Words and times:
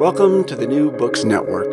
Welcome 0.00 0.44
to 0.44 0.56
the 0.56 0.66
New 0.66 0.90
Books 0.92 1.24
Network. 1.24 1.68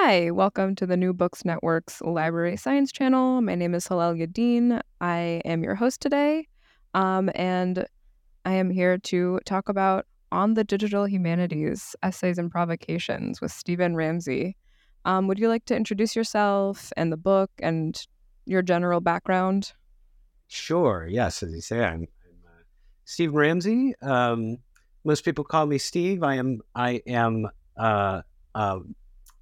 Hi, 0.00 0.32
welcome 0.32 0.74
to 0.74 0.84
the 0.84 0.96
New 0.96 1.12
Books 1.12 1.44
Network's 1.44 2.00
Library 2.00 2.56
Science 2.56 2.90
channel. 2.90 3.40
My 3.40 3.54
name 3.54 3.72
is 3.72 3.86
Hillel 3.86 4.14
Yadin. 4.14 4.80
I 5.00 5.40
am 5.44 5.62
your 5.62 5.76
host 5.76 6.00
today, 6.00 6.48
um, 6.94 7.30
and 7.36 7.86
I 8.44 8.54
am 8.54 8.68
here 8.68 8.98
to 8.98 9.38
talk 9.44 9.68
about 9.68 10.06
On 10.32 10.54
the 10.54 10.64
Digital 10.64 11.04
Humanities 11.04 11.94
Essays 12.02 12.36
and 12.36 12.50
Provocations 12.50 13.40
with 13.40 13.52
Stephen 13.52 13.94
Ramsay. 13.94 14.56
Um, 15.04 15.28
would 15.28 15.38
you 15.38 15.46
like 15.46 15.66
to 15.66 15.76
introduce 15.76 16.16
yourself 16.16 16.92
and 16.96 17.12
the 17.12 17.16
book 17.16 17.52
and 17.60 17.96
your 18.44 18.62
general 18.62 19.00
background? 19.00 19.72
Sure. 20.48 21.06
Yes, 21.08 21.44
as 21.44 21.52
you 21.52 21.60
say, 21.60 21.78
I'm, 21.78 22.08
I'm 22.24 22.44
uh, 22.44 22.62
Steve 23.04 23.34
Ramsay. 23.34 23.94
Um, 24.02 24.58
most 25.04 25.24
people 25.24 25.44
call 25.44 25.66
me 25.66 25.78
Steve. 25.78 26.22
I 26.22 26.36
am 26.36 26.60
I 26.74 27.02
am 27.06 27.48
uh, 27.76 28.22
uh, 28.54 28.80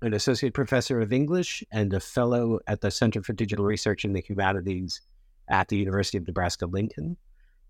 an 0.03 0.15
associate 0.15 0.55
professor 0.55 1.01
of 1.01 1.13
English 1.13 1.63
and 1.73 1.93
a 1.93 2.01
fellow 2.01 2.61
at 2.67 2.81
the 2.81 2.91
Center 2.91 3.23
for 3.23 3.33
Digital 3.33 3.65
Research 3.65 4.05
in 4.05 4.13
the 4.13 4.21
Humanities 4.21 5.01
at 5.49 5.69
the 5.69 5.77
University 5.77 6.19
of 6.19 6.27
Nebraska 6.27 6.67
Lincoln. 6.67 7.17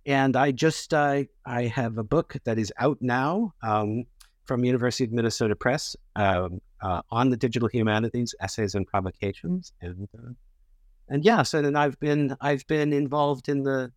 And 0.06 0.36
I 0.36 0.52
just 0.52 0.94
uh, 0.94 1.24
I 1.44 1.64
have 1.64 1.98
a 1.98 2.04
book 2.04 2.36
that 2.44 2.58
is 2.58 2.72
out 2.78 2.98
now 3.00 3.52
um, 3.62 4.04
from 4.44 4.64
University 4.64 5.04
of 5.04 5.12
Minnesota 5.12 5.56
Press 5.56 5.96
um, 6.16 6.60
uh, 6.82 7.02
on 7.10 7.30
the 7.30 7.36
digital 7.36 7.68
humanities, 7.68 8.34
essays 8.40 8.74
and 8.74 8.86
provocations, 8.86 9.72
and 9.82 10.08
uh, 10.16 10.32
and 11.08 11.24
yeah, 11.24 11.42
so 11.42 11.60
then 11.60 11.76
I've 11.76 11.98
been 12.00 12.36
I've 12.40 12.66
been 12.66 12.92
involved 12.92 13.48
in 13.48 13.64
the 13.64 13.92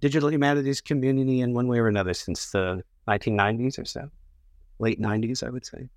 digital 0.00 0.32
humanities 0.32 0.80
community 0.80 1.40
in 1.40 1.54
one 1.54 1.68
way 1.68 1.78
or 1.78 1.86
another 1.86 2.14
since 2.14 2.50
the 2.50 2.82
1990s 3.08 3.78
or 3.78 3.84
so, 3.84 4.08
late 4.78 5.00
90s, 5.00 5.46
I 5.46 5.50
would 5.50 5.66
say. 5.66 5.88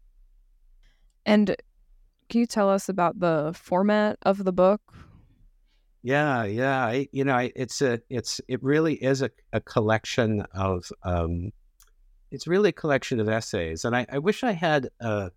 And 1.25 1.55
can 2.29 2.41
you 2.41 2.47
tell 2.47 2.69
us 2.69 2.89
about 2.89 3.19
the 3.19 3.53
format 3.55 4.17
of 4.23 4.43
the 4.43 4.53
book? 4.53 4.81
Yeah, 6.03 6.43
yeah. 6.43 6.85
I, 6.85 7.07
you 7.11 7.23
know, 7.23 7.35
I, 7.35 7.51
it's 7.55 7.81
a, 7.81 8.01
it's, 8.09 8.39
it 8.47 8.63
really 8.63 8.93
is 8.93 9.21
a, 9.21 9.29
a 9.53 9.59
collection 9.59 10.41
of, 10.53 10.89
um, 11.03 11.51
it's 12.31 12.47
really 12.47 12.69
a 12.69 12.73
collection 12.73 13.19
of 13.19 13.29
essays, 13.29 13.85
and 13.85 13.95
I, 13.95 14.05
I 14.11 14.19
wish 14.19 14.43
I 14.43 14.51
had 14.51 14.89
a, 14.99 15.31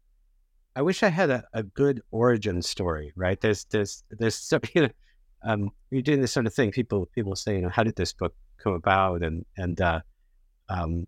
I 0.77 0.83
wish 0.83 1.03
I 1.03 1.09
had 1.09 1.31
a, 1.31 1.45
a 1.53 1.63
good 1.63 2.03
origin 2.11 2.63
story. 2.63 3.13
Right? 3.17 3.41
There's, 3.41 3.65
there's, 3.65 4.05
there's, 4.11 4.35
so, 4.35 4.61
you 4.75 4.83
know, 4.83 4.89
um, 5.43 5.71
you're 5.91 6.03
doing 6.03 6.21
this 6.21 6.33
sort 6.33 6.47
of 6.47 6.55
thing. 6.55 6.71
People, 6.71 7.07
people 7.15 7.35
say, 7.37 7.57
you 7.57 7.63
know, 7.63 7.69
how 7.69 7.83
did 7.83 7.97
this 7.97 8.13
book 8.13 8.35
come 8.59 8.75
about? 8.75 9.23
And, 9.23 9.45
and, 9.57 9.81
uh, 9.81 10.01
um, 10.69 11.07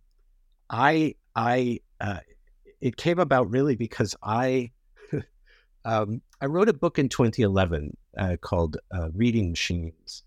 I, 0.73 1.15
I, 1.37 1.81
uh, 2.01 2.21
it 2.81 2.97
came 2.97 3.19
about 3.19 3.51
really 3.51 3.77
because 3.77 4.17
I, 4.23 4.73
um, 5.85 6.23
I 6.41 6.47
wrote 6.47 6.69
a 6.69 6.73
book 6.73 6.99
in 6.99 7.09
2011 7.09 7.97
uh, 8.19 8.37
called 8.41 8.79
uh, 8.93 9.11
Reading 9.15 9.51
Machines, 9.51 10.25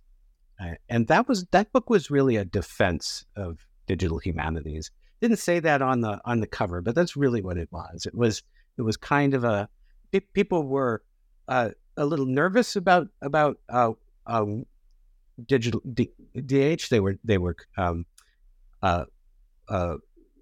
uh, 0.62 0.76
and 0.88 1.08
that 1.08 1.28
was 1.28 1.46
that 1.52 1.74
book 1.74 1.90
was 1.90 2.10
really 2.10 2.38
a 2.38 2.46
defense 2.46 3.26
of 3.36 3.58
digital 3.88 4.20
humanities. 4.20 4.92
Didn't 5.22 5.40
say 5.40 5.60
that 5.60 5.82
on 5.82 6.00
the 6.02 6.22
on 6.24 6.40
the 6.40 6.48
cover, 6.48 6.82
but 6.82 6.96
that's 6.96 7.18
really 7.18 7.42
what 7.42 7.58
it 7.58 7.68
was. 7.72 8.06
It 8.06 8.16
was 8.16 8.42
it 8.78 8.84
was 8.84 8.96
kind 8.96 9.34
of 9.34 9.44
a 9.44 9.68
people 10.34 10.64
were 10.64 11.04
uh, 11.50 11.72
a 11.98 12.06
little 12.06 12.26
nervous 12.26 12.76
about 12.76 13.08
about 13.22 13.58
uh, 13.70 13.92
um, 14.28 14.66
digital 15.46 15.82
D, 15.94 16.12
DH. 16.36 16.90
They 16.90 17.00
were 17.02 17.18
they 17.24 17.38
were 17.38 17.58
um, 17.78 18.06
uh, 18.82 19.06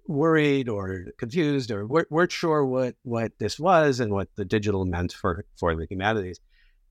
worried 0.06 0.68
or 0.68 1.06
confused 1.18 1.70
or 1.70 1.86
weren't 1.86 2.32
sure 2.32 2.64
what 2.64 2.94
what 3.02 3.32
this 3.38 3.58
was 3.58 4.00
and 4.00 4.12
what 4.12 4.28
the 4.36 4.44
digital 4.44 4.84
meant 4.84 5.12
for 5.12 5.44
for 5.56 5.74
the 5.74 5.86
humanities. 5.88 6.40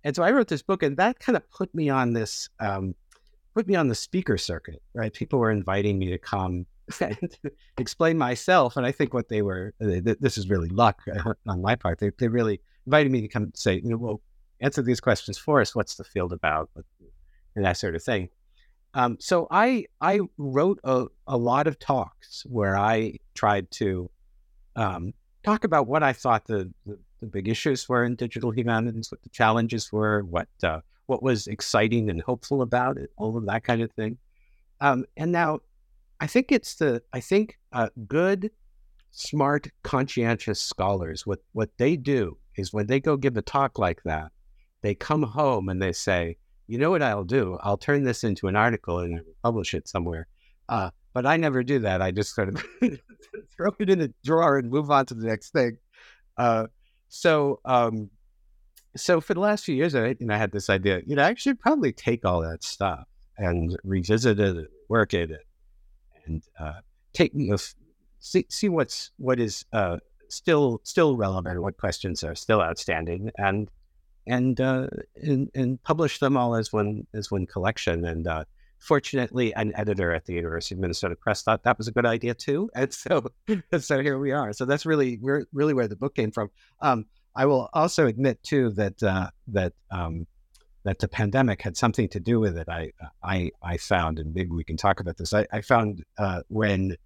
And 0.04 0.16
so 0.16 0.24
I 0.24 0.32
wrote 0.32 0.48
this 0.48 0.62
book, 0.62 0.84
and 0.84 0.98
that 0.98 1.20
kind 1.20 1.38
of 1.38 1.50
put 1.52 1.74
me 1.74 1.90
on 1.90 2.14
this 2.14 2.50
um, 2.60 2.96
put 3.54 3.68
me 3.68 3.76
on 3.76 3.88
the 3.88 3.96
speaker 3.96 4.38
circuit. 4.38 4.82
Right, 4.94 5.14
people 5.14 5.40
were 5.40 5.52
inviting 5.52 6.00
me 6.00 6.10
to 6.10 6.18
come 6.18 6.66
and 7.00 7.38
explain 7.78 8.18
myself, 8.18 8.78
and 8.78 8.86
I 8.86 8.92
think 8.92 9.14
what 9.14 9.30
they 9.30 9.42
were 9.42 9.74
this 9.80 10.38
is 10.38 10.50
really 10.50 10.70
luck 10.70 11.02
on 11.48 11.62
my 11.62 11.76
part. 11.76 12.00
They 12.00 12.12
they 12.18 12.28
really 12.28 12.60
invited 12.86 13.12
me 13.12 13.22
to 13.22 13.28
come 13.28 13.52
say, 13.56 13.76
you 13.76 13.90
know, 13.90 13.98
well, 13.98 14.22
answer 14.60 14.82
these 14.82 15.00
questions 15.00 15.38
for 15.38 15.62
us. 15.62 15.76
What's 15.76 15.96
the 15.96 16.04
field 16.04 16.34
about? 16.34 16.70
And 17.56 17.66
that 17.66 17.78
sort 17.78 17.96
of 17.96 18.04
thing. 18.04 18.30
Um, 18.94 19.18
so 19.20 19.48
I 19.50 19.86
I 20.02 20.20
wrote 20.38 20.80
a, 20.84 21.06
a 21.28 21.38
lot 21.38 21.68
of 21.68 21.80
talks 21.80 22.44
where 22.48 22.78
I 22.78 23.18
tried 23.34 23.72
to 23.72 24.10
um, 24.76 25.14
talk 25.44 25.64
about 25.64 25.88
what 25.88 26.04
I 26.04 26.14
thought 26.14 26.46
the, 26.46 26.72
the, 26.86 26.98
the, 27.20 27.28
big 27.28 27.48
issues 27.48 27.88
were 27.88 28.04
in 28.04 28.16
digital 28.16 28.52
humanities, 28.52 29.12
what 29.12 29.22
the 29.22 29.30
challenges 29.30 29.92
were, 29.92 30.24
what 30.24 30.48
uh, 30.64 30.82
what 31.08 31.24
was 31.24 31.48
exciting 31.48 32.10
and 32.10 32.22
hopeful 32.22 32.62
about 32.62 32.98
it, 32.98 33.12
all 33.18 33.38
of 33.38 33.46
that 33.46 33.64
kind 33.64 33.82
of 33.82 33.92
thing. 33.92 34.18
Um, 34.80 35.06
and 35.18 35.32
now, 35.32 35.60
I 36.20 36.28
think 36.28 36.52
it's 36.52 36.76
the 36.76 37.02
I 37.14 37.20
think 37.20 37.58
uh, 37.72 37.90
good, 38.08 38.52
smart, 39.12 39.68
conscientious 39.84 40.62
scholars 40.62 41.26
what 41.26 41.40
what 41.54 41.70
they 41.78 41.96
do 41.96 42.38
is 42.58 42.74
when 42.74 42.88
they 42.88 43.00
go 43.00 43.18
give 43.18 43.38
a 43.38 43.42
talk 43.42 43.80
like 43.80 44.04
that, 44.04 44.32
they 44.82 44.94
come 44.94 45.24
home 45.24 45.70
and 45.70 45.82
they 45.82 45.94
say, 45.94 46.38
you 46.68 46.78
know 46.78 46.92
what 46.92 47.02
I'll 47.02 47.24
do? 47.24 47.58
I'll 47.62 47.78
turn 47.78 48.04
this 48.04 48.24
into 48.24 48.48
an 48.48 48.56
article 48.56 49.00
and 49.00 49.22
publish 49.44 49.74
it 49.74 49.88
somewhere. 49.88 50.28
Uh, 50.70 50.92
but 51.14 51.26
I 51.26 51.38
never 51.38 51.64
do 51.64 51.80
that. 51.80 52.02
I 52.02 52.12
just 52.12 52.34
sort 52.34 52.50
of 52.50 52.64
throw 53.56 53.72
it 53.80 53.90
in 53.90 54.02
a 54.02 54.10
drawer 54.24 54.58
and 54.58 54.70
move 54.70 54.90
on 54.90 55.06
to 55.08 55.14
the 55.14 55.28
next 55.28 55.52
thing. 55.52 55.78
Uh, 56.38 56.68
so, 57.10 57.60
um, 57.66 58.10
so 58.96 59.22
for 59.22 59.34
the 59.34 59.40
last 59.40 59.66
few 59.66 59.76
years, 59.76 59.94
I, 59.96 60.16
you 60.20 60.26
know, 60.26 60.34
I 60.34 60.38
had 60.38 60.52
this 60.52 60.70
idea. 60.70 61.02
You 61.06 61.16
know, 61.16 61.24
I 61.24 61.36
should 61.36 61.60
probably 61.60 61.92
take 61.92 62.26
all 62.26 62.42
that 62.42 62.64
stuff 62.64 63.06
and 63.38 63.76
revisit 63.84 64.40
it, 64.40 64.56
and 64.56 64.68
work 64.90 65.14
it, 65.14 65.32
and 66.26 66.44
uh, 66.60 66.74
take 67.14 67.32
you 67.34 67.52
know, 67.52 67.58
see 68.20 68.46
see 68.50 68.70
what's 68.70 69.12
what 69.18 69.40
is 69.40 69.66
uh, 69.74 69.98
still 70.30 70.80
still 70.84 71.16
relevant, 71.16 71.62
what 71.62 71.78
questions 71.78 72.24
are 72.24 72.36
still 72.36 72.62
outstanding, 72.62 73.32
and 73.38 73.70
and 74.28 74.60
uh, 74.60 74.88
and, 75.16 75.50
and 75.54 75.82
publish 75.84 76.20
them 76.20 76.38
all 76.38 76.56
as 76.56 76.72
one 76.72 77.08
as 77.14 77.32
one 77.32 77.46
collection. 77.46 78.06
And 78.06 78.28
uh, 78.28 78.46
fortunately, 78.80 79.54
an 79.54 79.74
editor 79.76 80.14
at 80.14 80.26
the 80.26 80.34
University 80.34 80.76
of 80.76 80.80
Minnesota 80.80 81.16
Press 81.16 81.44
thought 81.44 81.64
that 81.64 81.78
was 81.78 81.88
a 81.88 81.92
good 81.92 82.06
idea 82.06 82.34
too, 82.34 82.70
and 82.76 82.94
so 82.94 83.32
so 83.80 84.02
here 84.02 84.18
we 84.18 84.32
are. 84.32 84.54
So 84.54 84.66
that's 84.66 84.86
really 84.86 85.18
we're 85.22 85.46
really 85.54 85.74
where 85.74 85.88
the 85.88 85.96
book 85.96 86.16
came 86.16 86.32
from. 86.32 86.50
Um, 86.82 87.06
I 87.36 87.46
will 87.46 87.70
also 87.74 88.06
admit 88.06 88.44
too 88.44 88.72
that 88.72 89.02
uh, 89.02 89.30
that 89.48 89.74
um, 89.92 90.28
that 90.84 91.00
the 91.00 91.08
pandemic 91.08 91.62
had 91.62 91.78
something 91.78 92.10
to 92.10 92.20
do 92.20 92.40
with 92.40 92.58
it. 92.58 92.70
I 92.70 92.92
I 93.24 93.52
I 93.62 93.78
found, 93.78 94.20
and 94.20 94.34
maybe 94.34 94.52
we 94.52 94.64
can 94.64 94.78
talk 94.78 95.00
about 95.00 95.18
this. 95.18 95.34
I, 95.34 95.48
I 95.52 95.62
found 95.62 96.04
uh, 96.18 96.42
when 96.48 96.98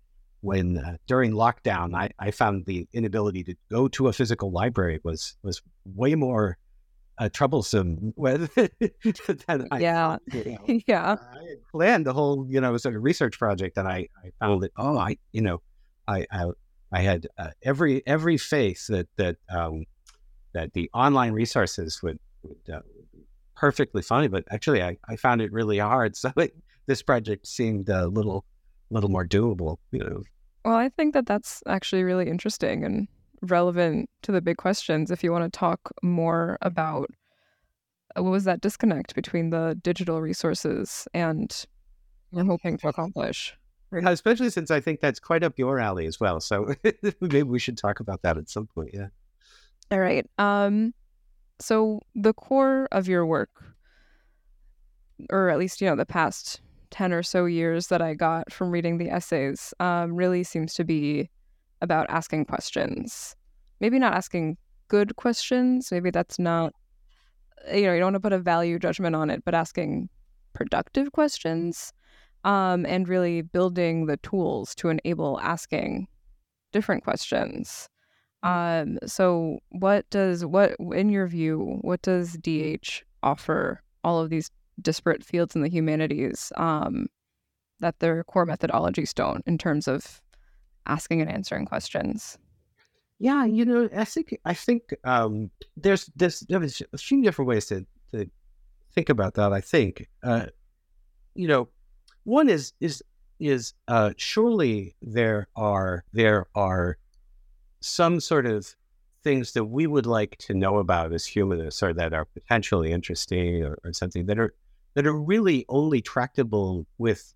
when 0.42 0.78
uh, 0.78 0.98
during 1.08 1.32
lockdown, 1.32 1.96
I, 1.96 2.12
I 2.20 2.32
found 2.32 2.66
the 2.66 2.88
inability 2.94 3.44
to 3.46 3.56
go 3.72 3.88
to 3.90 4.08
a 4.08 4.14
physical 4.14 4.52
library 4.52 5.00
was 5.04 5.36
was 5.44 5.62
way 5.86 6.16
more 6.16 6.58
uh, 7.20 7.30
troublesome 7.30 8.14
than 8.18 9.68
I 9.72 9.80
yeah, 9.80 10.18
you 10.32 10.58
know. 10.68 10.80
yeah, 10.88 11.16
I 11.20 11.56
planned 11.72 12.06
the 12.06 12.14
whole, 12.14 12.46
you 12.50 12.62
know, 12.62 12.78
sort 12.78 12.96
of 12.96 13.04
research 13.04 13.40
project, 13.40 13.78
and 13.78 13.88
I, 13.88 14.08
I 14.24 14.32
found 14.40 14.64
that 14.64 14.72
oh, 14.78 14.98
I, 14.98 15.18
you 15.32 15.42
know, 15.42 15.62
I, 16.08 16.26
I, 16.32 16.52
I 16.92 17.02
had 17.02 17.28
uh, 17.38 17.50
every 17.64 18.06
every 18.06 18.38
faith 18.38 18.88
that 18.88 19.08
that 19.18 19.38
um, 19.50 19.86
that 20.54 20.74
the 20.74 20.90
online 20.94 21.34
resources 21.34 22.02
would 22.04 22.20
would, 22.44 22.76
uh, 22.76 22.82
perfectly 23.56 24.02
fine, 24.02 24.30
but 24.30 24.46
actually, 24.52 24.84
I, 24.84 24.98
I 25.08 25.16
found 25.16 25.42
it 25.42 25.52
really 25.52 25.80
hard. 25.80 26.16
So 26.18 26.32
it, 26.38 26.56
this 26.86 27.02
project 27.02 27.48
seemed 27.48 27.90
a 27.90 28.08
little 28.08 28.46
little 28.90 29.10
more 29.10 29.26
doable, 29.26 29.78
you 29.92 30.00
know. 30.00 30.24
Well, 30.64 30.76
I 30.76 30.90
think 30.90 31.14
that 31.14 31.26
that's 31.26 31.62
actually 31.68 32.04
really 32.04 32.30
interesting 32.30 32.84
and 32.84 33.08
relevant 33.42 34.10
to 34.24 34.32
the 34.32 34.42
big 34.42 34.58
questions. 34.58 35.12
If 35.12 35.24
you 35.24 35.32
want 35.32 35.52
to 35.52 35.58
talk 35.58 35.92
more 36.02 36.58
about 36.62 37.10
uh, 38.18 38.24
what 38.24 38.32
was 38.32 38.46
that 38.46 38.62
disconnect 38.62 39.16
between 39.16 39.50
the 39.50 39.80
digital 39.84 40.22
resources 40.22 41.08
and 41.14 41.66
you're 42.32 42.46
hoping 42.46 42.78
to 42.78 42.88
accomplish. 42.88 43.58
Especially 43.92 44.50
since 44.50 44.70
I 44.70 44.82
think 44.82 45.00
that's 45.00 45.20
quite 45.20 45.44
up 45.44 45.58
your 45.58 45.80
alley 45.80 46.06
as 46.08 46.20
well. 46.20 46.42
So 46.42 46.74
maybe 47.22 47.44
we 47.44 47.60
should 47.60 47.78
talk 47.78 48.00
about 48.00 48.22
that 48.24 48.38
at 48.38 48.50
some 48.50 48.68
point. 48.68 48.92
Yeah. 48.94 49.08
All 49.92 50.00
right. 50.00 50.30
Um, 50.38 50.94
so 51.60 52.02
the 52.14 52.34
core 52.34 52.88
of 52.92 53.08
your 53.08 53.26
work, 53.26 53.64
or 55.30 55.50
at 55.50 55.58
least 55.58 55.80
you 55.80 55.90
know 55.90 55.96
the 55.96 56.06
past 56.06 56.62
ten 56.92 57.14
or 57.14 57.24
so 57.24 57.46
years 57.46 57.88
that 57.88 58.02
I 58.02 58.14
got 58.14 58.52
from 58.52 58.72
reading 58.72 58.98
the 58.98 59.10
essays, 59.10 59.74
um, 59.80 60.14
really 60.14 60.44
seems 60.44 60.74
to 60.76 60.84
be 60.84 61.30
about 61.82 62.10
asking 62.10 62.46
questions. 62.46 63.36
Maybe 63.80 64.00
not 64.00 64.14
asking 64.14 64.58
good 64.88 65.16
questions. 65.16 65.92
Maybe 65.92 66.12
that's 66.12 66.40
not. 66.40 66.74
You 67.72 67.84
know, 67.84 67.94
you 67.94 68.00
don't 68.00 68.14
want 68.14 68.16
to 68.16 68.20
put 68.20 68.34
a 68.34 68.40
value 68.40 68.80
judgment 68.80 69.16
on 69.16 69.30
it, 69.30 69.44
but 69.44 69.54
asking 69.54 70.10
productive 70.54 71.12
questions, 71.12 71.92
um, 72.44 72.86
and 72.86 73.10
really 73.10 73.42
building 73.42 74.06
the 74.06 74.18
tools 74.18 74.74
to 74.76 74.90
enable 74.90 75.40
asking 75.42 76.08
different 76.72 77.04
questions. 77.04 77.90
Um, 78.44 79.00
so 79.06 79.60
what 79.70 80.10
does 80.10 80.46
what 80.46 80.76
in 80.94 81.10
your 81.10 81.28
view, 81.28 81.80
what 81.82 82.02
does 82.02 82.38
DH 82.38 83.04
offer 83.24 83.82
all 84.04 84.20
of 84.20 84.30
these 84.30 84.52
disparate 84.82 85.24
fields 85.24 85.56
in 85.56 85.62
the 85.62 85.70
humanities 85.70 86.52
um, 86.56 87.08
that 87.80 88.00
their 88.00 88.24
core 88.24 88.46
methodologies 88.46 89.14
don't 89.14 89.44
in 89.48 89.58
terms 89.58 89.88
of 89.88 90.22
asking 90.88 91.22
and 91.22 91.32
answering 91.32 91.66
questions? 91.66 92.38
Yeah, 93.20 93.46
you 93.46 93.66
know, 93.66 93.90
I 93.96 94.06
think 94.06 94.38
I 94.46 94.54
think 94.54 94.94
um, 95.04 95.50
there's 95.76 96.10
there's 96.16 96.42
there's 96.42 96.82
a 96.94 96.98
few 96.98 97.24
different 97.24 97.50
ways 97.50 97.66
to 97.68 97.86
to 98.12 98.30
think 98.94 99.10
about 99.10 99.34
that. 99.36 99.54
I 99.54 99.62
think, 99.62 100.08
uh, 100.24 100.48
you 101.34 101.48
know, 101.48 101.70
one 102.24 102.50
is 102.50 102.74
is 102.80 103.04
is 103.40 103.74
uh, 103.88 104.12
surely 104.18 104.96
there 105.02 105.48
are 105.56 106.04
there 106.14 106.46
are 106.56 106.98
some 107.80 108.20
sort 108.20 108.46
of 108.46 108.76
things 109.24 109.54
that 109.54 109.66
we 109.66 109.88
would 109.88 110.06
like 110.06 110.38
to 110.38 110.54
know 110.54 110.78
about 110.78 111.12
as 111.12 111.26
humanists 111.26 111.84
or 111.84 111.94
that 111.94 112.14
are 112.14 112.26
potentially 112.26 112.92
interesting 112.92 113.64
or, 113.64 113.78
or 113.84 113.94
something 113.94 114.26
that 114.28 114.40
are 114.40 114.54
that 114.94 115.06
are 115.06 115.20
really 115.20 115.66
only 115.70 116.02
tractable 116.02 116.86
with 116.98 117.34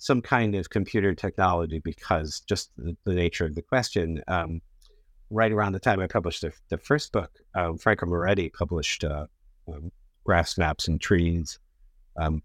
some 0.00 0.22
kind 0.22 0.54
of 0.54 0.70
computer 0.70 1.14
technology 1.14 1.78
because 1.78 2.40
just 2.40 2.70
the, 2.78 2.96
the 3.04 3.14
nature 3.14 3.44
of 3.44 3.54
the 3.54 3.62
question. 3.62 4.22
Um, 4.26 4.62
right 5.28 5.52
around 5.52 5.72
the 5.72 5.78
time 5.78 6.00
I 6.00 6.06
published 6.06 6.40
the, 6.40 6.52
the 6.70 6.78
first 6.78 7.12
book, 7.12 7.30
um, 7.54 7.78
Franco 7.78 8.06
Moretti 8.06 8.48
published 8.48 9.04
uh, 9.04 9.26
um, 9.68 9.92
Graphs, 10.24 10.58
Maps, 10.58 10.88
and 10.88 11.00
Trees, 11.00 11.58
um, 12.16 12.42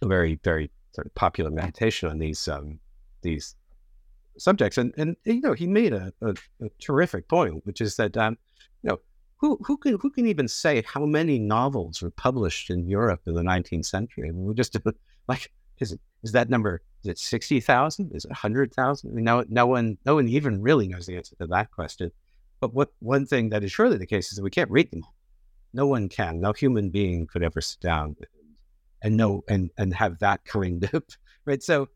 a 0.00 0.06
very, 0.06 0.38
very 0.44 0.70
sort 0.92 1.06
of 1.06 1.14
popular 1.14 1.50
meditation 1.50 2.08
on 2.08 2.18
these 2.18 2.46
um, 2.46 2.78
these 3.22 3.56
subjects. 4.38 4.78
And 4.78 4.94
and 4.96 5.16
you 5.24 5.40
know, 5.40 5.52
he 5.52 5.66
made 5.66 5.92
a, 5.92 6.12
a, 6.22 6.30
a 6.62 6.68
terrific 6.80 7.28
point, 7.28 7.66
which 7.66 7.80
is 7.80 7.96
that 7.96 8.16
um, 8.16 8.38
you 8.82 8.90
know, 8.90 9.00
who 9.36 9.58
who 9.66 9.76
can 9.76 9.98
who 9.98 10.10
can 10.10 10.28
even 10.28 10.46
say 10.46 10.84
how 10.86 11.04
many 11.04 11.40
novels 11.40 12.02
were 12.02 12.10
published 12.10 12.70
in 12.70 12.88
Europe 12.88 13.22
in 13.26 13.34
the 13.34 13.42
19th 13.42 13.86
century? 13.86 14.28
I 14.28 14.32
mean, 14.32 14.44
we 14.44 14.54
just 14.54 14.76
like 15.28 15.50
is 15.78 15.92
it 15.92 16.00
is 16.22 16.32
that 16.32 16.50
number 16.50 16.82
is 17.02 17.10
it 17.10 17.18
sixty 17.18 17.60
thousand? 17.60 18.12
Is 18.14 18.24
it 18.24 18.32
hundred 18.32 18.72
thousand? 18.72 19.10
I 19.10 19.14
mean, 19.14 19.24
no 19.24 19.44
no 19.48 19.66
one 19.66 19.98
no 20.06 20.14
one 20.14 20.28
even 20.28 20.62
really 20.62 20.88
knows 20.88 21.06
the 21.06 21.16
answer 21.16 21.34
to 21.36 21.46
that 21.48 21.70
question. 21.70 22.12
But 22.60 22.74
what 22.74 22.90
one 23.00 23.26
thing 23.26 23.50
that 23.50 23.64
is 23.64 23.72
surely 23.72 23.98
the 23.98 24.06
case 24.06 24.30
is 24.30 24.36
that 24.36 24.44
we 24.44 24.50
can't 24.50 24.70
read 24.70 24.90
them. 24.90 25.02
No 25.72 25.86
one 25.86 26.08
can. 26.08 26.40
No 26.40 26.52
human 26.52 26.90
being 26.90 27.26
could 27.26 27.42
ever 27.42 27.60
sit 27.60 27.80
down 27.80 28.16
and 29.02 29.16
know 29.16 29.42
and 29.48 29.70
and 29.76 29.92
have 29.94 30.18
that 30.20 30.44
kind 30.44 30.88
of 30.92 31.02
right. 31.44 31.62
So 31.62 31.88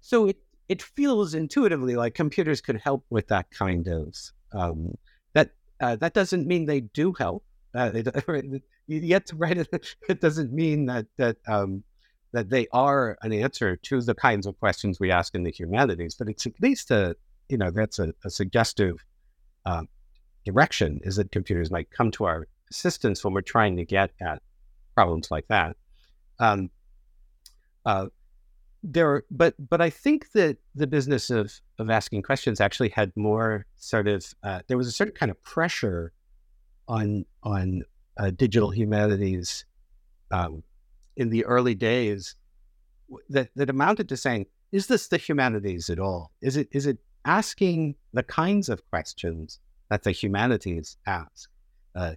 so 0.00 0.26
it 0.26 0.36
it 0.68 0.82
feels 0.82 1.34
intuitively 1.34 1.96
like 1.96 2.14
computers 2.14 2.60
could 2.60 2.76
help 2.76 3.04
with 3.10 3.28
that 3.28 3.50
kind 3.50 3.88
of 3.88 4.14
um, 4.52 4.94
that 5.32 5.50
uh, 5.80 5.96
that 5.96 6.14
doesn't 6.14 6.46
mean 6.46 6.66
they 6.66 6.80
do 6.80 7.12
help. 7.12 7.44
Uh, 7.74 7.90
yet 8.88 9.26
to 9.26 9.36
write 9.36 9.56
it, 9.56 9.96
it 10.08 10.20
doesn't 10.20 10.52
mean 10.52 10.86
that 10.86 11.06
that 11.16 11.36
um, 11.48 11.82
that 12.32 12.50
they 12.50 12.66
are 12.72 13.18
an 13.22 13.32
answer 13.32 13.76
to 13.76 14.00
the 14.00 14.14
kinds 14.14 14.46
of 14.46 14.58
questions 14.58 15.00
we 15.00 15.10
ask 15.10 15.34
in 15.34 15.42
the 15.42 15.50
humanities. 15.50 16.14
But 16.14 16.28
it's 16.28 16.46
at 16.46 16.60
least 16.60 16.90
a 16.90 17.16
you 17.48 17.58
know 17.58 17.70
that's 17.70 17.98
a, 17.98 18.14
a 18.24 18.30
suggestive 18.30 19.04
uh, 19.66 19.82
direction 20.44 21.00
is 21.02 21.16
that 21.16 21.32
computers 21.32 21.70
might 21.70 21.90
come 21.90 22.10
to 22.12 22.24
our 22.24 22.46
assistance 22.70 23.24
when 23.24 23.34
we're 23.34 23.40
trying 23.40 23.76
to 23.76 23.84
get 23.84 24.10
at 24.20 24.42
problems 24.94 25.30
like 25.30 25.48
that. 25.48 25.76
Um, 26.38 26.70
uh, 27.84 28.06
there, 28.82 29.24
but 29.30 29.54
but 29.58 29.80
I 29.80 29.90
think 29.90 30.32
that 30.32 30.56
the 30.74 30.86
business 30.86 31.28
of 31.30 31.52
of 31.78 31.90
asking 31.90 32.22
questions 32.22 32.60
actually 32.60 32.88
had 32.90 33.12
more 33.16 33.66
sort 33.76 34.08
of 34.08 34.24
uh, 34.42 34.60
there 34.68 34.78
was 34.78 34.86
a 34.86 34.92
certain 34.92 35.14
kind 35.14 35.30
of 35.30 35.42
pressure 35.42 36.12
on 36.88 37.26
on 37.42 37.82
uh, 38.16 38.30
digital 38.30 38.70
humanities 38.70 39.64
um, 40.30 40.62
in 41.20 41.28
the 41.28 41.44
early 41.44 41.74
days 41.74 42.34
that 43.28 43.50
that 43.54 43.70
amounted 43.70 44.08
to 44.08 44.16
saying, 44.16 44.46
"Is 44.72 44.86
this 44.86 45.08
the 45.08 45.18
humanities 45.18 45.90
at 45.90 45.98
all? 45.98 46.32
Is 46.40 46.56
it 46.56 46.68
is 46.72 46.86
it 46.86 46.98
asking 47.24 47.94
the 48.14 48.22
kinds 48.22 48.68
of 48.70 48.84
questions 48.90 49.60
that 49.90 50.02
the 50.02 50.12
humanities 50.12 50.96
ask?" 51.06 51.50
Uh, 51.94 52.14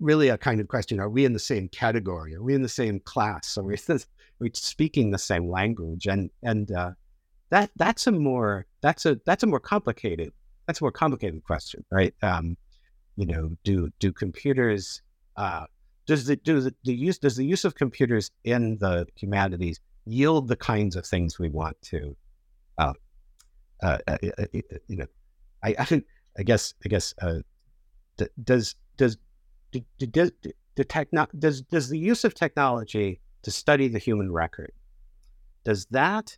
really 0.00 0.28
a 0.28 0.36
kind 0.36 0.60
of 0.60 0.68
question 0.68 0.98
are 0.98 1.08
we 1.08 1.24
in 1.24 1.32
the 1.32 1.38
same 1.38 1.68
category 1.68 2.34
are 2.34 2.42
we 2.42 2.52
in 2.52 2.62
the 2.62 2.68
same 2.68 2.98
class 2.98 3.56
are 3.56 3.62
we, 3.62 3.74
are 3.88 3.98
we 4.40 4.50
speaking 4.52 5.12
the 5.12 5.18
same 5.18 5.48
language 5.48 6.06
and 6.06 6.30
and 6.42 6.72
uh, 6.72 6.90
that 7.50 7.70
that's 7.76 8.06
a 8.08 8.12
more 8.12 8.66
that's 8.82 9.06
a 9.06 9.16
that's 9.24 9.44
a 9.44 9.46
more 9.46 9.60
complicated 9.60 10.32
that's 10.66 10.80
a 10.80 10.84
more 10.84 10.90
complicated 10.90 11.42
question 11.44 11.84
right 11.92 12.12
um, 12.22 12.56
you 13.16 13.24
know 13.24 13.50
do 13.62 13.88
do 14.00 14.12
computers 14.12 15.00
uh, 15.36 15.64
does 16.06 16.26
the 16.26 16.36
does 16.36 16.64
the, 16.64 16.74
the 16.84 16.94
use 16.94 17.18
does 17.18 17.36
the 17.36 17.44
use 17.44 17.64
of 17.64 17.74
computers 17.74 18.30
in 18.44 18.78
the 18.78 19.06
humanities 19.16 19.80
yield 20.04 20.48
the 20.48 20.56
kinds 20.56 20.96
of 20.96 21.06
things 21.06 21.38
we 21.38 21.48
want 21.48 21.80
to 21.82 22.16
uh, 22.78 22.92
uh, 23.82 23.98
uh, 24.06 24.16
uh, 24.38 24.42
uh 24.42 24.60
you 24.88 24.96
know 24.96 25.06
I, 25.62 25.74
I 25.78 26.02
I 26.38 26.42
guess 26.42 26.74
I 26.84 26.88
guess 26.88 27.14
does 28.16 28.28
does 28.42 28.76
does, 28.96 29.16
the 29.72 30.84
techno- 30.84 31.26
does 31.38 31.62
does 31.62 31.88
the 31.88 31.98
use 31.98 32.24
of 32.24 32.34
technology 32.34 33.20
to 33.42 33.50
study 33.50 33.88
the 33.88 33.98
human 33.98 34.32
record 34.32 34.72
does 35.64 35.86
that 35.86 36.36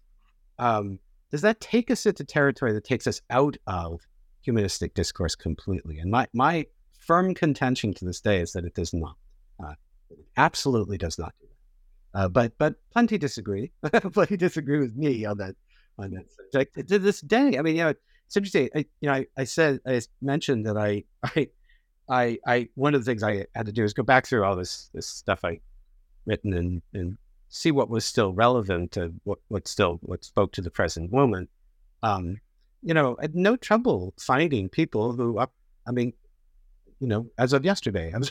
um, 0.59 0.99
does 1.31 1.43
that 1.43 1.61
take 1.61 1.91
us 1.91 2.07
into 2.07 2.25
territory 2.25 2.73
that 2.73 2.85
takes 2.85 3.07
us 3.07 3.21
out 3.31 3.57
of 3.67 4.01
humanistic 4.41 4.95
discourse 4.95 5.35
completely? 5.35 5.99
And 5.99 6.11
my 6.11 6.29
my 6.33 6.67
firm 6.99 7.35
contention 7.35 7.93
to 7.95 8.05
this 8.05 8.21
day 8.21 8.41
is 8.41 8.53
that 8.53 8.65
it 8.65 8.75
does 8.75 8.95
not. 8.95 9.17
Uh, 9.63 9.75
absolutely 10.37 10.99
does 10.99 11.19
not 11.19 11.35
do 11.41 11.47
that. 11.47 12.21
Uh, 12.21 12.29
but 12.29 12.53
but 12.59 12.75
plenty 12.93 13.19
disagree. 13.19 13.73
plenty 14.13 14.37
disagree 14.37 14.79
with 14.79 14.97
me 14.97 15.25
on 15.25 15.39
that 15.39 15.55
on 15.99 16.11
that 16.13 16.27
subject 16.31 16.89
to 16.89 16.99
this 16.99 17.21
day. 17.21 17.59
I 17.59 17.63
mean, 17.63 17.77
you 17.77 17.85
know, 17.85 17.91
it's 17.91 18.37
interesting. 18.37 18.71
I, 18.75 18.79
you 19.01 19.09
know, 19.09 19.15
I, 19.15 19.27
I 19.37 19.45
said 19.45 19.81
I 19.87 20.01
mentioned 20.23 20.67
that 20.67 20.77
I 20.77 21.05
I 21.23 21.49
I, 22.09 22.39
I, 22.47 22.69
one 22.77 22.95
of 22.95 23.05
the 23.05 23.11
things 23.11 23.23
I 23.23 23.47
had 23.55 23.67
to 23.67 23.73
do 23.73 23.83
is 23.83 23.93
go 23.93 24.05
back 24.05 24.27
through 24.27 24.45
all 24.45 24.57
this 24.57 24.91
this 24.95 25.09
stuff 25.09 25.45
I 25.45 25.61
written 26.25 26.55
and 26.55 26.83
in 26.93 27.19
see 27.49 27.71
what 27.71 27.89
was 27.89 28.05
still 28.05 28.33
relevant 28.33 28.93
to 28.93 29.13
what 29.25 29.39
what 29.49 29.69
still 29.69 29.99
what 30.03 30.25
spoke 30.25 30.53
to 30.53 30.63
the 30.63 30.71
present 30.71 31.13
moment. 31.13 31.49
Um, 32.03 32.39
you 32.83 32.95
know, 32.95 33.17
I 33.19 33.23
had 33.23 33.35
no 33.35 33.57
trouble 33.57 34.15
finding 34.21 34.69
people 34.69 35.13
who 35.13 35.39
up. 35.39 35.53
I 35.87 35.93
mean, 35.93 36.13
you 37.01 37.09
know, 37.09 37.27
as 37.39 37.53
of 37.53 37.65
yesterday, 37.65 38.13
I 38.15 38.19
was 38.19 38.31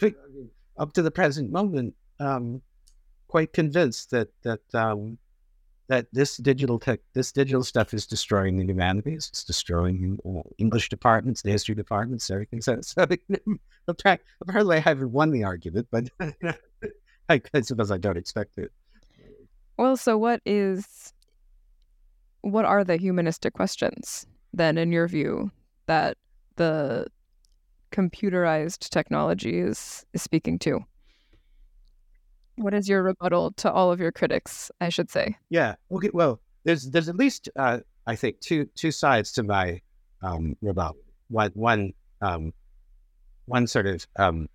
up 0.77 0.94
to 0.94 1.01
the 1.01 1.12
present 1.12 1.51
moment, 1.51 1.96
um, 2.20 2.62
quite 3.27 3.53
convinced 3.53 4.12
that 4.12 4.29
that 4.44 4.62
um, 4.74 5.17
that 5.88 6.08
this 6.12 6.38
digital 6.38 6.79
tech, 6.79 7.00
this 7.13 7.32
digital 7.32 7.63
stuff 7.63 7.94
is 7.94 8.08
destroying 8.08 8.58
the 8.58 8.65
humanities. 8.65 9.27
It's 9.29 9.44
destroying 9.44 10.17
uh, 10.25 10.41
English 10.58 10.89
departments, 10.89 11.41
the 11.41 11.51
history 11.51 11.75
departments, 11.75 12.29
everything. 12.29 12.62
So, 12.62 12.79
so 12.82 13.05
apparently, 13.88 14.77
I 14.77 14.79
haven't 14.79 15.12
won 15.12 15.32
the 15.32 15.44
argument, 15.44 15.88
but 15.91 16.10
I, 17.29 17.41
I 17.53 17.62
suppose 17.62 17.91
I 17.91 17.98
don't 17.98 18.17
expect 18.17 18.58
it. 18.58 18.72
Well, 19.77 19.98
so 19.98 20.17
what 20.17 20.41
is, 20.46 21.13
what 22.41 22.65
are 22.65 22.84
the 22.84 22.98
humanistic 22.98 23.53
questions 23.53 24.25
then, 24.53 24.77
in 24.77 24.91
your 24.91 25.08
view, 25.08 25.51
that 25.86 26.17
the 26.55 27.08
computerized 27.95 28.89
technology 28.89 29.59
is, 29.59 30.05
speaking 30.15 30.59
to? 30.59 30.81
What 32.57 32.73
is 32.73 32.89
your 32.89 33.03
rebuttal 33.03 33.51
to 33.53 33.71
all 33.71 33.91
of 33.91 33.99
your 33.99 34.11
critics, 34.11 34.71
I 34.81 34.89
should 34.89 35.09
say? 35.09 35.37
Yeah. 35.49 35.75
Okay. 35.91 36.09
Well, 36.13 36.41
there's 36.63 36.89
there's 36.89 37.09
at 37.09 37.15
least 37.15 37.49
uh, 37.55 37.79
I 38.05 38.15
think 38.15 38.39
two 38.39 38.65
two 38.75 38.91
sides 38.91 39.31
to 39.33 39.43
my 39.43 39.81
um, 40.21 40.55
rebuttal. 40.61 40.97
One 41.29 41.51
one 41.53 41.93
um, 42.21 42.53
one 43.45 43.67
sort 43.67 43.87
of 43.87 44.05
um, 44.17 44.47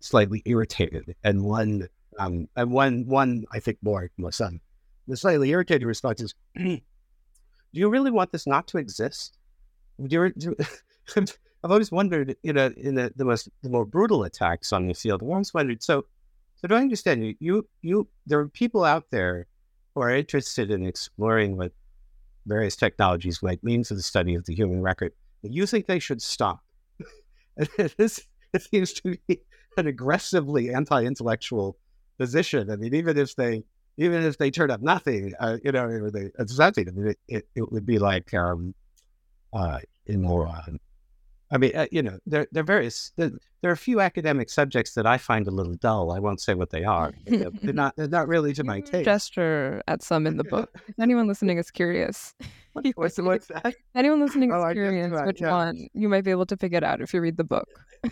slightly 0.00 0.42
irritated, 0.44 1.14
and 1.24 1.44
one 1.44 1.88
um, 2.18 2.48
and 2.56 2.70
one 2.70 3.06
one 3.06 3.44
I 3.52 3.60
think 3.60 3.78
more 3.82 4.10
my. 4.18 4.60
The 5.08 5.16
slightly 5.16 5.50
irritated 5.50 5.86
response 5.86 6.20
is, 6.20 6.34
"Do 6.56 6.80
you 7.72 7.88
really 7.88 8.10
want 8.10 8.32
this 8.32 8.46
not 8.46 8.68
to 8.68 8.78
exist? 8.78 9.36
Do 10.06 10.14
you, 10.14 10.32
do, 10.32 10.56
I've 11.64 11.70
always 11.70 11.92
wondered, 11.92 12.36
you 12.42 12.52
know, 12.52 12.72
in 12.76 12.96
the, 12.96 13.12
the 13.14 13.24
most 13.24 13.48
the 13.62 13.70
more 13.70 13.84
brutal 13.84 14.24
attacks 14.24 14.72
on 14.72 14.88
the 14.88 14.94
field, 14.94 15.22
I've 15.22 15.28
always 15.28 15.54
wondered. 15.54 15.82
So 15.82 16.06
so 16.62 16.68
do 16.68 16.76
I 16.76 16.80
understand 16.80 17.24
you? 17.24 17.34
You, 17.40 17.68
you, 17.82 18.08
there 18.24 18.38
are 18.38 18.48
people 18.48 18.84
out 18.84 19.06
there 19.10 19.48
who 19.94 20.00
are 20.00 20.14
interested 20.14 20.70
in 20.70 20.86
exploring 20.86 21.56
what 21.56 21.72
various 22.46 22.76
technologies 22.76 23.42
might 23.42 23.64
mean 23.64 23.82
for 23.82 23.94
the 23.94 24.02
study 24.02 24.36
of 24.36 24.46
the 24.46 24.54
human 24.54 24.80
record. 24.80 25.12
You 25.42 25.66
think 25.66 25.86
they 25.86 25.98
should 25.98 26.22
stop? 26.22 26.60
this 27.96 28.28
seems 28.58 28.92
to 28.92 29.16
be 29.26 29.40
an 29.76 29.88
aggressively 29.88 30.72
anti-intellectual 30.72 31.76
position. 32.16 32.70
I 32.70 32.76
mean, 32.76 32.94
even 32.94 33.18
if 33.18 33.34
they, 33.34 33.64
even 33.96 34.22
if 34.22 34.38
they 34.38 34.52
turn 34.52 34.70
up 34.70 34.82
nothing, 34.82 35.32
uh, 35.40 35.58
you 35.64 35.72
know, 35.72 36.10
it's 36.38 36.58
nothing. 36.58 36.88
I 36.88 36.92
mean, 36.92 37.06
it, 37.08 37.18
it, 37.26 37.48
it 37.56 37.72
would 37.72 37.84
be 37.84 37.98
like 37.98 38.32
um, 38.34 38.72
uh, 39.52 39.80
immoron. 40.06 40.78
I 41.52 41.58
mean, 41.58 41.72
uh, 41.74 41.86
you 41.92 42.02
know, 42.02 42.18
there, 42.26 42.46
there 42.50 42.62
are 42.62 42.64
various, 42.64 43.12
there, 43.16 43.30
there, 43.60 43.70
are 43.70 43.74
a 43.74 43.76
few 43.76 44.00
academic 44.00 44.48
subjects 44.48 44.94
that 44.94 45.06
I 45.06 45.18
find 45.18 45.46
a 45.46 45.50
little 45.50 45.74
dull. 45.74 46.10
I 46.10 46.18
won't 46.18 46.40
say 46.40 46.54
what 46.54 46.70
they 46.70 46.82
are. 46.82 47.12
They're, 47.26 47.50
they're 47.62 47.74
not, 47.74 47.94
they're 47.94 48.08
not 48.08 48.26
really 48.26 48.54
to 48.54 48.64
my 48.64 48.80
taste. 48.80 49.04
Gesture 49.04 49.82
at 49.86 50.02
some 50.02 50.26
in 50.26 50.38
the 50.38 50.44
book. 50.44 50.70
If 50.88 50.98
anyone 50.98 51.28
listening 51.28 51.58
is 51.58 51.70
curious. 51.70 52.34
what's, 52.72 53.18
what's 53.18 53.46
that? 53.48 53.74
anyone 53.94 54.20
listening 54.20 54.50
is 54.50 54.56
oh, 54.56 54.72
curious 54.72 55.12
which 55.26 55.42
yeah. 55.42 55.50
one, 55.50 55.88
you 55.92 56.08
might 56.08 56.24
be 56.24 56.30
able 56.30 56.46
to 56.46 56.56
pick 56.56 56.72
it 56.72 56.82
out 56.82 57.02
if 57.02 57.12
you 57.12 57.20
read 57.20 57.36
the 57.36 57.44
book. 57.44 57.68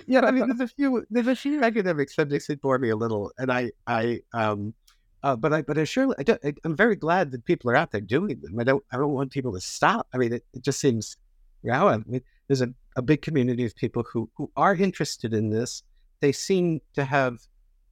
yeah, 0.06 0.20
I 0.20 0.30
mean, 0.30 0.46
there's 0.48 0.60
a 0.60 0.74
few, 0.74 1.06
there's 1.10 1.26
a 1.26 1.34
few 1.34 1.62
academic 1.62 2.10
subjects 2.10 2.46
that 2.48 2.60
bore 2.60 2.78
me 2.78 2.90
a 2.90 2.96
little, 2.96 3.32
and 3.38 3.50
I, 3.50 3.72
I, 3.86 4.20
um, 4.34 4.74
uh, 5.22 5.36
but 5.36 5.52
I, 5.52 5.62
but 5.62 5.78
I 5.78 5.84
surely, 5.84 6.14
I, 6.18 6.38
I 6.44 6.54
am 6.64 6.76
very 6.76 6.96
glad 6.96 7.30
that 7.32 7.44
people 7.46 7.70
are 7.70 7.76
out 7.76 7.90
there 7.90 8.00
doing 8.02 8.38
them. 8.40 8.60
I 8.60 8.64
don't, 8.64 8.84
I 8.92 8.98
don't 8.98 9.12
want 9.12 9.32
people 9.32 9.52
to 9.54 9.60
stop. 9.60 10.06
I 10.12 10.18
mean, 10.18 10.34
it, 10.34 10.44
it 10.52 10.62
just 10.62 10.78
seems, 10.78 11.16
yeah, 11.62 11.84
I 11.84 11.96
mean, 12.06 12.22
there's 12.50 12.62
a, 12.62 12.74
a 12.96 13.02
big 13.02 13.22
community 13.22 13.64
of 13.64 13.76
people 13.76 14.02
who, 14.12 14.28
who 14.36 14.50
are 14.56 14.74
interested 14.74 15.32
in 15.32 15.50
this. 15.50 15.84
They 16.18 16.32
seem 16.32 16.80
to 16.94 17.04
have 17.04 17.38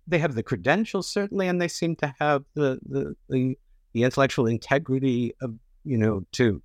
they 0.09 0.19
have 0.19 0.35
the 0.35 0.43
credentials 0.43 1.09
certainly, 1.09 1.47
and 1.47 1.63
they 1.63 1.69
seem 1.69 1.95
to 1.97 2.13
have 2.19 2.43
the 2.55 2.81
the, 2.85 3.15
the, 3.29 3.55
the 3.93 4.03
intellectual 4.03 4.49
integrity 4.49 5.33
of 5.43 5.55
you 5.85 5.97
know 5.97 6.27
to 6.33 6.61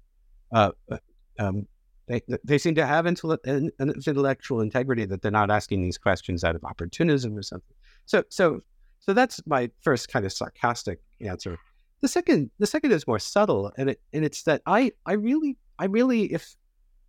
uh, 0.52 0.72
uh 0.92 0.98
um, 1.38 1.68
they, 2.08 2.22
they 2.44 2.58
seem 2.58 2.74
to 2.76 2.86
have 2.88 3.06
intellectual 3.06 4.62
integrity 4.62 5.06
that 5.06 5.22
they're 5.22 5.32
not 5.32 5.52
asking 5.52 5.84
these 5.84 6.00
questions 6.00 6.44
out 6.44 6.56
of 6.56 6.64
opportunism 6.64 7.38
or 7.38 7.44
something. 7.44 7.76
So 8.08 8.24
so 8.30 8.62
so 9.02 9.14
that's 9.14 9.40
my 9.46 9.70
first 9.84 10.10
kind 10.10 10.26
of 10.26 10.34
sarcastic 10.34 11.00
answer. 11.22 11.60
The 12.02 12.08
second 12.08 12.50
the 12.58 12.66
second 12.66 12.92
is 12.92 13.06
more 13.06 13.20
subtle, 13.20 13.72
and 13.78 13.92
it 13.92 14.02
and 14.14 14.26
it's 14.26 14.42
that 14.44 14.64
I 14.66 14.94
I 15.06 15.14
really 15.14 15.58
I 15.78 15.86
really 15.86 16.34
if 16.34 16.56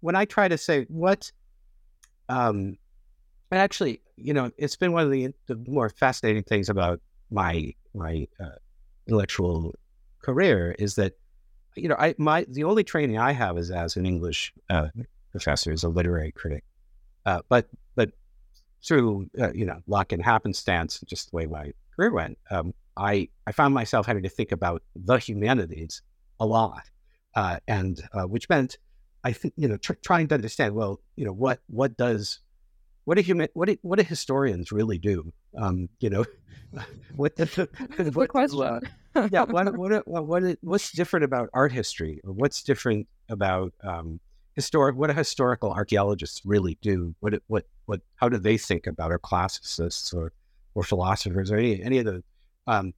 when 0.05 0.15
I 0.15 0.27
try 0.27 0.49
to 0.49 0.59
say 0.59 0.85
what, 0.91 1.33
um, 2.29 2.77
and 3.51 3.59
actually, 3.59 4.03
you 4.17 4.35
know, 4.35 4.51
it's 4.59 4.77
been 4.77 4.93
one 4.93 5.05
of 5.05 5.11
the, 5.11 5.33
the 5.47 5.57
more 5.67 5.89
fascinating 5.89 6.43
things 6.43 6.69
about 6.69 7.01
my 7.31 7.73
my 7.95 8.29
uh, 8.39 8.57
intellectual 9.07 9.75
career 10.21 10.77
is 10.79 10.97
that, 10.97 11.15
you 11.75 11.89
know, 11.89 11.97
I 11.99 12.15
my 12.19 12.45
the 12.51 12.65
only 12.65 12.85
training 12.85 13.17
I 13.17 13.33
have 13.33 13.57
is 13.57 13.71
as 13.71 13.97
an 13.97 14.05
English 14.05 14.53
uh, 14.69 14.89
professor, 15.31 15.73
as 15.73 15.85
a 15.85 15.89
literary 15.89 16.33
critic, 16.33 16.65
uh, 17.25 17.41
but 17.49 17.71
but 17.95 18.11
through 18.87 19.31
uh, 19.41 19.55
you 19.55 19.65
know 19.65 19.81
luck 19.87 20.13
and 20.13 20.23
happenstance, 20.23 21.01
just 21.07 21.31
the 21.31 21.37
way 21.37 21.47
my 21.47 21.73
career 21.97 22.13
went, 22.13 22.37
um, 22.51 22.75
I 22.99 23.31
I 23.47 23.53
found 23.53 23.73
myself 23.73 24.05
having 24.05 24.25
to 24.25 24.29
think 24.29 24.53
about 24.53 24.83
the 24.95 25.17
humanities 25.17 26.03
a 26.41 26.45
lot, 26.45 26.91
uh, 27.37 27.59
and 27.67 28.07
uh, 28.13 28.25
which 28.25 28.51
meant 28.51 28.77
I 29.25 29.33
think 29.33 29.55
you 29.57 29.69
know 29.69 29.79
tr- 29.79 29.95
trying 29.95 30.29
to 30.29 30.35
understand 30.35 30.75
well 30.75 31.01
you 31.17 31.25
know 31.25 31.33
what 31.33 31.61
what 31.67 31.97
does 31.97 32.41
what 33.05 33.17
do 33.17 33.23
human 33.23 33.49
what 33.55 33.69
do, 33.69 33.77
what 33.83 33.99
do 33.99 34.05
historians 34.05 34.71
really 34.71 34.99
do? 34.99 35.33
Um, 35.57 35.89
you 36.01 36.11
know 36.11 36.25
what 37.17 37.37
the, 37.37 37.69
what, 38.15 38.29
question 38.29 38.61
uh, 39.15 39.29
yeah 39.31 39.43
what 39.49 39.77
what 39.77 40.07
what, 40.07 40.27
what 40.27 40.59
what's 40.61 40.93
different 40.93 41.25
about 41.25 41.49
art 41.55 41.73
history? 41.73 42.21
Or 42.25 42.33
what's 42.33 42.63
different 42.63 43.09
about 43.29 43.73
um, 43.83 44.21
historic 44.55 44.97
what 44.97 45.09
do 45.09 45.15
historical 45.17 45.73
archaeologists 45.73 46.43
really 46.45 46.79
do? 46.83 47.15
What 47.21 47.35
what 47.47 47.65
what 47.87 48.01
how 48.17 48.29
do 48.29 48.39
they 48.39 48.59
think 48.59 48.87
about 48.87 49.11
or 49.11 49.19
classicists 49.19 50.13
or 50.13 50.33
or 50.75 50.83
philosophers 50.83 51.51
or 51.51 51.57
any 51.57 51.83
any 51.83 51.99
of 51.99 52.05
the 52.05 52.23
um, 52.67 52.93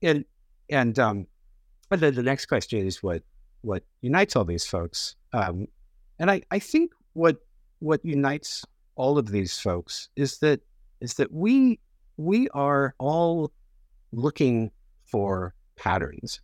and 0.00 0.24
and 0.70 0.98
um, 0.98 1.26
but 1.88 2.00
then 2.00 2.14
the 2.14 2.22
next 2.22 2.46
question 2.46 2.86
is 2.86 3.02
what 3.02 3.22
what 3.62 3.82
unites 4.00 4.36
all 4.36 4.44
these 4.44 4.66
folks. 4.66 5.16
Um, 5.32 5.66
and 6.18 6.30
I, 6.30 6.42
I 6.50 6.58
think 6.58 6.92
what 7.14 7.38
what 7.78 8.04
unites 8.04 8.64
all 8.94 9.18
of 9.18 9.28
these 9.28 9.58
folks 9.58 10.08
is 10.14 10.38
that 10.38 10.60
is 11.00 11.14
that 11.14 11.32
we 11.32 11.80
we 12.16 12.48
are 12.50 12.94
all 12.98 13.50
looking 14.12 14.70
for 15.04 15.54
patterns. 15.76 16.40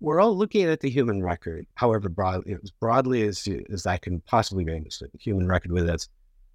We're 0.00 0.20
all 0.20 0.36
looking 0.36 0.64
at 0.64 0.80
the 0.80 0.90
human 0.90 1.22
record, 1.22 1.66
however 1.74 2.08
broadly 2.08 2.56
as 2.62 2.70
broadly 2.70 3.22
as 3.22 3.48
as 3.72 3.86
I 3.86 3.98
can 3.98 4.20
possibly 4.22 4.64
be 4.64 4.74
understood. 4.74 5.10
The 5.12 5.18
human 5.18 5.46
record, 5.46 5.72
whether 5.72 5.86
that's 5.86 6.08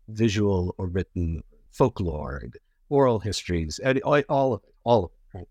visual 0.10 0.76
or 0.78 0.88
written 0.88 1.44
folklore, 1.72 2.44
oral 2.90 3.20
histories, 3.20 3.80
all 4.30 4.54
of 4.54 4.64
it, 4.64 4.74
all 4.84 5.06
of 5.06 5.12
it. 5.12 5.38
Right? 5.38 5.48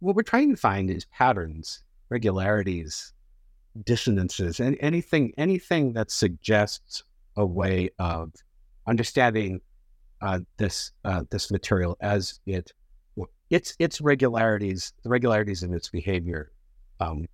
What 0.00 0.16
we're 0.16 0.22
trying 0.22 0.50
to 0.50 0.56
find 0.56 0.90
is 0.90 1.04
patterns 1.06 1.82
regularities, 2.10 3.12
dissonances, 3.84 4.60
and 4.60 4.76
anything 4.80 5.32
anything 5.38 5.92
that 5.94 6.10
suggests 6.10 7.04
a 7.36 7.46
way 7.46 7.90
of 7.98 8.32
understanding 8.86 9.60
uh, 10.20 10.40
this 10.58 10.92
uh, 11.04 11.24
this 11.30 11.50
material 11.50 11.96
as 12.00 12.40
it 12.46 12.72
its 13.48 13.74
its 13.78 14.00
regularities, 14.00 14.92
the 15.02 15.08
regularities 15.08 15.62
in 15.62 15.72
its 15.72 15.88
behavior 15.88 16.52
um, 17.00 17.26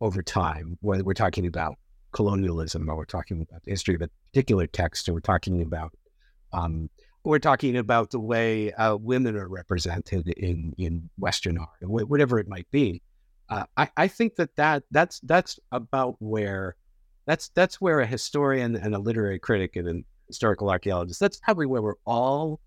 over 0.00 0.22
time. 0.22 0.76
Whether 0.80 1.04
we're 1.04 1.14
talking 1.14 1.46
about 1.46 1.76
colonialism 2.12 2.88
or 2.88 2.96
we're 2.96 3.04
talking 3.04 3.46
about 3.48 3.62
the 3.64 3.70
history 3.70 3.94
of 3.94 4.02
a 4.02 4.10
particular 4.32 4.66
text, 4.66 5.08
or 5.08 5.14
we're 5.14 5.20
talking 5.20 5.62
about 5.62 5.92
um, 6.52 6.90
we're 7.24 7.38
talking 7.38 7.76
about 7.76 8.10
the 8.10 8.20
way 8.20 8.72
uh, 8.72 8.96
women 8.96 9.36
are 9.36 9.48
represented 9.48 10.28
in 10.28 10.74
in 10.76 11.08
Western 11.18 11.58
art, 11.58 11.68
whatever 11.80 12.38
it 12.38 12.48
might 12.48 12.70
be 12.70 13.00
uh, 13.48 13.64
I, 13.76 13.90
I 13.96 14.08
think 14.08 14.36
that, 14.36 14.54
that 14.56 14.84
that's 14.90 15.20
that's 15.20 15.58
about 15.72 16.16
where 16.18 16.76
that's 17.26 17.50
that's 17.50 17.80
where 17.80 18.00
a 18.00 18.06
historian 18.06 18.76
and 18.76 18.94
a 18.94 18.98
literary 18.98 19.38
critic 19.38 19.76
and 19.76 19.88
a 19.88 19.94
historical 20.28 20.70
archaeologist 20.70 21.20
that's 21.20 21.38
probably 21.38 21.66
where 21.66 21.82
we're 21.82 21.94
all 22.06 22.60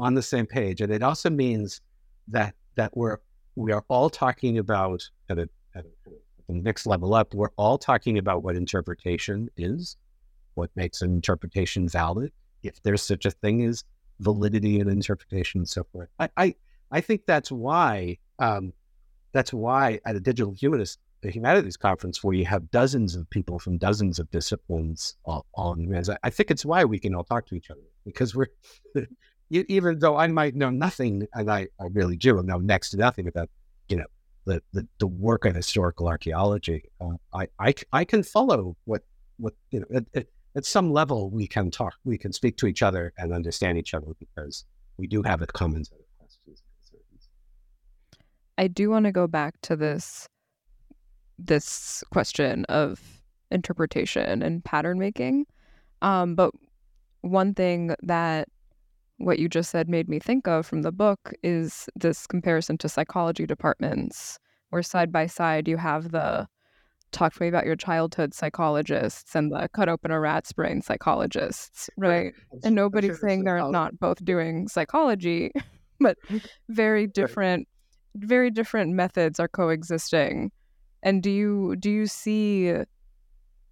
on 0.00 0.14
the 0.14 0.22
same 0.22 0.46
page. 0.46 0.80
And 0.80 0.92
it 0.92 1.02
also 1.02 1.30
means 1.30 1.80
that 2.28 2.54
that 2.76 2.96
we're 2.96 3.18
we 3.56 3.72
are 3.72 3.84
all 3.88 4.08
talking 4.08 4.58
about 4.58 5.02
at 5.28 5.38
a, 5.38 5.48
at 5.74 5.84
a 6.48 6.52
next 6.52 6.86
level 6.86 7.12
up 7.14 7.34
we're 7.34 7.50
all 7.56 7.76
talking 7.76 8.16
about 8.16 8.42
what 8.42 8.56
interpretation 8.56 9.50
is 9.56 9.96
what 10.54 10.70
makes 10.76 11.02
an 11.02 11.12
interpretation 11.12 11.88
valid 11.88 12.32
if 12.62 12.82
there's 12.82 13.02
such 13.02 13.26
a 13.26 13.30
thing 13.30 13.64
as 13.64 13.84
validity 14.20 14.80
in 14.80 14.88
interpretation 14.88 15.60
and 15.60 15.68
so 15.68 15.84
forth. 15.92 16.08
I 16.18 16.28
i, 16.36 16.54
I 16.90 17.00
think 17.00 17.26
that's 17.26 17.52
why 17.52 18.18
um, 18.38 18.72
that's 19.32 19.52
why 19.52 20.00
at 20.04 20.16
a 20.16 20.20
digital 20.20 20.52
humanist 20.52 20.98
the 21.20 21.30
humanities 21.30 21.76
conference 21.76 22.22
where 22.22 22.34
you 22.34 22.44
have 22.44 22.70
dozens 22.70 23.16
of 23.16 23.28
people 23.30 23.58
from 23.58 23.76
dozens 23.76 24.20
of 24.20 24.30
disciplines 24.30 25.16
in 25.26 25.80
humanities, 25.80 26.10
I 26.22 26.30
think 26.30 26.50
it's 26.50 26.64
why 26.64 26.84
we 26.84 26.98
can 27.00 27.14
all 27.14 27.24
talk 27.24 27.46
to 27.46 27.56
each 27.56 27.70
other 27.70 27.80
because 28.04 28.34
we're 28.36 28.46
even 29.50 29.98
though 29.98 30.16
I 30.16 30.26
might 30.26 30.54
know 30.54 30.70
nothing, 30.70 31.26
and 31.34 31.50
I, 31.50 31.68
I 31.80 31.86
really 31.92 32.16
do 32.16 32.42
know 32.42 32.58
next 32.58 32.90
to 32.90 32.96
nothing 32.98 33.28
about 33.28 33.48
you 33.88 33.96
know 33.96 34.06
the 34.44 34.62
the, 34.72 34.86
the 34.98 35.06
work 35.06 35.44
of 35.44 35.54
historical 35.54 36.08
archaeology. 36.08 36.84
Uh, 37.00 37.14
I, 37.32 37.48
I 37.58 37.74
I 37.92 38.04
can 38.04 38.22
follow 38.22 38.76
what 38.84 39.02
what 39.38 39.54
you 39.70 39.80
know 39.80 39.86
at, 39.94 40.04
at, 40.14 40.26
at 40.54 40.64
some 40.64 40.92
level 40.92 41.30
we 41.30 41.46
can 41.46 41.70
talk, 41.70 41.94
we 42.04 42.18
can 42.18 42.32
speak 42.32 42.56
to 42.58 42.66
each 42.66 42.82
other 42.82 43.12
and 43.18 43.32
understand 43.32 43.78
each 43.78 43.94
other 43.94 44.12
because 44.18 44.64
we 44.96 45.06
do 45.06 45.22
have 45.22 45.42
a 45.42 45.46
common 45.46 45.84
set 45.84 45.98
of 45.98 46.06
questions 46.18 46.62
and 46.92 47.00
concerns. 47.00 47.28
I 48.58 48.66
do 48.66 48.90
want 48.90 49.06
to 49.06 49.12
go 49.12 49.26
back 49.26 49.54
to 49.62 49.76
this 49.76 50.28
this 51.38 52.02
question 52.10 52.64
of 52.64 53.00
interpretation 53.50 54.42
and 54.42 54.64
pattern 54.64 54.98
making. 54.98 55.46
Um, 56.02 56.34
but 56.34 56.52
one 57.20 57.54
thing 57.54 57.94
that 58.02 58.48
what 59.18 59.38
you 59.38 59.48
just 59.48 59.70
said 59.70 59.88
made 59.88 60.08
me 60.08 60.18
think 60.18 60.46
of 60.48 60.66
from 60.66 60.82
the 60.82 60.92
book 60.92 61.32
is 61.42 61.88
this 61.96 62.26
comparison 62.26 62.76
to 62.78 62.88
psychology 62.88 63.46
departments, 63.46 64.38
where 64.70 64.82
side 64.82 65.12
by 65.12 65.26
side 65.26 65.68
you 65.68 65.76
have 65.76 66.10
the 66.10 66.46
talk 67.10 67.34
to 67.34 67.42
me 67.42 67.48
about 67.48 67.66
your 67.66 67.76
childhood 67.76 68.34
psychologists 68.34 69.34
and 69.34 69.50
the 69.50 69.68
cut 69.72 69.88
open 69.88 70.10
a 70.10 70.20
rat's 70.20 70.52
brain 70.52 70.82
psychologists, 70.82 71.88
right? 71.96 72.32
And 72.64 72.74
nobody's 72.74 73.20
saying 73.20 73.44
they're 73.44 73.70
not 73.70 73.98
both 73.98 74.24
doing 74.24 74.68
psychology, 74.68 75.52
but 76.00 76.18
very 76.68 77.06
different, 77.06 77.66
very 78.24 78.50
different 78.50 78.92
methods 78.92 79.40
are 79.40 79.48
coexisting. 79.48 80.52
And 81.02 81.22
do 81.22 81.30
you 81.30 81.76
do 81.76 81.90
you 81.90 82.06
see, 82.06 82.70
or 82.70 82.86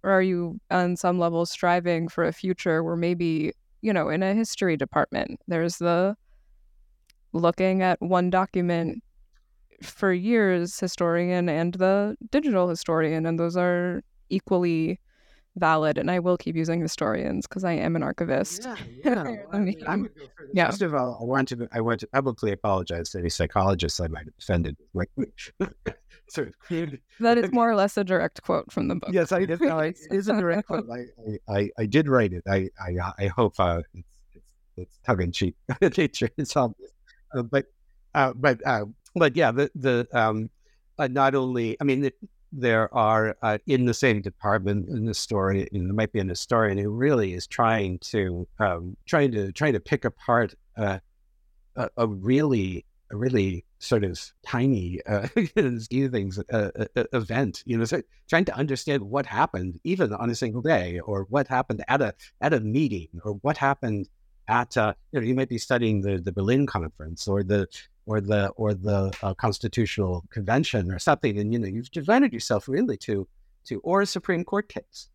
are 0.03 0.21
you 0.21 0.59
on 0.71 0.95
some 0.95 1.19
level 1.19 1.45
striving 1.45 2.07
for 2.07 2.23
a 2.23 2.33
future 2.33 2.83
where 2.83 2.95
maybe 2.95 3.53
you 3.81 3.93
know 3.93 4.09
in 4.09 4.23
a 4.23 4.33
history 4.33 4.77
department 4.77 5.39
there's 5.47 5.77
the 5.77 6.15
looking 7.33 7.81
at 7.81 8.01
one 8.01 8.29
document 8.29 9.03
for 9.83 10.11
years 10.13 10.79
historian 10.79 11.49
and 11.49 11.75
the 11.75 12.15
digital 12.31 12.67
historian 12.67 13.25
and 13.25 13.39
those 13.39 13.55
are 13.55 14.01
equally 14.29 14.99
valid 15.57 15.97
and 15.97 16.09
i 16.09 16.19
will 16.19 16.37
keep 16.37 16.55
using 16.55 16.79
historians 16.79 17.47
because 17.47 17.63
i 17.63 17.71
am 17.71 17.95
an 17.95 18.03
archivist. 18.03 18.63
Yeah, 18.63 18.75
yeah. 19.05 19.35
I 19.51 19.59
mean, 19.59 19.81
I'm, 19.87 20.09
yeah. 20.53 20.67
first 20.67 20.81
of 20.81 20.93
all 20.93 21.17
i 21.21 21.25
want 21.25 21.47
to 21.49 21.67
i 21.71 21.81
want 21.81 21.99
to 22.01 22.07
publicly 22.07 22.51
apologize 22.51 23.09
to 23.11 23.19
any 23.19 23.29
psychologists 23.29 23.99
i 23.99 24.07
might 24.07 24.25
have 24.25 24.33
offended. 24.39 24.77
Sort 26.29 26.49
of 26.49 26.89
that 27.19 27.37
is 27.37 27.51
more 27.53 27.69
or 27.69 27.75
less 27.75 27.95
a 27.95 28.03
direct 28.03 28.41
quote 28.41 28.69
from 28.71 28.87
the 28.87 28.95
book. 28.95 29.09
Yes 29.11 29.31
i 29.31 29.45
did 29.45 29.61
no, 29.61 29.79
it 29.79 29.97
is 30.11 30.27
a 30.27 30.33
direct 30.33 30.67
quote. 30.67 30.87
I, 30.91 31.37
I, 31.53 31.69
I 31.79 31.85
did 31.85 32.07
write 32.07 32.33
it. 32.33 32.43
I 32.47 32.69
i, 32.79 33.13
I 33.17 33.27
hope 33.27 33.53
uh, 33.59 33.81
it's, 33.93 34.07
it's, 34.33 34.45
it's 34.75 34.99
tongue-in-cheek 35.05 35.55
nature 35.97 36.29
it's 36.37 36.55
obvious 36.55 36.91
uh, 37.33 37.43
but 37.43 37.65
uh, 38.15 38.33
but 38.35 38.65
uh, 38.65 38.85
but 39.15 39.35
yeah 39.35 39.51
the 39.51 39.69
the 39.75 40.07
um 40.13 40.49
uh, 40.99 41.07
not 41.07 41.35
only 41.35 41.77
i 41.79 41.83
mean 41.83 42.01
the, 42.01 42.13
there 42.51 42.93
are 42.93 43.35
uh, 43.41 43.57
in 43.67 43.85
the 43.85 43.93
same 43.93 44.21
department 44.21 44.89
in 44.89 45.05
the 45.05 45.13
story, 45.13 45.67
and 45.71 45.87
there 45.87 45.93
might 45.93 46.11
be 46.11 46.19
an 46.19 46.29
historian 46.29 46.77
who 46.77 46.89
really 46.89 47.33
is 47.33 47.47
trying 47.47 47.99
to 47.99 48.47
um, 48.59 48.95
trying 49.05 49.31
to 49.31 49.51
trying 49.51 49.73
to 49.73 49.79
pick 49.79 50.05
apart 50.05 50.53
uh, 50.77 50.99
a, 51.75 51.89
a, 51.97 52.07
really 52.07 52.85
a 53.11 53.17
really 53.17 53.65
sort 53.79 54.03
of 54.03 54.19
tiny 54.45 54.99
uh, 55.05 55.27
things 55.55 56.39
uh, 56.51 56.69
uh, 56.95 57.03
event. 57.13 57.63
You 57.65 57.77
know, 57.77 57.85
so 57.85 58.01
trying 58.29 58.45
to 58.45 58.55
understand 58.55 59.03
what 59.03 59.25
happened 59.25 59.79
even 59.83 60.13
on 60.13 60.29
a 60.29 60.35
single 60.35 60.61
day, 60.61 60.99
or 60.99 61.23
what 61.29 61.47
happened 61.47 61.83
at 61.87 62.01
a 62.01 62.13
at 62.41 62.53
a 62.53 62.59
meeting, 62.59 63.09
or 63.23 63.33
what 63.33 63.57
happened 63.57 64.07
at 64.47 64.77
uh, 64.77 64.93
you 65.11 65.19
know 65.19 65.25
you 65.25 65.35
might 65.35 65.49
be 65.49 65.57
studying 65.57 66.01
the 66.01 66.17
the 66.17 66.31
Berlin 66.31 66.65
conference 66.65 67.27
or 67.27 67.43
the 67.43 67.67
or 68.05 68.21
the 68.21 68.49
or 68.49 68.73
the 68.73 69.13
uh, 69.21 69.33
constitutional 69.33 70.23
convention 70.29 70.91
or 70.91 70.99
something, 70.99 71.37
and 71.37 71.53
you 71.53 71.59
know 71.59 71.67
you've 71.67 71.91
devoted 71.91 72.33
yourself 72.33 72.67
really 72.67 72.97
to 72.97 73.27
to 73.65 73.79
or 73.81 74.01
a 74.01 74.05
Supreme 74.05 74.43
Court 74.43 74.69
case. 74.69 75.09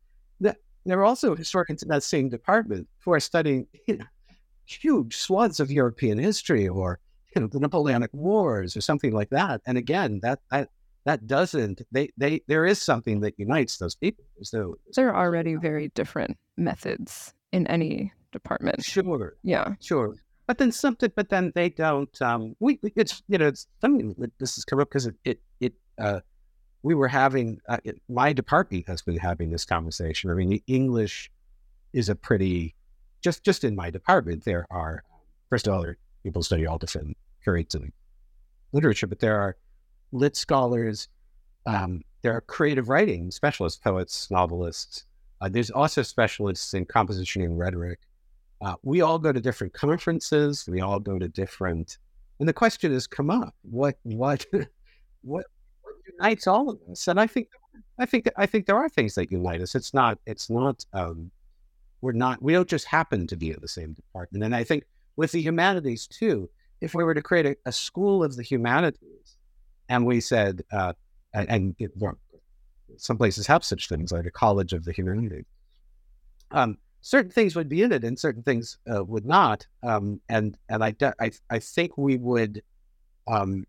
There 0.84 0.98
are 0.98 1.04
also 1.04 1.36
historians 1.36 1.82
in 1.82 1.88
that 1.90 2.02
same 2.02 2.28
department 2.28 2.88
who 3.04 3.12
are 3.12 3.20
studying 3.20 3.68
you 3.86 3.98
know, 3.98 4.04
huge 4.64 5.16
swaths 5.16 5.60
of 5.60 5.70
European 5.70 6.18
history 6.18 6.66
or 6.66 6.98
you 7.34 7.40
know 7.40 7.46
the 7.46 7.60
Napoleonic 7.60 8.10
Wars 8.12 8.76
or 8.76 8.80
something 8.80 9.12
like 9.12 9.30
that. 9.30 9.60
And 9.66 9.78
again, 9.78 10.20
that 10.22 10.40
that 10.50 10.68
that 11.04 11.26
doesn't 11.26 11.82
they 11.92 12.10
they 12.16 12.42
there 12.48 12.66
is 12.66 12.80
something 12.82 13.20
that 13.20 13.34
unites 13.38 13.78
those 13.78 13.94
people. 13.94 14.24
So 14.42 14.76
there 14.96 15.12
are 15.12 15.24
already 15.24 15.54
very 15.54 15.88
different 15.94 16.36
methods 16.56 17.32
in 17.52 17.66
any 17.68 18.12
department. 18.32 18.82
Sure. 18.82 19.36
Yeah. 19.42 19.74
Sure. 19.80 20.14
But 20.46 20.58
then 20.58 20.72
something, 20.72 21.10
but 21.14 21.28
then 21.28 21.52
they 21.54 21.68
don't. 21.68 22.20
Um, 22.20 22.56
we 22.58 22.80
it's 22.96 23.22
you 23.28 23.38
know 23.38 23.46
it's 23.46 23.66
something 23.80 24.14
that 24.18 24.36
this 24.38 24.56
has 24.56 24.64
come 24.64 24.80
up 24.80 24.88
because 24.88 25.06
it 25.06 25.14
it, 25.24 25.40
it 25.60 25.74
uh, 25.98 26.20
we 26.82 26.94
were 26.94 27.08
having 27.08 27.60
uh, 27.68 27.78
it, 27.84 28.00
my 28.08 28.32
department 28.32 28.86
has 28.88 29.02
been 29.02 29.16
having 29.16 29.50
this 29.50 29.64
conversation. 29.64 30.30
I 30.30 30.34
mean, 30.34 30.50
the 30.50 30.62
English 30.66 31.30
is 31.92 32.08
a 32.08 32.14
pretty 32.14 32.74
just 33.20 33.44
just 33.44 33.62
in 33.62 33.76
my 33.76 33.90
department 33.90 34.44
there 34.44 34.66
are 34.70 35.04
first 35.48 35.66
of 35.66 35.74
all 35.74 35.82
there 35.82 35.96
people 36.22 36.42
study 36.42 36.66
all 36.66 36.78
different 36.78 37.16
periods 37.44 37.74
of 37.74 37.84
literature, 38.72 39.06
but 39.06 39.20
there 39.20 39.40
are 39.40 39.56
lit 40.12 40.36
scholars. 40.36 41.08
Um, 41.66 42.02
there 42.22 42.32
are 42.32 42.40
creative 42.40 42.88
writing 42.88 43.30
specialists, 43.30 43.80
poets, 43.82 44.30
novelists. 44.30 45.04
Uh, 45.40 45.48
there's 45.48 45.70
also 45.70 46.02
specialists 46.02 46.74
in 46.74 46.84
composition 46.84 47.42
and 47.42 47.58
rhetoric. 47.58 47.98
Uh, 48.62 48.76
we 48.82 49.00
all 49.00 49.18
go 49.18 49.32
to 49.32 49.40
different 49.40 49.72
conferences. 49.72 50.64
We 50.68 50.80
all 50.80 51.00
go 51.00 51.18
to 51.18 51.28
different, 51.28 51.98
and 52.38 52.48
the 52.48 52.52
question 52.52 52.92
has 52.92 53.06
come 53.06 53.30
up: 53.30 53.54
what, 53.62 53.96
what, 54.04 54.46
what 55.22 55.46
unites 56.06 56.46
all 56.46 56.70
of 56.70 56.78
us? 56.90 57.08
And 57.08 57.20
I 57.20 57.26
think, 57.26 57.48
I 57.98 58.06
think, 58.06 58.28
I 58.36 58.46
think 58.46 58.66
there 58.66 58.78
are 58.78 58.88
things 58.88 59.14
that 59.16 59.32
unite 59.32 59.60
us. 59.60 59.74
It's 59.74 59.92
not, 59.92 60.18
it's 60.26 60.48
not. 60.48 60.84
Um, 60.92 61.30
we're 62.00 62.12
not. 62.12 62.42
We 62.42 62.52
don't 62.52 62.68
just 62.68 62.86
happen 62.86 63.26
to 63.28 63.36
be 63.36 63.50
in 63.50 63.58
the 63.60 63.68
same 63.68 63.92
department. 63.94 64.44
And 64.44 64.54
I 64.54 64.64
think 64.64 64.84
with 65.16 65.32
the 65.32 65.40
humanities 65.40 66.06
too, 66.06 66.48
if 66.80 66.94
we 66.94 67.04
were 67.04 67.14
to 67.14 67.22
create 67.22 67.46
a, 67.46 67.56
a 67.66 67.72
school 67.72 68.24
of 68.24 68.36
the 68.36 68.42
humanities, 68.42 69.36
and 69.88 70.06
we 70.06 70.20
said, 70.20 70.62
uh, 70.72 70.92
and, 71.34 71.48
and 71.50 71.76
it, 71.78 71.92
some 72.96 73.16
places 73.16 73.46
have 73.46 73.64
such 73.64 73.88
things 73.88 74.12
like 74.12 74.26
a 74.26 74.30
college 74.30 74.72
of 74.72 74.84
the 74.84 74.92
humanities. 74.92 75.44
Um, 76.50 76.78
certain 77.02 77.30
things 77.30 77.54
would 77.54 77.68
be 77.68 77.82
in 77.82 77.92
it 77.92 78.04
and 78.04 78.18
certain 78.18 78.42
things 78.42 78.78
uh, 78.92 79.04
would 79.04 79.26
not. 79.26 79.66
Um, 79.82 80.20
and 80.28 80.56
and 80.70 80.82
I, 80.82 80.94
I 81.20 81.30
I 81.50 81.58
think 81.58 81.98
we 81.98 82.16
would 82.16 82.62
um, 83.28 83.66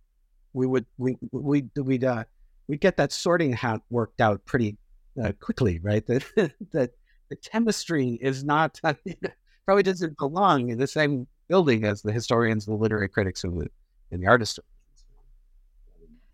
we 0.53 0.65
would 0.65 0.85
we 0.97 1.17
we 1.31 1.65
we'd 1.75 2.03
uh, 2.05 2.23
we'd 2.67 2.79
get 2.79 2.95
that 2.97 3.11
sorting 3.11 3.51
hat 3.51 3.81
worked 3.89 4.21
out 4.21 4.45
pretty 4.45 4.77
uh, 5.21 5.33
quickly, 5.41 5.79
right? 5.83 6.05
That 6.07 6.53
that 6.71 6.91
the 7.29 7.35
chemistry 7.35 8.19
is 8.21 8.43
not 8.43 8.79
probably 9.65 9.83
doesn't 9.83 10.17
belong 10.17 10.69
in 10.69 10.77
the 10.77 10.87
same 10.87 11.27
building 11.49 11.83
as 11.83 12.01
the 12.01 12.11
historians, 12.11 12.65
the 12.65 12.73
literary 12.73 13.09
critics, 13.09 13.43
and 13.43 13.59
the 13.59 13.67
and 14.11 14.21
the 14.21 14.27
artists. 14.27 14.59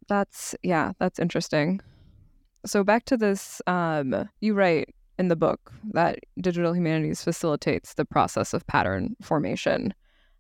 That's 0.08 0.56
yeah, 0.64 0.92
that's 1.00 1.20
interesting. 1.20 1.80
So 2.66 2.84
back 2.84 3.06
to 3.06 3.16
this, 3.16 3.62
um, 3.68 4.28
you 4.42 4.54
write 4.54 4.94
in 5.20 5.28
the 5.28 5.36
book 5.36 5.72
that 5.92 6.20
digital 6.40 6.74
humanities 6.74 7.24
facilitates 7.24 7.94
the 7.94 8.06
process 8.06 8.54
of 8.54 8.66
pattern 8.68 9.16
formation. 9.22 9.94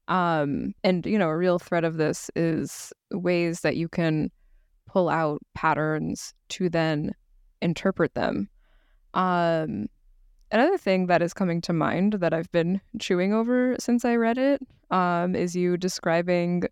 Um, 0.07 0.73
and, 0.83 1.05
you 1.05 1.19
know, 1.19 1.27
a 1.27 1.37
real 1.37 1.59
thread 1.59 1.83
of 1.83 1.97
this 1.97 2.31
is 2.35 2.93
ways 3.11 3.59
that 3.59 3.75
you 3.75 3.89
can 3.89 4.31
pull 4.87 5.09
out 5.09 5.41
patterns 5.53 6.33
to 6.49 6.69
then 6.69 7.13
interpret 7.61 8.13
them. 8.15 8.49
Um, 9.13 9.87
another 10.49 10.77
thing 10.77 11.07
that 11.07 11.21
is 11.21 11.33
coming 11.33 11.59
to 11.61 11.73
mind 11.73 12.13
that 12.13 12.33
I've 12.33 12.51
been 12.51 12.79
chewing 12.99 13.33
over 13.33 13.75
since 13.79 14.05
I 14.05 14.15
read 14.15 14.37
it 14.37 14.61
um, 14.91 15.35
is 15.35 15.55
you 15.55 15.75
describing 15.75 16.63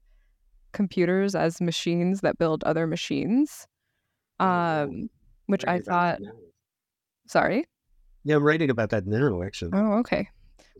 computers 0.72 1.36
as 1.36 1.60
machines 1.60 2.22
that 2.22 2.38
build 2.38 2.63
other 2.63 2.88
machines, 2.88 3.67
oh, 4.39 4.48
um, 4.48 5.10
which 5.48 5.65
I 5.67 5.80
thought. 5.80 6.20
Sorry. 7.28 7.65
Yeah, 8.28 8.36
I'm 8.36 8.44
writing 8.44 8.70
about 8.70 8.90
that 8.90 9.08
now, 9.08 9.42
actually. 9.42 9.72
Oh, 9.74 9.94
okay. 10.00 10.28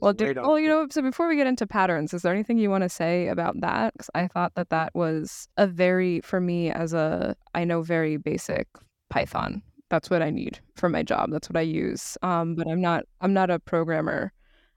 Well, 0.01 0.12
did, 0.12 0.36
well, 0.36 0.60
you 0.60 0.67
know, 0.67 0.86
so 0.91 1.01
before 1.01 1.29
we 1.29 1.38
get 1.38 1.47
into 1.47 1.65
patterns, 1.65 2.13
is 2.13 2.21
there 2.21 2.33
anything 2.33 2.57
you 2.57 2.69
want 2.69 2.81
to 2.81 2.89
say 2.89 3.29
about 3.29 3.62
that? 3.62 3.93
Because 3.93 4.10
I 4.13 4.27
thought 4.27 4.53
that 4.55 4.69
that 4.69 4.93
was 4.93 5.47
a 5.55 5.65
very, 5.65 6.19
for 6.19 6.41
me 6.41 6.71
as 6.71 6.93
a, 6.93 7.38
I 7.55 7.63
know 7.63 7.83
very 7.83 8.17
basic 8.17 8.67
Python. 9.10 9.62
That's 9.89 10.10
what 10.10 10.21
I 10.21 10.29
need 10.29 10.60
for 10.75 10.89
my 10.89 11.03
job. 11.03 11.31
That's 11.31 11.49
what 11.49 11.55
I 11.55 11.62
use. 11.62 12.17
Um, 12.21 12.55
but 12.55 12.67
I'm 12.67 12.81
not, 12.81 13.05
I'm 13.21 13.33
not 13.33 13.49
a 13.49 13.60
programmer. 13.60 14.33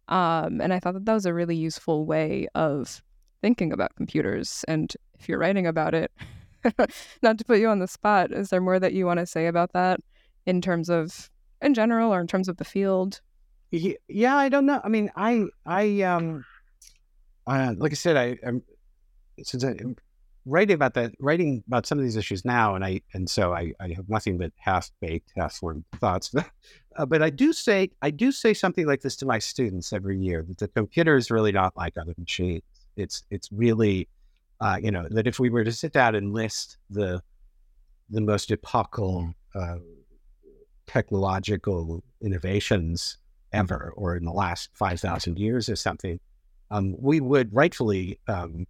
Um, 0.07 0.61
and 0.61 0.73
I 0.73 0.79
thought 0.79 0.95
that 0.95 1.07
that 1.07 1.15
was 1.15 1.27
a 1.27 1.35
really 1.35 1.57
useful 1.57 2.07
way 2.07 2.47
of 2.55 3.03
thinking 3.43 3.73
about 3.73 3.97
computers. 3.97 4.65
And 4.69 4.95
if 5.19 5.29
you're 5.29 5.41
writing 5.41 5.67
about 5.67 5.93
it, 5.93 6.13
not 7.21 7.37
to 7.37 7.45
put 7.45 7.59
you 7.59 7.69
on 7.69 7.81
the 7.81 7.89
spot, 7.89 8.31
is 8.31 8.51
there 8.51 8.61
more 8.61 8.79
that 8.79 8.93
you 8.93 9.07
want 9.07 9.19
to 9.19 9.27
say 9.27 9.49
about 9.49 9.73
that 9.73 9.99
in 10.47 10.61
terms 10.61 10.89
of 10.89 11.31
in 11.63 11.75
general 11.75 12.13
or 12.13 12.21
in 12.21 12.27
terms 12.27 12.49
of 12.49 12.57
the 12.57 12.65
field? 12.65 13.21
Yeah, 13.71 14.37
I 14.37 14.49
don't 14.49 14.67
know. 14.67 14.81
I 14.83 14.89
mean, 14.89 15.11
I, 15.15 15.45
I, 15.65 16.03
um, 16.03 16.45
uh, 17.47 17.75
like 17.77 17.93
I 17.93 17.95
said, 17.95 18.17
I, 18.17 18.37
I'm 18.47 18.63
since 19.43 19.63
I'm 19.63 19.97
writing 20.47 20.75
about 20.75 20.95
that, 20.95 21.13
writing 21.19 21.63
about 21.67 21.87
some 21.87 21.99
of 21.99 22.05
these 22.05 22.17
issues 22.17 22.45
now, 22.45 22.75
and 22.75 22.85
I, 22.85 23.01
and 23.15 23.29
so 23.29 23.53
I, 23.53 23.73
I 23.81 23.89
have 23.95 24.09
nothing 24.09 24.39
but 24.39 24.53
half 24.57 24.91
baked, 25.01 25.33
half 25.37 25.55
formed 25.55 25.85
thoughts. 26.01 26.35
uh, 26.97 27.07
but 27.07 27.23
I 27.23 27.31
do 27.31 27.53
say, 27.53 27.91
I 28.03 28.11
do 28.11 28.33
say 28.33 28.55
something 28.55 28.87
like 28.87 29.01
this 29.03 29.17
to 29.17 29.27
my 29.27 29.39
students 29.39 29.93
every 29.93 30.19
year 30.19 30.45
that 30.49 30.59
the 30.59 30.69
computer 30.69 31.17
is 31.17 31.31
really 31.31 31.53
not 31.53 31.77
like 31.77 31.97
other 31.97 32.15
machines. 32.19 32.63
It's, 32.97 33.25
it's 33.31 33.51
really, 33.53 34.09
uh, 34.61 34.79
you 34.83 34.91
know, 34.91 35.07
that 35.11 35.27
if 35.27 35.39
we 35.39 35.51
were 35.51 35.65
to 35.65 35.73
sit 35.73 35.93
down 35.93 36.15
and 36.15 36.33
list 36.33 36.79
the, 36.91 37.23
the 38.11 38.21
most 38.21 38.51
epochal 38.51 39.33
uh, 39.55 39.77
technological 40.91 42.03
innovations 42.21 43.17
ever, 43.53 43.93
or 43.97 44.17
in 44.17 44.25
the 44.25 44.33
last 44.33 44.71
5,000 44.75 45.39
years 45.39 45.69
or 45.69 45.77
something, 45.77 46.19
um, 46.73 46.97
we 46.99 47.21
would 47.21 47.55
rightfully, 47.55 48.19
um, 48.27 48.67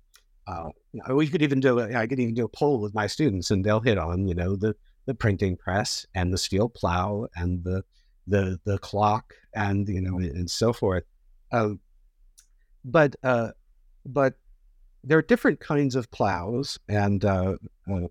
uh, 0.47 0.69
we 1.09 1.29
could 1.29 1.41
even 1.41 1.61
do, 1.61 1.81
I 1.81 2.07
could 2.07 2.21
even 2.21 2.35
do 2.35 2.45
a 2.45 2.49
poll 2.49 2.79
with 2.79 2.95
my 2.95 3.07
students 3.07 3.51
and 3.51 3.65
they'll 3.65 3.81
hit 3.81 3.97
on, 3.97 4.29
you 4.29 4.35
know, 4.35 4.55
the, 4.55 4.77
the 5.07 5.15
printing 5.15 5.57
press 5.57 6.05
and 6.15 6.31
the 6.31 6.37
steel 6.37 6.69
plow 6.69 7.27
and 7.37 7.65
the, 7.65 7.85
the, 8.27 8.61
the 8.65 8.77
clock 8.79 9.35
and, 9.55 9.89
you 9.89 10.03
know, 10.03 10.19
and 10.19 10.51
so 10.51 10.75
forth. 10.75 11.05
Um, 11.53 11.81
but, 12.85 13.17
uh, 13.23 13.53
but 14.05 14.35
there 15.05 15.17
are 15.17 15.23
different 15.23 15.59
kinds 15.59 15.97
of 15.97 16.11
plows 16.11 16.79
and, 16.87 17.25
uh, 17.25 17.57
uh 17.91 18.09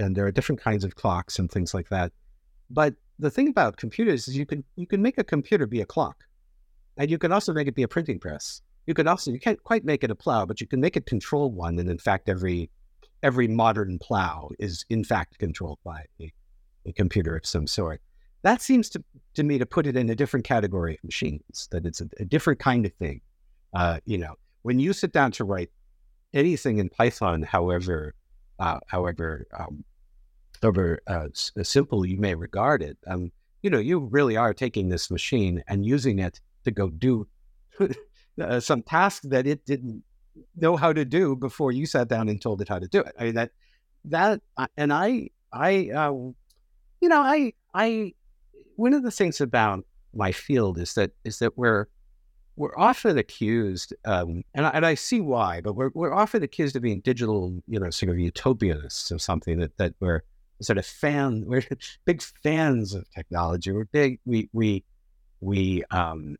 and 0.00 0.16
there 0.16 0.26
are 0.26 0.32
different 0.32 0.60
kinds 0.60 0.84
of 0.84 0.96
clocks 0.96 1.38
and 1.38 1.50
things 1.50 1.74
like 1.74 1.88
that. 1.90 2.12
But 2.70 2.94
the 3.18 3.30
thing 3.30 3.48
about 3.48 3.76
computers 3.76 4.28
is 4.28 4.36
you 4.36 4.46
can 4.46 4.64
you 4.76 4.86
can 4.86 5.02
make 5.02 5.18
a 5.18 5.24
computer 5.24 5.66
be 5.66 5.80
a 5.80 5.86
clock, 5.86 6.24
and 6.96 7.10
you 7.10 7.18
can 7.18 7.32
also 7.32 7.52
make 7.52 7.66
it 7.66 7.74
be 7.74 7.82
a 7.82 7.88
printing 7.88 8.18
press. 8.18 8.62
You 8.86 8.94
can 8.94 9.08
also 9.08 9.30
you 9.30 9.40
can't 9.40 9.62
quite 9.64 9.84
make 9.84 10.04
it 10.04 10.10
a 10.10 10.14
plow, 10.14 10.46
but 10.46 10.60
you 10.60 10.66
can 10.66 10.80
make 10.80 10.96
it 10.96 11.06
control 11.06 11.50
one. 11.50 11.78
And 11.78 11.90
in 11.90 11.98
fact, 11.98 12.28
every 12.28 12.70
every 13.22 13.48
modern 13.48 13.98
plow 13.98 14.50
is 14.58 14.84
in 14.88 15.04
fact 15.04 15.38
controlled 15.38 15.78
by 15.84 16.04
a, 16.20 16.32
a 16.86 16.92
computer 16.92 17.36
of 17.36 17.46
some 17.46 17.66
sort. 17.66 18.00
That 18.42 18.62
seems 18.62 18.88
to, 18.90 19.02
to 19.34 19.42
me 19.42 19.58
to 19.58 19.66
put 19.66 19.86
it 19.86 19.96
in 19.96 20.08
a 20.10 20.14
different 20.14 20.46
category 20.46 20.94
of 20.94 21.04
machines. 21.04 21.68
That 21.72 21.86
it's 21.86 22.00
a, 22.00 22.08
a 22.20 22.24
different 22.24 22.60
kind 22.60 22.86
of 22.86 22.92
thing. 22.94 23.20
Uh, 23.74 23.98
you 24.06 24.18
know, 24.18 24.34
when 24.62 24.78
you 24.78 24.92
sit 24.92 25.12
down 25.12 25.32
to 25.32 25.44
write 25.44 25.70
anything 26.32 26.78
in 26.78 26.88
Python, 26.88 27.42
however, 27.42 28.14
uh, 28.58 28.78
however 28.86 29.46
um, 29.58 29.84
however 30.62 31.00
uh, 31.06 31.28
uh, 31.58 31.62
simple 31.62 32.06
you 32.06 32.18
may 32.18 32.34
regard 32.34 32.82
it, 32.82 32.98
um, 33.06 33.30
you 33.62 33.70
know, 33.70 33.78
you 33.78 33.98
really 34.00 34.36
are 34.36 34.54
taking 34.54 34.88
this 34.88 35.10
machine 35.10 35.62
and 35.68 35.84
using 35.84 36.18
it 36.18 36.40
to 36.64 36.70
go 36.70 36.90
do 36.90 37.26
uh, 38.40 38.60
some 38.60 38.82
task 38.82 39.22
that 39.24 39.46
it 39.46 39.64
didn't 39.66 40.02
know 40.56 40.76
how 40.76 40.92
to 40.92 41.04
do 41.04 41.34
before 41.34 41.72
you 41.72 41.86
sat 41.86 42.08
down 42.08 42.28
and 42.28 42.40
told 42.40 42.60
it 42.60 42.68
how 42.68 42.78
to 42.78 42.88
do 42.88 43.00
it. 43.00 43.14
I 43.18 43.24
mean 43.24 43.34
that 43.34 43.50
that 44.04 44.40
uh, 44.56 44.68
and 44.76 44.92
I 44.92 45.30
I 45.52 45.90
uh, 45.90 46.12
you 47.00 47.08
know 47.08 47.20
I 47.20 47.52
I 47.74 48.14
one 48.76 48.94
of 48.94 49.02
the 49.02 49.10
things 49.10 49.40
about 49.40 49.84
my 50.14 50.32
field 50.32 50.78
is 50.78 50.94
that 50.94 51.10
is 51.24 51.40
that 51.40 51.58
we're 51.58 51.88
we're 52.58 52.76
often 52.76 53.16
accused, 53.18 53.94
um, 54.04 54.42
and, 54.52 54.66
I, 54.66 54.70
and 54.70 54.84
I 54.84 54.94
see 54.94 55.20
why, 55.20 55.60
but 55.60 55.74
we're, 55.74 55.90
we're 55.94 56.12
often 56.12 56.42
accused 56.42 56.74
of 56.74 56.82
being 56.82 57.00
digital, 57.00 57.56
you 57.68 57.78
know, 57.78 57.88
sort 57.90 58.10
of 58.10 58.16
utopianists 58.16 59.12
or 59.14 59.18
something 59.20 59.60
that, 59.60 59.76
that 59.78 59.94
we're, 60.00 60.22
sort 60.60 60.78
of 60.78 60.86
fan. 60.86 61.44
We're 61.46 61.62
big 62.04 62.22
fans 62.22 62.94
of 62.94 63.10
technology. 63.10 63.72
We're 63.72 63.84
big. 63.84 64.20
We 64.24 64.48
we 64.52 64.84
we 65.40 65.84
um. 65.90 66.36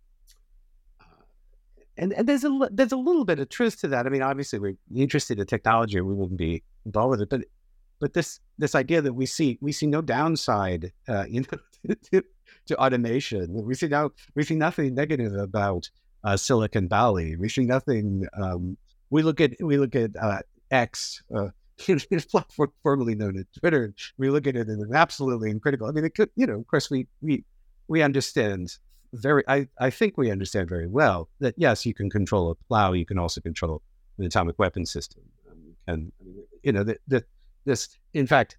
And, 1.97 2.13
and 2.13 2.29
there's 2.29 2.45
a 2.45 2.69
there's 2.71 2.93
a 2.93 2.97
little 2.97 3.25
bit 3.25 3.41
of 3.41 3.49
truth 3.49 3.81
to 3.81 3.89
that. 3.89 4.07
I 4.07 4.09
mean, 4.09 4.23
obviously, 4.23 4.61
we're 4.61 4.77
interested 4.95 5.41
in 5.41 5.47
technology, 5.47 6.01
we 6.01 6.15
wouldn't 6.15 6.39
be 6.39 6.63
involved 6.87 7.11
with 7.11 7.23
it. 7.23 7.29
But 7.29 7.45
but 8.01 8.15
this 8.15 8.41
this 8.59 8.75
idea 8.75 9.03
that 9.03 9.13
we 9.13 9.27
see 9.27 9.59
we 9.61 9.73
see 9.73 9.87
no 9.87 10.01
downside, 10.01 10.93
uh, 11.09 11.25
you 11.29 11.41
know, 11.41 11.95
to, 12.13 12.23
to 12.67 12.77
automation. 12.77 13.53
We 13.53 13.75
see 13.75 13.89
no 13.89 14.13
we 14.35 14.45
see 14.45 14.55
nothing 14.55 14.95
negative 14.95 15.35
about 15.35 15.91
uh, 16.25 16.37
Silicon 16.37 16.89
Valley. 16.89 17.37
We 17.37 17.49
see 17.49 17.65
nothing. 17.65 18.27
Um, 18.35 18.77
we 19.11 19.23
look 19.23 19.41
at 19.41 19.53
we 19.61 19.79
look 19.79 19.97
at 19.97 20.11
uh, 20.21 20.41
X, 20.71 21.23
uh, 21.35 21.49
platform 22.31 22.73
formerly 22.83 23.15
known 23.15 23.39
as 23.39 23.45
Twitter, 23.59 23.95
we 24.19 24.31
look 24.31 24.47
at 24.47 24.57
it 24.57 24.69
as 24.69 24.79
absolutely 24.93 25.51
and 25.51 25.63
critical. 25.63 25.87
I 25.87 25.93
mean, 25.93 26.05
it 26.05 26.15
could, 26.15 26.31
you 26.37 26.47
know, 26.47 26.59
of 26.59 26.67
course, 26.67 26.91
we 26.91 27.07
we 27.21 27.45
we 27.89 28.03
understand 28.03 28.77
very. 29.13 29.45
I 29.49 29.69
I 29.79 29.91
think 29.91 30.17
we 30.17 30.31
understand 30.31 30.69
very 30.69 30.87
well 30.87 31.29
that 31.41 31.55
yes, 31.57 31.87
you 31.87 31.95
can 31.95 32.11
control 32.11 32.51
a 32.51 32.55
plow, 32.67 32.93
you 32.93 33.07
can 33.07 33.19
also 33.19 33.41
control 33.41 33.83
an 34.19 34.25
atomic 34.25 34.59
weapon 34.59 34.85
system, 34.85 35.23
um, 35.51 35.75
and 35.87 36.13
you 36.63 36.73
know, 36.73 36.85
the, 36.85 36.99
the 37.07 37.25
this 37.65 37.89
in 38.15 38.27
fact, 38.27 38.59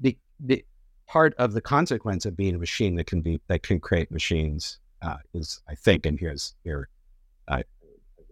the 0.00 0.16
the 0.40 0.64
part 1.06 1.34
of 1.38 1.54
the 1.54 1.60
consequence 1.60 2.26
of 2.26 2.36
being 2.36 2.54
a 2.54 2.58
machine 2.58 2.94
that 2.96 3.06
can 3.06 3.22
be 3.22 3.40
that 3.48 3.62
can 3.62 3.80
create 3.80 4.10
machines 4.10 4.78
uh, 5.02 5.16
is, 5.34 5.60
I 5.68 5.74
think, 5.74 6.06
and 6.06 6.18
here's 6.18 6.54
here, 6.64 6.88
I 7.48 7.64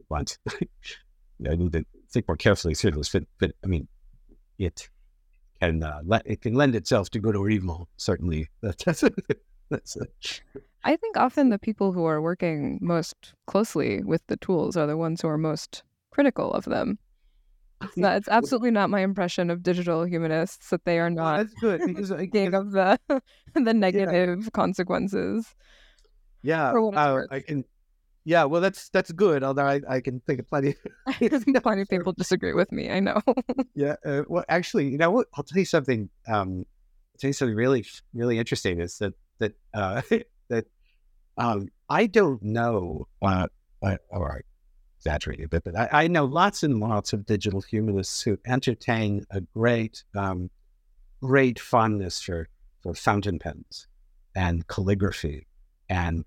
want. 0.08 0.38
I 1.46 1.54
need 1.54 1.72
to 1.72 1.84
think 2.16 2.28
more 2.28 2.36
carefully 2.36 2.74
through 2.74 2.92
this, 2.92 3.10
but, 3.10 3.24
but 3.38 3.52
I 3.62 3.66
mean, 3.66 3.88
it 4.58 4.88
can 5.60 5.82
uh, 5.82 6.00
le- 6.04 6.22
it 6.24 6.40
can 6.40 6.54
lend 6.54 6.74
itself 6.74 7.10
to 7.10 7.18
good 7.18 7.36
or 7.36 7.50
evil. 7.50 7.88
Certainly, 7.98 8.48
that's, 8.62 9.04
that's. 9.70 9.96
I 10.84 10.96
think 10.96 11.16
often 11.16 11.50
the 11.50 11.58
people 11.58 11.92
who 11.92 12.04
are 12.04 12.22
working 12.22 12.78
most 12.80 13.34
closely 13.46 14.02
with 14.02 14.22
the 14.28 14.36
tools 14.38 14.76
are 14.76 14.86
the 14.86 14.96
ones 14.96 15.20
who 15.20 15.28
are 15.28 15.36
most 15.36 15.82
critical 16.10 16.52
of 16.52 16.64
them. 16.64 16.98
That's 17.96 18.28
absolutely 18.30 18.70
not 18.70 18.88
my 18.88 19.00
impression 19.00 19.50
of 19.50 19.62
digital 19.62 20.04
humanists 20.04 20.70
that 20.70 20.84
they 20.84 20.98
are 20.98 21.10
not. 21.10 21.38
that's 21.38 21.54
good 21.60 21.82
because 21.86 22.08
thinking 22.16 22.54
of 22.54 22.70
the 22.72 22.98
the 23.52 23.74
negative 23.74 24.44
yeah. 24.44 24.50
consequences. 24.54 25.54
Yeah, 26.42 26.72
uh, 26.72 27.22
I 27.30 27.40
can 27.40 27.64
yeah, 28.26 28.42
well, 28.42 28.60
that's 28.60 28.88
that's 28.88 29.12
good. 29.12 29.44
Although 29.44 29.66
I, 29.66 29.80
I 29.88 30.00
can 30.00 30.18
think 30.18 30.40
of 30.40 30.48
plenty. 30.48 30.74
plenty 31.62 31.82
of 31.82 31.88
people 31.88 32.12
disagree 32.18 32.54
with 32.54 32.72
me. 32.72 32.90
I 32.90 32.98
know. 32.98 33.22
yeah. 33.76 33.94
Uh, 34.04 34.22
well, 34.26 34.44
actually, 34.48 34.88
you 34.88 34.98
know 34.98 35.12
what? 35.12 35.28
I'll 35.34 35.44
tell 35.44 35.60
you 35.60 35.64
something. 35.64 36.10
Um, 36.26 36.64
I'll 37.14 37.18
tell 37.20 37.28
you 37.28 37.32
something 37.32 37.54
really, 37.54 37.86
really 38.12 38.40
interesting. 38.40 38.80
Is 38.80 38.98
that 38.98 39.12
that 39.38 39.52
uh, 39.72 40.02
that 40.48 40.66
um, 41.38 41.68
I 41.88 42.06
don't 42.06 42.42
know, 42.42 43.06
uh, 43.22 43.46
I, 43.84 43.98
or 44.10 44.32
I 44.32 44.40
exaggerated 44.98 45.44
a 45.44 45.48
bit, 45.48 45.62
but 45.62 45.76
I, 45.76 45.88
I, 45.92 46.08
know 46.08 46.24
lots 46.24 46.64
and 46.64 46.80
lots 46.80 47.12
of 47.12 47.26
digital 47.26 47.60
humanists 47.60 48.22
who 48.22 48.40
entertain 48.44 49.24
a 49.30 49.40
great, 49.40 50.02
um, 50.16 50.50
great 51.22 51.60
fondness 51.60 52.20
for 52.20 52.48
for 52.82 52.92
fountain 52.92 53.38
pens 53.38 53.86
and 54.34 54.66
calligraphy 54.66 55.46
and 55.88 56.24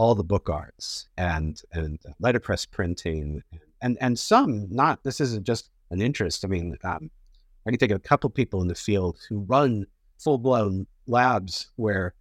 all 0.00 0.14
the 0.14 0.24
book 0.24 0.48
arts 0.48 1.10
and 1.18 1.60
and 1.72 1.98
letterpress 2.20 2.64
printing 2.64 3.42
and 3.82 3.98
and 4.00 4.18
some 4.18 4.66
not. 4.70 5.04
This 5.04 5.20
isn't 5.20 5.44
just 5.44 5.68
an 5.90 6.00
interest. 6.00 6.42
I 6.42 6.48
mean, 6.48 6.78
um, 6.84 7.10
I 7.66 7.70
can 7.70 7.78
think 7.78 7.92
of 7.92 7.96
a 7.96 8.08
couple 8.08 8.30
people 8.30 8.62
in 8.62 8.68
the 8.68 8.74
field 8.74 9.18
who 9.28 9.40
run 9.40 9.84
full 10.18 10.38
blown 10.38 10.86
labs 11.06 11.68
where 11.76 12.14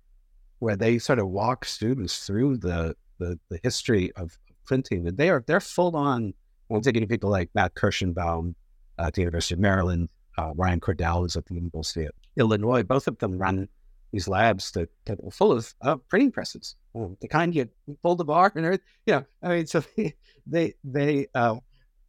where 0.59 0.75
they 0.75 0.99
sort 0.99 1.19
of 1.19 1.29
walk 1.29 1.63
students 1.63 2.25
through 2.25 2.57
the 2.57 2.97
the, 3.17 3.39
the 3.49 3.61
history 3.63 4.11
of 4.17 4.37
printing. 4.65 5.07
And 5.07 5.17
they 5.17 5.29
are 5.29 5.41
they're 5.47 5.61
full 5.61 5.95
on. 5.95 6.33
I'm 6.69 6.81
thinking 6.81 7.03
of 7.03 7.09
people 7.09 7.29
like 7.29 7.49
Matt 7.55 7.75
Kirschenbaum 7.75 8.55
at 8.99 9.13
the 9.13 9.21
University 9.21 9.53
of 9.53 9.61
Maryland, 9.61 10.09
uh, 10.37 10.51
Ryan 10.53 10.81
Cordell 10.81 11.25
is 11.25 11.37
at 11.37 11.45
the 11.45 11.55
University 11.55 12.03
of 12.03 12.11
Illinois. 12.35 12.83
Both 12.83 13.07
of 13.07 13.17
them 13.19 13.37
run 13.37 13.69
these 14.11 14.27
labs 14.27 14.71
that, 14.71 14.89
that 15.05 15.17
are 15.25 15.31
full 15.31 15.53
of 15.53 15.73
uh, 15.81 15.95
printing 16.09 16.31
presses, 16.31 16.75
um, 16.95 17.17
the 17.21 17.27
kind 17.27 17.55
you 17.55 17.69
pull 18.01 18.15
the 18.15 18.25
bar 18.25 18.51
and 18.55 18.65
everything. 18.65 18.85
You 19.05 19.13
know, 19.13 19.25
I 19.43 19.47
mean, 19.49 19.67
so 19.67 19.83
they, 20.47 20.73
they, 20.83 21.27
uh, 21.33 21.55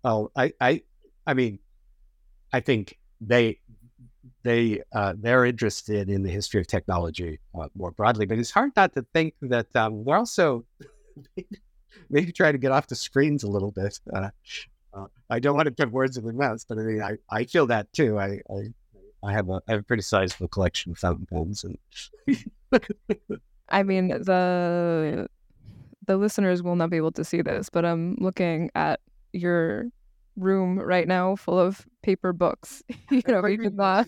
oh, 0.05 0.31
I, 0.37 0.53
I, 0.61 0.83
I 1.27 1.35
mean, 1.35 1.59
I 2.53 2.61
think 2.61 2.99
they, 3.21 3.61
they, 4.43 4.83
uh, 4.93 5.15
they're 5.19 5.45
interested 5.45 6.09
in 6.09 6.23
the 6.23 6.31
history 6.31 6.61
of 6.61 6.67
technology 6.67 7.39
uh, 7.59 7.69
more 7.75 7.91
broadly, 7.91 8.27
but 8.27 8.39
it's 8.39 8.51
hard 8.51 8.73
not 8.77 8.95
to 8.95 9.05
think 9.13 9.35
that 9.43 9.75
um, 9.77 10.05
we're 10.05 10.17
also 10.17 10.65
maybe 12.11 12.33
trying 12.33 12.53
to 12.53 12.59
get 12.59 12.73
off 12.73 12.87
the 12.87 12.95
screens 12.95 13.43
a 13.45 13.49
little 13.49 13.71
bit. 13.71 14.01
Uh, 14.13 14.31
uh, 14.93 15.07
I 15.29 15.39
don't 15.39 15.57
want 15.57 15.67
to 15.67 15.73
put 15.73 15.93
words 15.93 16.17
in 16.17 16.25
their 16.25 16.33
mouths, 16.33 16.65
but 16.69 16.79
I 16.79 16.83
mean, 16.83 17.03
I, 17.03 17.17
I 17.31 17.45
feel 17.45 17.67
that 17.67 17.93
too. 17.93 18.19
I, 18.19 18.41
I 18.51 18.73
I 19.23 19.33
have 19.33 19.49
a 19.49 19.61
I 19.69 19.73
have 19.73 19.81
a 19.81 19.85
pretty 19.85 20.03
sizable 20.03 20.49
collection 20.49 20.93
of 20.93 20.99
fountain 20.99 21.27
pens, 21.27 21.65
and 21.65 21.79
I 23.71 23.83
mean 23.83 24.09
the 24.09 25.29
the 26.07 26.17
listeners 26.17 26.63
will 26.63 26.77
not 26.77 26.91
be 26.91 26.97
able 26.97 27.13
to 27.13 27.25
see 27.25 27.43
this, 27.43 27.69
but 27.69 27.85
I'm 27.85 28.17
looking 28.19 28.71
at 28.75 29.01
your 29.33 29.87
room 30.37 30.79
right 30.79 31.07
now 31.07 31.37
full 31.37 31.59
of 31.59 31.87
paper 32.03 32.33
books. 32.33 32.83
you 33.11 33.23
know, 33.29 33.47
even 33.47 33.77
the, 33.77 34.07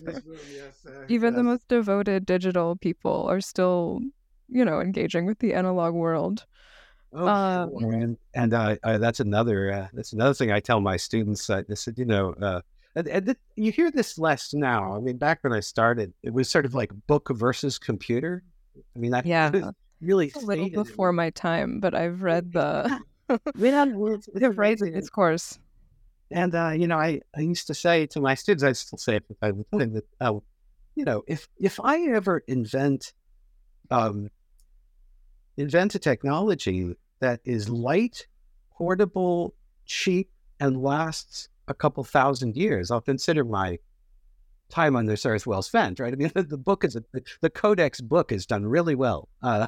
yes, 0.51 0.85
uh, 0.85 1.05
even 1.07 1.33
yes. 1.33 1.37
the 1.37 1.43
most 1.43 1.67
devoted 1.67 2.25
digital 2.25 2.75
people 2.75 3.25
are 3.29 3.41
still, 3.41 4.01
you 4.49 4.65
know, 4.65 4.79
engaging 4.79 5.25
with 5.25 5.39
the 5.39 5.53
analog 5.53 5.93
world. 5.93 6.45
Oh, 7.13 7.27
um, 7.27 7.71
and, 7.79 8.17
and 8.33 8.53
uh, 8.53 8.75
uh, 8.83 8.97
that's 8.97 9.19
another 9.19 9.71
uh, 9.71 9.87
that's 9.93 10.13
another 10.13 10.33
thing 10.33 10.51
I 10.51 10.59
tell 10.59 10.79
my 10.79 10.97
students. 10.97 11.47
I 11.49 11.63
said, 11.75 11.97
you 11.97 12.05
know, 12.05 12.33
uh, 12.41 12.61
and, 12.95 13.07
and 13.07 13.25
th- 13.27 13.37
you 13.55 13.71
hear 13.71 13.91
this 13.91 14.17
less 14.17 14.53
now. 14.53 14.95
I 14.95 14.99
mean, 14.99 15.17
back 15.17 15.39
when 15.41 15.53
I 15.53 15.59
started, 15.59 16.11
it 16.23 16.33
was 16.33 16.49
sort 16.49 16.65
of 16.65 16.73
like 16.73 16.91
book 17.07 17.29
versus 17.31 17.77
computer. 17.77 18.43
I 18.95 18.99
mean, 18.99 19.11
that 19.11 19.25
yeah, 19.25 19.71
really 20.01 20.31
a 20.35 20.39
little 20.39 20.69
before 20.69 21.11
my 21.11 21.29
time, 21.31 21.79
but 21.79 21.93
I've 21.93 22.21
read 22.21 22.53
the 22.53 22.99
we 23.55 23.71
It's 24.95 25.09
course. 25.09 25.59
And 26.31 26.55
uh, 26.55 26.69
you 26.69 26.87
know, 26.87 26.97
I, 26.97 27.21
I 27.35 27.41
used 27.41 27.67
to 27.67 27.73
say 27.73 28.05
to 28.07 28.19
my 28.19 28.35
students, 28.35 28.63
I 28.63 28.71
still 28.73 28.97
say 28.97 29.15
it, 29.17 29.23
I 29.41 29.51
would 29.51 29.93
that 29.93 30.05
uh, 30.19 30.39
you 30.95 31.05
know, 31.05 31.23
if 31.27 31.47
if 31.59 31.79
I 31.79 32.01
ever 32.09 32.43
invent 32.47 33.13
um, 33.91 34.29
invent 35.57 35.95
a 35.95 35.99
technology 35.99 36.95
that 37.19 37.41
is 37.45 37.69
light, 37.69 38.27
portable, 38.71 39.53
cheap, 39.85 40.29
and 40.59 40.81
lasts 40.81 41.49
a 41.67 41.73
couple 41.73 42.03
thousand 42.03 42.55
years, 42.55 42.91
I'll 42.91 43.01
consider 43.01 43.43
my 43.43 43.77
time 44.73 44.95
on 44.95 45.05
this 45.05 45.25
earth 45.25 45.45
well 45.45 45.61
spent, 45.61 45.99
right? 45.99 46.11
I 46.11 46.15
mean, 46.15 46.31
the, 46.33 46.43
the 46.49 46.57
book 46.57 46.83
is 46.83 46.95
a, 46.95 47.03
the 47.41 47.49
Codex 47.49 48.01
book 48.01 48.31
is 48.31 48.45
done 48.45 48.65
really 48.65 48.95
well. 48.95 49.29
Uh, 49.41 49.67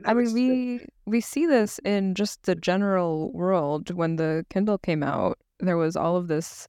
I 0.04 0.14
mean, 0.14 0.32
we 0.32 0.86
we 1.06 1.20
see 1.20 1.46
this 1.46 1.78
in 1.84 2.14
just 2.14 2.44
the 2.44 2.54
general 2.54 3.32
world. 3.32 3.90
When 3.90 4.16
the 4.16 4.44
Kindle 4.50 4.78
came 4.78 5.02
out, 5.02 5.38
there 5.60 5.76
was 5.76 5.96
all 5.96 6.16
of 6.16 6.28
this 6.28 6.68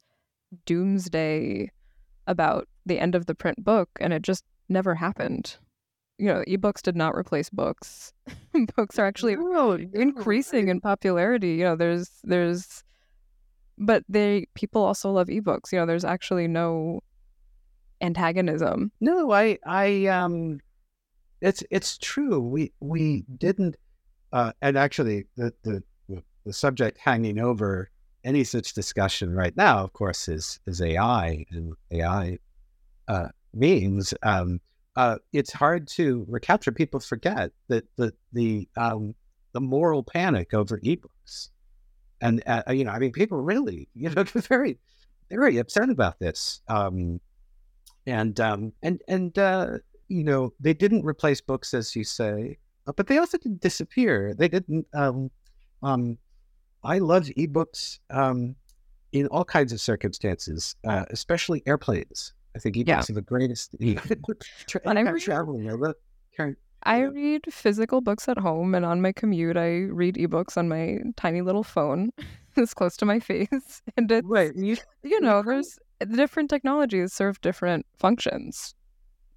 doomsday 0.65 1.71
about 2.27 2.67
the 2.85 2.99
end 2.99 3.15
of 3.15 3.25
the 3.25 3.35
print 3.35 3.63
book, 3.63 3.89
and 3.99 4.13
it 4.13 4.21
just 4.21 4.43
never 4.67 4.95
happened. 4.95 5.57
You 6.17 6.27
know, 6.27 6.43
ebooks 6.47 6.81
did 6.81 6.95
not 6.95 7.15
replace 7.15 7.49
books. 7.49 8.13
books 8.75 8.99
are 8.99 9.05
actually 9.05 9.35
no, 9.35 9.73
increasing 9.93 10.67
in 10.67 10.81
popularity. 10.81 11.53
You 11.53 11.63
know, 11.63 11.75
there's 11.75 12.09
there's, 12.23 12.83
but 13.77 14.03
they 14.09 14.47
people 14.53 14.83
also 14.83 15.11
love 15.11 15.27
ebooks. 15.27 15.71
You 15.71 15.79
know, 15.79 15.85
there's 15.85 16.05
actually 16.05 16.47
no 16.47 17.01
antagonism. 18.01 18.91
No, 18.99 19.31
I 19.31 19.57
I 19.65 20.07
um 20.07 20.59
it's 21.41 21.63
it's 21.69 21.97
true. 21.97 22.39
We 22.39 22.73
we 22.79 23.25
didn't, 23.37 23.75
uh, 24.33 24.53
and 24.61 24.77
actually 24.77 25.25
the, 25.35 25.53
the 25.63 25.83
the 26.45 26.53
subject 26.53 26.97
hanging 26.97 27.39
over 27.39 27.89
any 28.23 28.43
such 28.43 28.73
discussion 28.73 29.33
right 29.33 29.55
now, 29.55 29.83
of 29.83 29.93
course, 29.93 30.27
is 30.27 30.59
is 30.65 30.81
AI 30.81 31.45
and 31.51 31.73
AI 31.91 32.39
uh, 33.07 33.27
means. 33.53 34.13
Um, 34.23 34.59
uh, 34.95 35.17
it's 35.31 35.53
hard 35.53 35.87
to 35.87 36.25
recapture. 36.27 36.71
People 36.71 36.99
forget 36.99 37.51
that 37.69 37.85
the 37.95 38.13
the 38.33 38.67
um, 38.75 39.15
the 39.53 39.61
moral 39.61 40.03
panic 40.03 40.53
over 40.53 40.79
ebooks, 40.79 41.49
and 42.21 42.43
uh, 42.45 42.63
you 42.69 42.83
know, 42.83 42.91
I 42.91 42.99
mean, 42.99 43.11
people 43.11 43.41
really, 43.41 43.87
you 43.95 44.09
know, 44.09 44.23
they're 44.23 44.41
very 44.41 44.77
very 45.29 45.57
upset 45.57 45.89
about 45.89 46.19
this. 46.19 46.61
Um, 46.67 47.21
and 48.05 48.39
um, 48.39 48.73
and 48.81 49.01
and 49.07 49.37
uh, 49.37 49.77
you 50.09 50.23
know, 50.23 50.53
they 50.59 50.73
didn't 50.73 51.05
replace 51.05 51.39
books, 51.39 51.73
as 51.73 51.95
you 51.95 52.03
say, 52.03 52.57
uh, 52.87 52.91
but 52.91 53.07
they 53.07 53.17
also 53.17 53.37
didn't 53.37 53.61
disappear. 53.61 54.33
They 54.33 54.47
didn't. 54.47 54.87
Um, 54.93 55.31
um, 55.83 56.17
I 56.83 56.97
love 56.97 57.25
ebooks 57.37 57.99
um, 58.09 58.55
in 59.11 59.27
all 59.27 59.45
kinds 59.45 59.71
of 59.71 59.79
circumstances, 59.79 60.75
uh, 60.85 61.05
especially 61.09 61.63
airplanes. 61.65 62.33
I 62.55 62.59
think 62.59 62.75
ebooks 62.75 62.87
yeah. 62.87 62.99
are 62.99 63.13
the 63.13 63.21
greatest. 63.21 63.75
when 63.79 64.97
I'm 64.97 65.19
traveling, 65.19 65.69
I, 65.69 66.53
I 66.83 67.01
read 67.01 67.41
physical 67.51 68.01
books 68.01 68.27
at 68.27 68.37
home, 68.37 68.73
and 68.73 68.85
on 68.85 69.01
my 69.01 69.11
commute, 69.11 69.57
I 69.57 69.81
read 69.91 70.15
ebooks 70.15 70.57
on 70.57 70.69
my 70.69 70.99
tiny 71.17 71.41
little 71.41 71.63
phone, 71.63 72.11
as 72.57 72.73
close 72.73 72.97
to 72.97 73.05
my 73.05 73.19
face. 73.19 73.81
And 73.97 74.11
it's 74.11 74.27
right. 74.27 74.55
you, 74.55 74.77
you 75.03 75.19
know, 75.21 75.43
there's 75.43 75.77
different 76.11 76.49
technologies 76.49 77.13
serve 77.13 77.39
different 77.41 77.85
functions. 77.97 78.73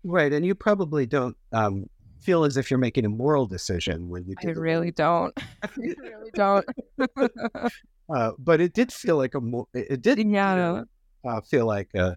Right, 0.05 0.33
and 0.33 0.45
you 0.45 0.55
probably 0.55 1.07
don't 1.07 1.37
um, 1.53 1.89
feel 2.21 2.45
as 2.45 2.57
if 2.57 2.71
you're 2.71 2.79
making 2.79 3.05
a 3.05 3.09
moral 3.09 3.47
decision 3.47 4.09
when 4.09 4.27
you. 4.27 4.35
I 4.43 4.51
really 4.51 4.91
don't. 4.91 5.33
I 5.63 5.69
really 5.77 6.31
don't. 6.35 6.65
uh, 8.15 8.33
but 8.39 8.61
it 8.61 8.73
did 8.73 8.93
feel 8.93 9.17
like 9.17 9.35
a 9.35 9.41
more. 9.41 9.67
It 9.75 10.03
did. 10.03 10.19
Yeah. 10.19 10.25
You 10.51 10.57
know, 10.57 10.85
uh, 11.25 11.41
feel 11.43 11.67
like 11.67 11.91
a. 11.95 12.17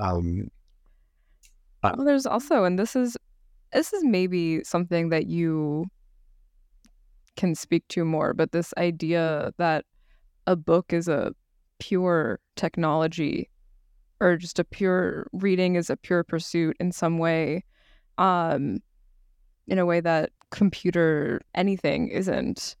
Um, 0.00 0.50
uh, 1.82 1.92
well, 1.96 2.06
there's 2.06 2.26
also, 2.26 2.64
and 2.64 2.78
this 2.78 2.96
is, 2.96 3.16
this 3.72 3.92
is 3.92 4.02
maybe 4.02 4.64
something 4.64 5.10
that 5.10 5.26
you 5.26 5.84
can 7.36 7.54
speak 7.54 7.86
to 7.88 8.04
more, 8.04 8.32
but 8.32 8.52
this 8.52 8.72
idea 8.78 9.52
that 9.58 9.84
a 10.46 10.56
book 10.56 10.92
is 10.92 11.08
a 11.08 11.32
pure 11.78 12.40
technology 12.56 13.50
or 14.24 14.38
just 14.38 14.58
a 14.58 14.64
pure 14.64 15.26
reading 15.32 15.74
is 15.76 15.90
a 15.90 15.96
pure 15.98 16.24
pursuit 16.24 16.74
in 16.80 16.90
some 16.90 17.18
way 17.18 17.62
um 18.16 18.80
in 19.68 19.78
a 19.78 19.84
way 19.84 20.00
that 20.00 20.30
computer 20.50 21.42
anything 21.54 22.08
isn't 22.08 22.74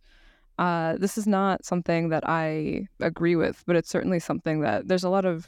uh 0.58 0.96
this 0.96 1.18
is 1.18 1.26
not 1.26 1.64
something 1.64 2.08
that 2.08 2.26
i 2.26 2.86
agree 3.00 3.36
with 3.36 3.62
but 3.66 3.76
it's 3.76 3.90
certainly 3.90 4.18
something 4.18 4.60
that 4.60 4.88
there's 4.88 5.04
a 5.04 5.10
lot 5.10 5.26
of 5.26 5.46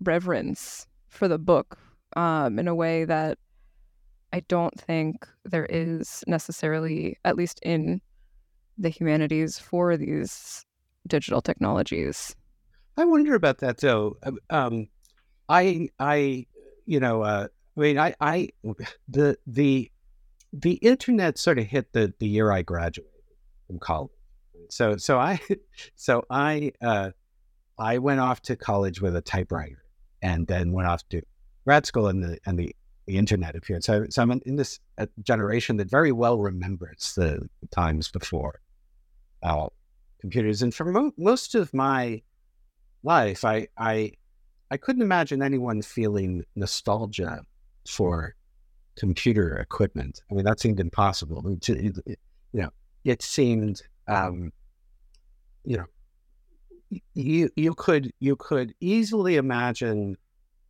reverence 0.00 0.86
for 1.08 1.28
the 1.28 1.38
book 1.38 1.78
um 2.16 2.58
in 2.58 2.66
a 2.66 2.74
way 2.74 3.04
that 3.04 3.36
i 4.32 4.40
don't 4.48 4.80
think 4.80 5.28
there 5.44 5.66
is 5.66 6.24
necessarily 6.26 7.18
at 7.24 7.36
least 7.36 7.60
in 7.62 8.00
the 8.78 8.88
humanities 8.88 9.58
for 9.58 9.96
these 9.96 10.64
digital 11.06 11.42
technologies 11.42 12.34
I 12.98 13.04
wonder 13.04 13.36
about 13.36 13.58
that 13.58 13.78
though. 13.78 14.16
Um, 14.50 14.88
I, 15.48 15.88
I, 15.98 16.46
you 16.86 17.00
know, 17.00 17.22
uh, 17.22 17.48
I 17.76 17.80
mean, 17.80 17.98
I, 17.98 18.14
I, 18.20 18.48
the, 19.08 19.38
the, 19.46 19.90
the 20.52 20.72
internet 20.74 21.38
sort 21.38 21.58
of 21.58 21.66
hit 21.66 21.92
the, 21.92 22.12
the 22.18 22.26
year 22.26 22.50
I 22.50 22.62
graduated 22.62 23.12
from 23.66 23.78
college. 23.78 24.10
So, 24.70 24.96
so 24.96 25.18
I, 25.18 25.40
so 25.96 26.24
I, 26.30 26.72
uh, 26.82 27.10
I 27.78 27.98
went 27.98 28.20
off 28.20 28.42
to 28.42 28.56
college 28.56 29.00
with 29.00 29.14
a 29.16 29.20
typewriter 29.20 29.82
and 30.22 30.46
then 30.46 30.72
went 30.72 30.88
off 30.88 31.08
to 31.10 31.22
grad 31.64 31.86
school 31.86 32.08
and 32.08 32.22
the, 32.22 32.38
and 32.44 32.58
the, 32.58 32.74
the 33.06 33.16
internet 33.16 33.56
appeared. 33.56 33.84
So, 33.84 34.06
so 34.10 34.22
I'm 34.22 34.32
in 34.44 34.56
this 34.56 34.80
uh, 34.98 35.06
generation 35.22 35.76
that 35.78 35.88
very 35.88 36.12
well 36.12 36.38
remembers 36.38 37.14
the 37.16 37.48
times 37.70 38.10
before 38.10 38.60
uh, 39.42 39.68
computers. 40.20 40.62
And 40.62 40.74
for 40.74 40.86
mo- 40.86 41.12
most 41.16 41.54
of 41.54 41.72
my 41.72 42.22
life, 43.02 43.44
I, 43.44 43.68
I, 43.78 44.12
I 44.70 44.76
couldn't 44.76 45.02
imagine 45.02 45.42
anyone 45.42 45.82
feeling 45.82 46.44
nostalgia 46.54 47.42
for 47.86 48.34
computer 48.96 49.56
equipment. 49.56 50.20
I 50.30 50.34
mean, 50.34 50.44
that 50.44 50.60
seemed 50.60 50.80
impossible. 50.80 51.58
you 51.66 51.92
know, 52.52 52.70
it 53.04 53.22
seemed, 53.22 53.82
um, 54.08 54.52
you 55.64 55.78
know, 55.78 55.86
you 57.14 57.50
you 57.54 57.74
could 57.74 58.12
you 58.18 58.36
could 58.36 58.74
easily 58.80 59.36
imagine. 59.36 60.16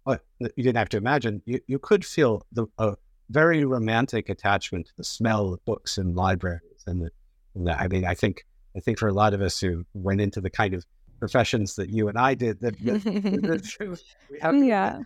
Well, 0.04 0.18
you 0.40 0.50
didn't 0.56 0.76
have 0.76 0.88
to 0.90 0.96
imagine. 0.96 1.42
You 1.46 1.60
you 1.66 1.78
could 1.78 2.04
feel 2.04 2.44
the 2.52 2.66
a 2.78 2.96
very 3.30 3.64
romantic 3.64 4.28
attachment 4.28 4.86
to 4.86 4.92
the 4.96 5.04
smell 5.04 5.52
of 5.52 5.64
books 5.64 5.98
in 5.98 6.14
libraries, 6.14 6.82
and 6.86 7.02
the, 7.02 7.10
and 7.54 7.66
the, 7.66 7.80
I 7.80 7.88
mean, 7.88 8.04
I 8.04 8.14
think 8.14 8.44
I 8.76 8.80
think 8.80 8.98
for 8.98 9.08
a 9.08 9.12
lot 9.12 9.34
of 9.34 9.40
us 9.40 9.60
who 9.60 9.84
went 9.94 10.20
into 10.20 10.40
the 10.40 10.50
kind 10.50 10.74
of 10.74 10.84
professions 11.18 11.76
that 11.76 11.90
you 11.90 12.08
and 12.08 12.18
I 12.18 12.34
did, 12.34 12.60
that, 12.60 12.78
that, 12.84 13.04
that 13.04 13.98
we 14.30 14.38
have 14.40 14.56
yeah. 14.56 15.00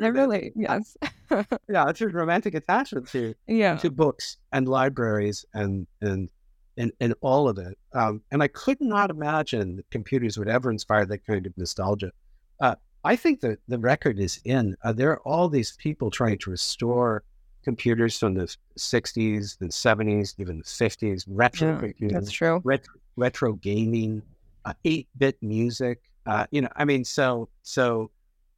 I 0.00 0.06
really, 0.08 0.52
yes. 0.56 0.96
yeah, 1.68 1.88
it's 1.88 2.00
a 2.00 2.08
romantic 2.08 2.54
attachment 2.54 3.08
to 3.10 3.34
yeah 3.46 3.76
to 3.76 3.90
books 3.90 4.38
and 4.50 4.66
libraries 4.66 5.44
and 5.54 5.86
and 6.00 6.28
and, 6.76 6.92
and 7.00 7.14
all 7.20 7.48
of 7.48 7.58
it. 7.58 7.76
Um, 7.92 8.22
and 8.30 8.42
I 8.42 8.48
could 8.48 8.80
not 8.80 9.10
imagine 9.10 9.76
that 9.76 9.90
computers 9.90 10.38
would 10.38 10.48
ever 10.48 10.70
inspire 10.70 11.04
that 11.06 11.26
kind 11.26 11.46
of 11.46 11.56
nostalgia. 11.56 12.12
Uh, 12.60 12.76
I 13.04 13.16
think 13.16 13.40
that 13.40 13.58
the 13.68 13.78
record 13.78 14.18
is 14.18 14.40
in. 14.44 14.76
Uh, 14.82 14.92
there 14.92 15.10
are 15.10 15.20
all 15.20 15.48
these 15.48 15.76
people 15.76 16.10
trying 16.10 16.38
to 16.38 16.50
restore 16.50 17.24
computers 17.64 18.18
from 18.18 18.34
the 18.34 18.54
60s, 18.78 19.58
the 19.58 19.66
70s, 19.66 20.34
even 20.38 20.58
the 20.58 20.64
50s, 20.64 21.24
retro 21.26 21.72
Yeah, 21.72 21.78
computers, 21.80 22.12
that's 22.12 22.30
true. 22.30 22.60
retro, 22.64 22.94
retro 23.16 23.52
gaming, 23.54 24.22
uh, 24.68 24.74
8-bit 24.84 25.42
music. 25.42 26.00
Uh, 26.26 26.46
you 26.50 26.60
know, 26.60 26.68
I 26.76 26.84
mean, 26.84 27.04
so 27.04 27.48
so 27.62 28.10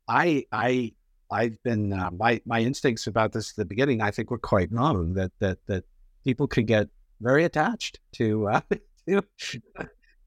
I 0.08 0.44
I 0.50 0.92
I've 1.30 1.62
been 1.62 1.92
uh, 1.92 2.10
my 2.10 2.40
my 2.44 2.60
instincts 2.60 3.06
about 3.06 3.32
this 3.32 3.50
at 3.50 3.56
the 3.56 3.64
beginning. 3.64 4.00
I 4.00 4.10
think 4.10 4.30
were 4.30 4.38
quite 4.38 4.72
wrong. 4.72 5.14
That 5.14 5.30
that 5.38 5.58
that 5.66 5.84
people 6.24 6.48
could 6.48 6.66
get 6.66 6.88
very 7.20 7.44
attached 7.44 8.00
to, 8.12 8.48
uh, 8.48 8.60
to 9.08 9.22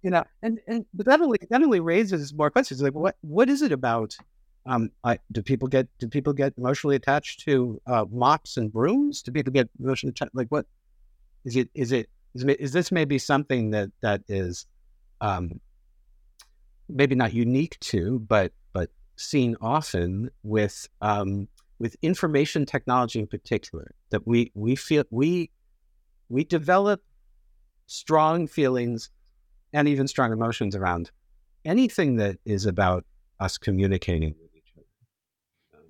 you 0.02 0.10
know, 0.10 0.24
and 0.41 0.60
and 0.67 0.86
but 0.93 1.06
that 1.06 1.19
only 1.19 1.39
that 1.50 1.62
only 1.62 1.82
raises 1.82 2.34
more 2.34 2.50
questions. 2.50 2.82
Like, 2.82 2.93
what 2.93 3.15
what 3.22 3.50
is 3.50 3.62
it 3.62 3.72
about? 3.72 4.15
Um, 4.65 4.91
I, 5.04 5.19
do 5.34 5.41
people 5.41 5.67
get 5.67 5.88
do 6.00 6.08
people 6.08 6.32
get 6.32 6.54
emotionally 6.58 6.96
attached 6.96 7.41
to 7.41 7.82
uh, 7.88 8.06
mops 8.10 8.56
and 8.56 8.72
brooms? 8.72 9.22
Do 9.22 9.34
people 9.34 9.52
get 9.52 9.69
emotionally 9.82 10.12
attached? 10.12 10.34
Like, 10.34 10.48
what 10.48 10.65
is 11.43 11.58
it? 11.58 11.69
Is 11.74 11.91
it 11.91 12.10
is, 12.34 12.46
is 12.46 12.72
this 12.72 12.89
maybe 12.89 13.17
something 13.17 13.72
that 13.72 13.91
that 14.02 14.22
is 14.30 14.65
um, 15.19 15.60
maybe 16.89 17.15
not 17.15 17.34
unique 17.34 17.80
to, 17.82 18.19
but 18.19 18.52
but 18.74 18.89
seen 19.15 19.56
often 19.62 20.30
with 20.43 20.88
um, 21.02 21.48
with 21.80 21.96
information 22.02 22.65
technology 22.65 23.19
in 23.19 23.28
particular? 23.28 23.93
That 24.10 24.28
we 24.28 24.52
we 24.54 24.76
feel 24.76 25.04
we 25.10 25.50
we 26.30 26.43
develop 26.43 27.02
strong 27.88 28.48
feelings 28.48 29.10
and 29.74 29.88
even 29.88 30.08
strong 30.08 30.32
emotions 30.32 30.76
around 30.76 31.12
anything 31.65 32.17
that 32.17 32.38
is 32.46 32.65
about 32.65 33.06
us 33.39 33.58
communicating 33.58 34.36
with 34.41 34.56
each 34.56 34.74
other. 34.78 34.86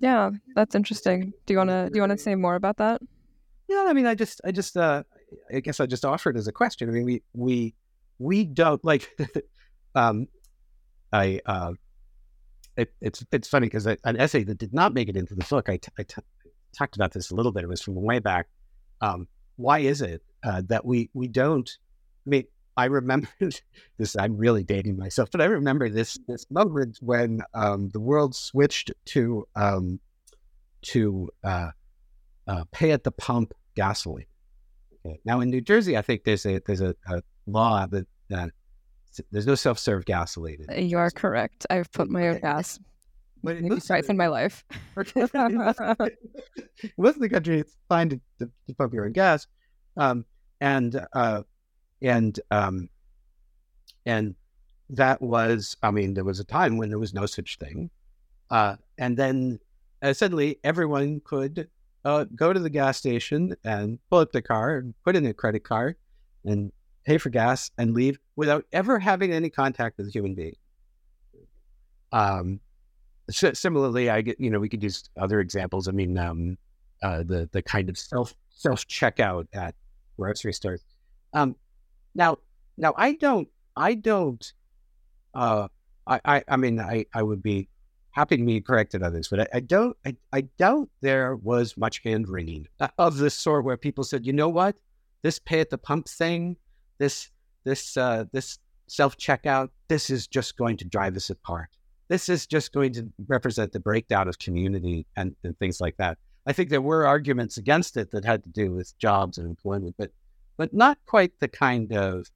Yeah, 0.00 0.30
that's 0.54 0.74
interesting. 0.74 1.32
Do 1.46 1.54
you 1.54 1.58
wanna 1.58 1.90
do 1.90 1.96
you 1.96 2.02
wanna 2.02 2.18
say 2.18 2.34
more 2.34 2.54
about 2.54 2.78
that? 2.78 3.00
Yeah, 3.68 3.86
I 3.88 3.92
mean, 3.92 4.06
I 4.06 4.14
just, 4.14 4.40
I 4.44 4.52
just, 4.52 4.76
uh, 4.76 5.04
I 5.54 5.60
guess 5.60 5.80
I 5.80 5.86
just 5.86 6.04
offered 6.04 6.36
as 6.36 6.46
a 6.46 6.52
question. 6.52 6.88
I 6.88 6.92
mean, 6.92 7.04
we, 7.04 7.22
we, 7.32 7.74
we 8.18 8.44
don't 8.44 8.84
like. 8.84 9.08
um, 9.94 10.28
I, 11.14 11.40
uh, 11.46 11.72
it, 12.76 12.92
it's, 13.00 13.24
it's 13.30 13.48
funny 13.48 13.66
because 13.66 13.86
an 13.86 13.98
essay 14.04 14.42
that 14.44 14.58
did 14.58 14.74
not 14.74 14.94
make 14.94 15.08
it 15.08 15.16
into 15.16 15.34
the 15.34 15.44
book. 15.48 15.68
I, 15.68 15.76
t- 15.76 15.92
I 15.98 16.02
t- 16.02 16.22
talked 16.76 16.96
about 16.96 17.12
this 17.12 17.30
a 17.30 17.34
little 17.34 17.52
bit. 17.52 17.62
It 17.62 17.68
was 17.68 17.80
from 17.80 17.94
way 17.94 18.18
back. 18.18 18.48
Um, 19.00 19.28
why 19.56 19.78
is 19.78 20.02
it 20.02 20.22
uh, 20.42 20.62
that 20.68 20.84
we, 20.84 21.10
we 21.14 21.28
don't? 21.28 21.70
I 22.26 22.30
mean, 22.30 22.44
I 22.76 22.86
remember 22.86 23.28
this. 23.98 24.16
I'm 24.18 24.36
really 24.36 24.64
dating 24.64 24.96
myself, 24.96 25.30
but 25.30 25.40
I 25.40 25.44
remember 25.44 25.88
this 25.88 26.18
this 26.26 26.46
moment 26.50 26.98
when 27.00 27.42
um, 27.54 27.90
the 27.90 28.00
world 28.00 28.34
switched 28.34 28.90
to 29.06 29.46
um, 29.54 30.00
to 30.82 31.28
uh, 31.44 31.70
uh, 32.46 32.64
pay 32.72 32.90
at 32.90 33.04
the 33.04 33.12
pump 33.12 33.54
gasoline. 33.76 34.26
Okay. 35.06 35.20
Now 35.24 35.40
in 35.40 35.50
New 35.50 35.60
Jersey, 35.60 35.96
I 35.96 36.02
think 36.02 36.24
there's 36.24 36.46
a 36.46 36.60
there's 36.66 36.80
a, 36.80 36.94
a 37.08 37.22
law 37.46 37.86
that 37.86 38.06
that 38.30 38.50
there's 39.30 39.46
no 39.46 39.54
self 39.54 39.78
serve 39.78 40.04
gasoline. 40.04 40.66
in 40.68 40.88
You 40.88 40.98
are 40.98 41.10
correct. 41.10 41.66
I've 41.70 41.90
put 41.92 42.08
my 42.08 42.28
own 42.28 42.40
gas 42.40 42.78
But 43.42 43.56
in 43.56 43.62
maybe 43.62 43.74
most 43.74 43.86
twice 43.86 44.08
in 44.08 44.16
my 44.16 44.26
life. 44.26 44.64
most 44.96 45.16
of 47.16 47.20
the 47.20 47.28
country, 47.30 47.60
it's 47.60 47.76
fine 47.88 48.08
to, 48.10 48.20
to, 48.38 48.50
to 48.66 48.74
pump 48.74 48.94
your 48.94 49.04
own 49.04 49.12
gas, 49.12 49.46
um, 49.96 50.24
and 50.60 51.06
uh, 51.12 51.42
and 52.02 52.38
um, 52.50 52.88
and 54.06 54.34
that 54.90 55.20
was, 55.22 55.76
I 55.82 55.90
mean, 55.90 56.14
there 56.14 56.24
was 56.24 56.40
a 56.40 56.44
time 56.44 56.76
when 56.76 56.90
there 56.90 56.98
was 56.98 57.14
no 57.14 57.26
such 57.26 57.58
thing, 57.58 57.90
uh, 58.50 58.76
and 58.98 59.16
then 59.16 59.58
uh, 60.02 60.12
suddenly 60.12 60.58
everyone 60.62 61.20
could 61.24 61.68
uh, 62.04 62.24
go 62.34 62.52
to 62.52 62.60
the 62.60 62.70
gas 62.70 62.98
station 62.98 63.56
and 63.64 63.98
pull 64.10 64.18
up 64.18 64.32
the 64.32 64.42
car 64.42 64.76
and 64.76 64.94
put 65.04 65.16
in 65.16 65.26
a 65.26 65.34
credit 65.34 65.64
card 65.64 65.96
and 66.44 66.70
pay 67.04 67.18
for 67.18 67.30
gas 67.30 67.70
and 67.78 67.94
leave 67.94 68.18
without 68.36 68.64
ever 68.72 68.98
having 68.98 69.32
any 69.32 69.50
contact 69.50 69.98
with 69.98 70.08
a 70.08 70.10
human 70.10 70.34
being. 70.34 70.56
Um, 72.12 72.60
si- 73.30 73.54
similarly, 73.54 74.10
I 74.10 74.22
get 74.22 74.40
you 74.40 74.50
know 74.50 74.58
we 74.58 74.68
could 74.68 74.82
use 74.82 75.08
other 75.18 75.40
examples. 75.40 75.88
I 75.88 75.92
mean, 75.92 76.16
um, 76.18 76.56
uh, 77.02 77.22
the 77.22 77.48
the 77.52 77.62
kind 77.62 77.88
of 77.88 77.98
self 77.98 78.34
self 78.50 78.86
checkout 78.86 79.46
at 79.52 79.74
grocery 80.16 80.52
stores. 80.52 80.84
Um, 81.32 81.56
now, 82.14 82.38
now 82.76 82.94
I 82.96 83.14
don't 83.14 83.48
I 83.76 83.94
don't. 83.94 84.52
Uh, 85.34 85.68
I, 86.06 86.20
I 86.24 86.44
I 86.48 86.56
mean 86.56 86.80
I 86.80 87.06
I 87.12 87.22
would 87.22 87.42
be 87.42 87.68
happy 88.10 88.36
to 88.36 88.44
be 88.44 88.60
corrected 88.60 89.02
on 89.02 89.12
this, 89.12 89.28
but 89.28 89.40
I, 89.40 89.46
I 89.54 89.60
don't 89.60 89.96
I, 90.06 90.16
I 90.32 90.42
doubt 90.42 90.88
there 91.00 91.36
was 91.36 91.76
much 91.76 92.02
hand 92.04 92.28
wringing 92.28 92.68
of 92.98 93.16
this 93.16 93.34
sort 93.34 93.64
where 93.64 93.76
people 93.76 94.04
said, 94.04 94.24
you 94.26 94.32
know 94.32 94.48
what, 94.48 94.76
this 95.22 95.38
pay 95.38 95.60
at 95.60 95.70
the 95.70 95.78
pump 95.78 96.08
thing, 96.08 96.56
this 96.98 97.30
this 97.64 97.96
uh, 97.96 98.24
this 98.32 98.58
self 98.86 99.16
checkout, 99.16 99.70
this 99.88 100.10
is 100.10 100.26
just 100.26 100.56
going 100.56 100.76
to 100.78 100.84
drive 100.84 101.16
us 101.16 101.30
apart 101.30 101.68
this 102.08 102.28
is 102.28 102.46
just 102.46 102.72
going 102.72 102.92
to 102.92 103.10
represent 103.26 103.72
the 103.72 103.80
breakdown 103.80 104.28
of 104.28 104.38
community 104.38 105.06
and, 105.16 105.34
and 105.42 105.58
things 105.58 105.80
like 105.80 105.96
that. 105.96 106.18
I 106.46 106.52
think 106.52 106.68
there 106.68 106.82
were 106.82 107.06
arguments 107.06 107.56
against 107.56 107.96
it 107.96 108.10
that 108.10 108.24
had 108.24 108.44
to 108.44 108.50
do 108.50 108.72
with 108.72 108.96
jobs 108.98 109.38
and 109.38 109.48
employment, 109.48 109.94
but 109.98 110.10
but 110.56 110.72
not 110.72 110.98
quite 111.06 111.32
the 111.40 111.48
kind 111.48 111.92
of, 111.92 112.30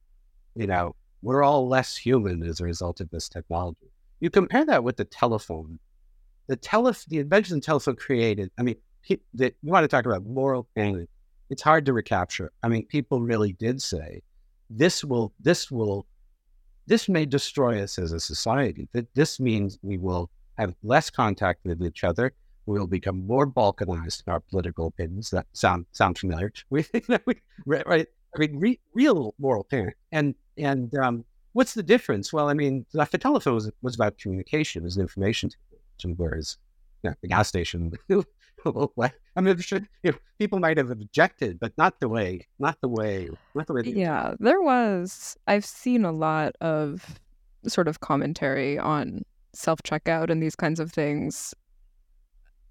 you 0.56 0.66
know, 0.66 0.96
we're 1.22 1.44
all 1.44 1.68
less 1.68 1.96
human 1.96 2.42
as 2.42 2.58
a 2.58 2.64
result 2.64 3.00
of 3.00 3.08
this 3.10 3.28
technology. 3.28 3.92
You 4.18 4.30
compare 4.30 4.64
that 4.64 4.82
with 4.82 4.96
the 4.96 5.04
telephone. 5.04 5.78
The 6.48 6.56
tele 6.56 6.94
the 7.06 7.18
invention 7.18 7.56
of 7.56 7.60
the 7.60 7.66
telephone 7.66 7.94
created, 7.96 8.50
I 8.58 8.62
mean, 8.62 8.76
pe- 9.06 9.18
the, 9.34 9.54
you 9.62 9.70
want 9.70 9.84
to 9.84 9.88
talk 9.88 10.06
about 10.06 10.24
moral 10.24 10.66
pain. 10.74 11.06
It's 11.50 11.62
hard 11.62 11.86
to 11.86 11.92
recapture. 11.92 12.50
I 12.62 12.68
mean, 12.68 12.86
people 12.86 13.20
really 13.20 13.52
did 13.52 13.80
say, 13.80 14.22
this 14.70 15.04
will 15.04 15.32
this 15.40 15.70
will 15.70 16.06
this 16.86 17.08
may 17.08 17.26
destroy 17.26 17.82
us 17.82 17.98
as 17.98 18.12
a 18.12 18.20
society. 18.20 18.88
That 18.92 19.12
this 19.14 19.38
means 19.38 19.78
we 19.82 19.98
will 19.98 20.30
have 20.56 20.74
less 20.82 21.10
contact 21.10 21.60
with 21.64 21.82
each 21.82 22.02
other. 22.02 22.32
We 22.66 22.78
will 22.78 22.86
become 22.86 23.26
more 23.26 23.46
balkanized 23.46 24.22
in 24.26 24.32
our 24.32 24.40
political 24.40 24.86
opinions. 24.86 25.30
That 25.30 25.46
sound 25.52 25.86
sound 25.92 26.18
familiar? 26.18 26.52
We, 26.70 26.86
you 26.92 27.02
know, 27.08 27.18
we 27.26 27.34
right. 27.66 28.06
I 28.34 28.38
mean, 28.38 28.58
re, 28.58 28.78
real 28.94 29.34
moral 29.38 29.64
parent. 29.64 29.96
And 30.12 30.34
and 30.56 30.94
um, 30.96 31.24
what's 31.52 31.74
the 31.74 31.82
difference? 31.82 32.32
Well, 32.32 32.48
I 32.48 32.54
mean, 32.54 32.84
the 32.92 33.04
telephone 33.06 33.54
was, 33.54 33.70
was 33.82 33.94
about 33.94 34.18
communication, 34.18 34.82
it 34.82 34.84
was 34.84 34.98
information, 34.98 35.50
whereas 36.16 36.58
you 37.02 37.10
know, 37.10 37.16
the 37.22 37.28
gas 37.28 37.48
station. 37.48 37.92
I 38.66 39.40
mean, 39.40 39.56
sure, 39.58 39.80
you 40.02 40.12
know, 40.12 40.18
people 40.38 40.58
might 40.58 40.76
have 40.78 40.90
objected, 40.90 41.58
but 41.60 41.72
not 41.78 42.00
the 42.00 42.08
way, 42.08 42.46
not 42.58 42.78
the 42.80 42.88
way, 42.88 43.28
not 43.54 43.66
the 43.66 43.74
way. 43.74 43.82
Yeah, 43.84 44.34
there 44.40 44.60
was. 44.60 45.36
I've 45.46 45.64
seen 45.64 46.04
a 46.04 46.12
lot 46.12 46.54
of 46.60 47.20
sort 47.66 47.88
of 47.88 48.00
commentary 48.00 48.78
on 48.78 49.22
self 49.54 49.82
checkout 49.82 50.30
and 50.30 50.42
these 50.42 50.56
kinds 50.56 50.80
of 50.80 50.92
things 50.92 51.54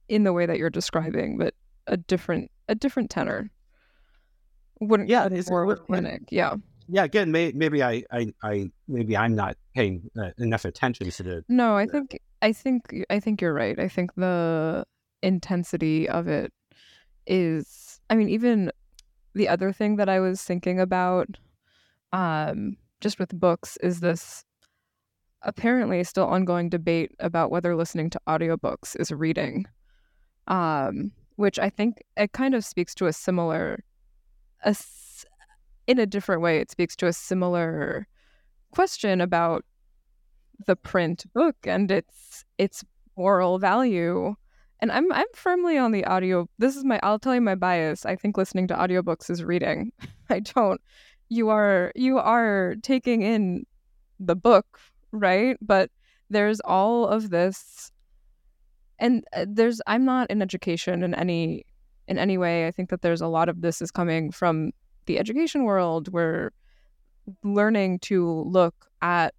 in 0.09 0.23
the 0.23 0.33
way 0.33 0.45
that 0.45 0.57
you're 0.57 0.69
describing, 0.69 1.37
but 1.37 1.53
a 1.87 1.97
different 1.97 2.51
a 2.69 2.75
different 2.75 3.09
tenor. 3.09 3.49
Wouldn't 4.79 5.09
Yeah, 5.09 5.25
it's- 5.25 5.49
more 5.49 5.65
what- 5.65 5.79
organic. 5.89 6.23
Yeah. 6.31 6.55
yeah 6.87 7.03
again 7.03 7.31
may, 7.31 7.51
maybe 7.53 7.83
I, 7.83 8.03
I 8.11 8.31
i 8.43 8.69
maybe 8.87 9.17
i'm 9.17 9.35
not 9.35 9.57
paying 9.75 10.09
uh, 10.17 10.29
enough 10.37 10.63
attention 10.65 11.09
to 11.11 11.23
the 11.23 11.43
No, 11.49 11.75
I 11.75 11.85
think 11.85 12.19
I 12.41 12.53
think 12.53 12.81
I 13.09 13.19
think 13.19 13.41
you're 13.41 13.53
right. 13.53 13.77
I 13.79 13.87
think 13.89 14.13
the 14.15 14.85
intensity 15.21 16.07
of 16.07 16.27
it 16.27 16.53
is 17.25 17.99
I 18.09 18.15
mean 18.15 18.29
even 18.29 18.71
the 19.33 19.47
other 19.49 19.71
thing 19.71 19.97
that 19.97 20.09
I 20.09 20.19
was 20.19 20.41
thinking 20.41 20.79
about 20.79 21.27
um 22.13 22.77
just 23.01 23.19
with 23.19 23.37
books 23.39 23.77
is 23.77 23.99
this 23.99 24.43
apparently 25.43 26.03
still 26.03 26.25
ongoing 26.25 26.69
debate 26.69 27.11
about 27.19 27.51
whether 27.51 27.75
listening 27.75 28.09
to 28.09 28.21
audiobooks 28.27 28.99
is 28.99 29.11
reading. 29.11 29.65
Um 30.47 31.11
which 31.35 31.59
I 31.59 31.69
think 31.69 32.03
it 32.15 32.31
kind 32.31 32.55
of 32.55 32.65
speaks 32.65 32.95
to 32.95 33.05
a 33.07 33.13
similar 33.13 33.83
a 34.63 34.75
in 35.87 35.99
a 35.99 36.05
different 36.05 36.41
way 36.41 36.59
it 36.59 36.71
speaks 36.71 36.95
to 36.97 37.07
a 37.07 37.13
similar 37.13 38.07
question 38.71 39.21
about 39.21 39.63
the 40.65 40.75
print 40.75 41.25
book 41.33 41.55
and 41.63 41.91
its 41.91 42.45
its 42.57 42.83
moral 43.15 43.59
value. 43.59 44.35
And 44.79 44.91
I'm 44.91 45.11
I'm 45.11 45.27
firmly 45.33 45.77
on 45.77 45.91
the 45.91 46.05
audio. 46.05 46.47
This 46.59 46.75
is 46.75 46.83
my 46.83 46.99
I'll 47.03 47.19
tell 47.19 47.33
you 47.33 47.41
my 47.41 47.55
bias. 47.55 48.05
I 48.05 48.15
think 48.15 48.37
listening 48.37 48.67
to 48.67 48.75
audiobooks 48.75 49.29
is 49.29 49.43
reading. 49.43 49.91
I 50.29 50.39
don't 50.39 50.79
you 51.29 51.49
are 51.49 51.91
you 51.95 52.19
are 52.19 52.75
taking 52.83 53.21
in 53.21 53.65
the 54.19 54.35
book, 54.35 54.79
right? 55.11 55.57
But 55.61 55.89
there's 56.29 56.59
all 56.61 57.07
of 57.07 57.29
this 57.29 57.91
and 58.99 59.23
uh, 59.33 59.45
there's 59.47 59.81
I'm 59.87 60.05
not 60.05 60.29
in 60.29 60.41
education 60.41 61.03
in 61.03 61.13
any 61.13 61.65
in 62.07 62.17
any 62.17 62.37
way. 62.37 62.67
I 62.67 62.71
think 62.71 62.89
that 62.89 63.01
there's 63.01 63.21
a 63.21 63.27
lot 63.27 63.49
of 63.49 63.61
this 63.61 63.81
is 63.81 63.91
coming 63.91 64.31
from 64.31 64.71
the 65.05 65.19
education 65.19 65.63
world 65.63 66.11
where 66.13 66.51
learning 67.43 67.99
to 67.99 68.41
look 68.43 68.75
at 69.01 69.33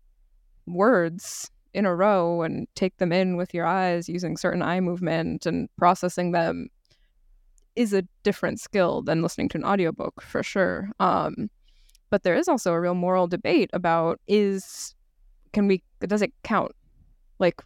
words 0.66 1.51
in 1.75 1.87
a 1.87 1.95
row 1.95 2.43
and 2.43 2.66
take 2.75 2.97
them 2.97 3.12
in 3.12 3.37
with 3.37 3.55
your 3.55 3.66
eyes 3.66 4.09
using 4.09 4.37
certain 4.37 4.62
eye 4.62 4.81
movement 4.81 5.47
and 5.47 5.69
processing 5.77 6.33
them 6.33 6.69
is 7.77 7.93
a 7.93 8.03
different 8.23 8.59
skill 8.59 9.03
than 9.03 9.23
listening 9.23 9.49
to 9.49 9.59
an 9.59 9.64
audiobook 9.64 10.21
for 10.21 10.43
sure. 10.43 10.91
Um, 10.99 11.49
but 12.11 12.23
there 12.23 12.35
is 12.35 12.49
also 12.49 12.73
a 12.73 12.81
real 12.81 12.95
moral 12.95 13.27
debate 13.27 13.71
about 13.73 14.21
is 14.27 14.95
can 15.53 15.69
we 15.69 15.83
does 16.01 16.23
it 16.23 16.33
count 16.43 16.73
like 17.39 17.62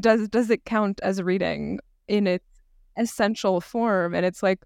does 0.00 0.28
does 0.28 0.50
it 0.50 0.64
count 0.64 1.00
as 1.02 1.22
reading 1.22 1.78
in 2.08 2.26
its 2.26 2.44
essential 2.96 3.60
form 3.60 4.14
and 4.14 4.24
it's 4.24 4.42
like 4.42 4.64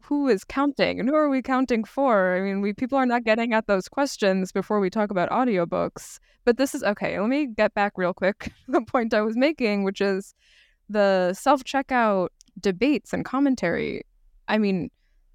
who 0.00 0.28
is 0.28 0.44
counting 0.44 1.00
and 1.00 1.08
who 1.08 1.14
are 1.14 1.28
we 1.28 1.42
counting 1.42 1.84
for? 1.84 2.36
I 2.36 2.40
mean 2.40 2.60
we 2.60 2.72
people 2.72 2.98
are 2.98 3.06
not 3.06 3.24
getting 3.24 3.52
at 3.52 3.66
those 3.66 3.88
questions 3.88 4.52
before 4.52 4.80
we 4.80 4.90
talk 4.90 5.10
about 5.10 5.30
audiobooks 5.30 6.18
but 6.44 6.56
this 6.56 6.74
is 6.74 6.82
okay 6.82 7.20
let 7.20 7.28
me 7.28 7.46
get 7.46 7.74
back 7.74 7.92
real 7.96 8.14
quick 8.14 8.52
the 8.68 8.80
point 8.80 9.12
i 9.12 9.20
was 9.20 9.36
making 9.36 9.84
which 9.84 10.00
is 10.00 10.34
the 10.88 11.34
self-checkout 11.34 12.28
debates 12.60 13.12
and 13.12 13.24
commentary. 13.24 14.02
I 14.48 14.58
mean 14.58 14.90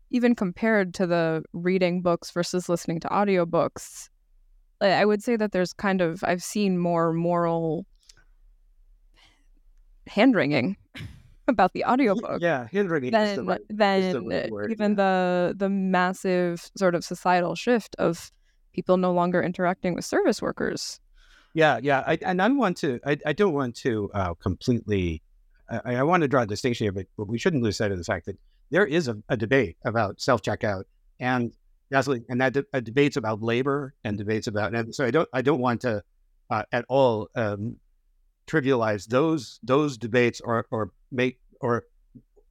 even 0.09 0.35
compared 0.35 0.93
to 0.95 1.07
the 1.07 1.43
reading 1.53 2.01
books 2.01 2.31
versus 2.31 2.69
listening 2.69 2.99
to 2.99 3.07
audiobooks 3.09 4.09
i 4.81 5.05
would 5.05 5.23
say 5.23 5.35
that 5.35 5.51
there's 5.51 5.73
kind 5.73 6.01
of 6.01 6.23
i've 6.23 6.43
seen 6.43 6.77
more 6.77 7.13
moral 7.13 7.85
hand 10.07 10.35
wringing 10.35 10.77
about 11.47 11.73
the 11.73 11.85
audiobook. 11.85 12.41
Yeah, 12.41 12.67
wringing 12.73 13.11
than, 13.11 13.45
right, 13.45 13.61
than 13.69 14.49
word, 14.49 14.71
even 14.71 14.91
yeah. 14.91 14.95
the 14.95 15.55
the 15.57 15.69
massive 15.69 16.69
sort 16.77 16.95
of 16.95 17.03
societal 17.03 17.55
shift 17.55 17.95
of 17.99 18.31
people 18.73 18.97
no 18.97 19.11
longer 19.11 19.41
interacting 19.41 19.93
with 19.93 20.05
service 20.05 20.41
workers. 20.41 20.99
Yeah, 21.53 21.79
yeah, 21.81 22.03
I, 22.05 22.17
and 22.21 22.41
I 22.41 22.47
want 22.49 22.77
to. 22.77 22.99
I, 23.05 23.17
I 23.25 23.33
don't 23.33 23.53
want 23.53 23.75
to 23.77 24.09
uh, 24.13 24.33
completely. 24.35 25.21
I, 25.69 25.95
I, 25.95 26.03
want 26.03 26.21
to 26.21 26.27
draw 26.27 26.41
a 26.41 26.45
distinction 26.45 26.85
here, 26.85 26.91
but, 26.91 27.05
but 27.17 27.27
we 27.27 27.37
shouldn't 27.37 27.63
lose 27.63 27.77
sight 27.77 27.91
of 27.91 27.97
the 27.97 28.03
fact 28.03 28.25
that 28.25 28.37
there 28.69 28.85
is 28.85 29.07
a, 29.07 29.17
a 29.29 29.37
debate 29.37 29.77
about 29.85 30.19
self 30.19 30.41
checkout, 30.41 30.83
and 31.19 31.53
that's 31.89 32.07
and 32.07 32.41
that 32.41 32.53
de- 32.53 32.81
debates 32.81 33.17
about 33.17 33.41
labor 33.41 33.93
and 34.03 34.17
debates 34.17 34.47
about. 34.47 34.73
And 34.73 34.93
so 34.93 35.05
I 35.05 35.11
don't. 35.11 35.29
I 35.31 35.41
don't 35.41 35.59
want 35.59 35.81
to 35.81 36.03
uh, 36.49 36.63
at 36.71 36.85
all 36.89 37.29
um, 37.35 37.77
trivialize 38.47 39.07
those 39.07 39.59
those 39.63 39.97
debates 39.97 40.41
or 40.41 40.65
or 40.71 40.91
make 41.13 41.39
or 41.61 41.85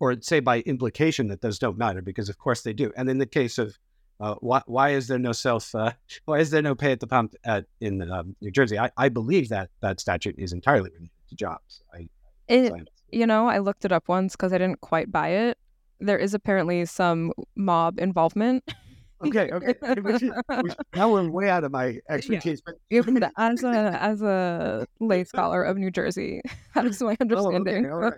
or 0.01 0.21
say 0.21 0.41
by 0.41 0.61
implication 0.61 1.29
that 1.29 1.43
those 1.43 1.59
don't 1.59 1.79
matter 1.79 2.03
because 2.03 2.29
of 2.29 2.39
course 2.39 2.63
they 2.63 2.73
do. 2.73 2.93
And 2.97 3.09
in 3.09 3.19
the 3.19 3.27
case 3.27 3.59
of 3.59 3.79
uh, 4.21 4.35
why 4.41 4.63
why 4.67 4.91
is 4.91 5.09
there 5.09 5.19
no 5.19 5.33
self 5.33 5.75
uh, 5.75 5.93
why 6.25 6.39
is 6.39 6.51
there 6.51 6.63
no 6.63 6.75
pay 6.75 6.93
at 6.93 7.01
the 7.01 7.07
pump 7.07 7.35
at, 7.45 7.67
in 7.81 8.11
um, 8.11 8.37
New 8.41 8.51
Jersey? 8.51 8.79
I, 8.79 8.91
I 8.97 9.09
believe 9.09 9.49
that 9.51 9.71
that 9.81 10.01
statute 10.01 10.37
is 10.39 10.53
entirely 10.53 10.91
related 10.91 11.11
to 11.29 11.35
jobs. 11.35 11.83
I, 11.95 12.09
it, 12.49 12.73
you 13.11 13.27
know, 13.27 13.49
I 13.49 13.59
looked 13.59 13.85
it 13.85 13.93
up 13.93 14.09
once 14.09 14.35
because 14.35 14.53
I 14.53 14.59
didn't 14.59 14.81
quite 14.81 15.11
buy 15.11 15.29
it. 15.29 15.59
There 16.01 16.19
is 16.19 16.35
apparently 16.35 16.85
some 16.87 17.33
mob 17.55 18.01
involvement 18.01 18.65
okay, 19.25 19.51
okay. 19.53 20.01
Which 20.01 20.23
is, 20.23 20.33
which, 20.61 20.75
now 20.95 21.13
we're 21.13 21.29
way 21.29 21.49
out 21.49 21.65
of 21.65 21.73
my 21.73 21.99
expertise. 22.09 22.63
Yeah. 22.91 23.03
But... 23.03 23.33
as 23.37 23.63
a 23.63 24.03
as 24.03 24.23
a 24.23 24.87
lay 25.01 25.25
scholar 25.25 25.63
of 25.63 25.77
New 25.77 25.91
Jersey, 25.91 26.41
that's 26.75 27.01
my 27.01 27.17
understanding. 27.21 27.87
Oh, 27.87 28.11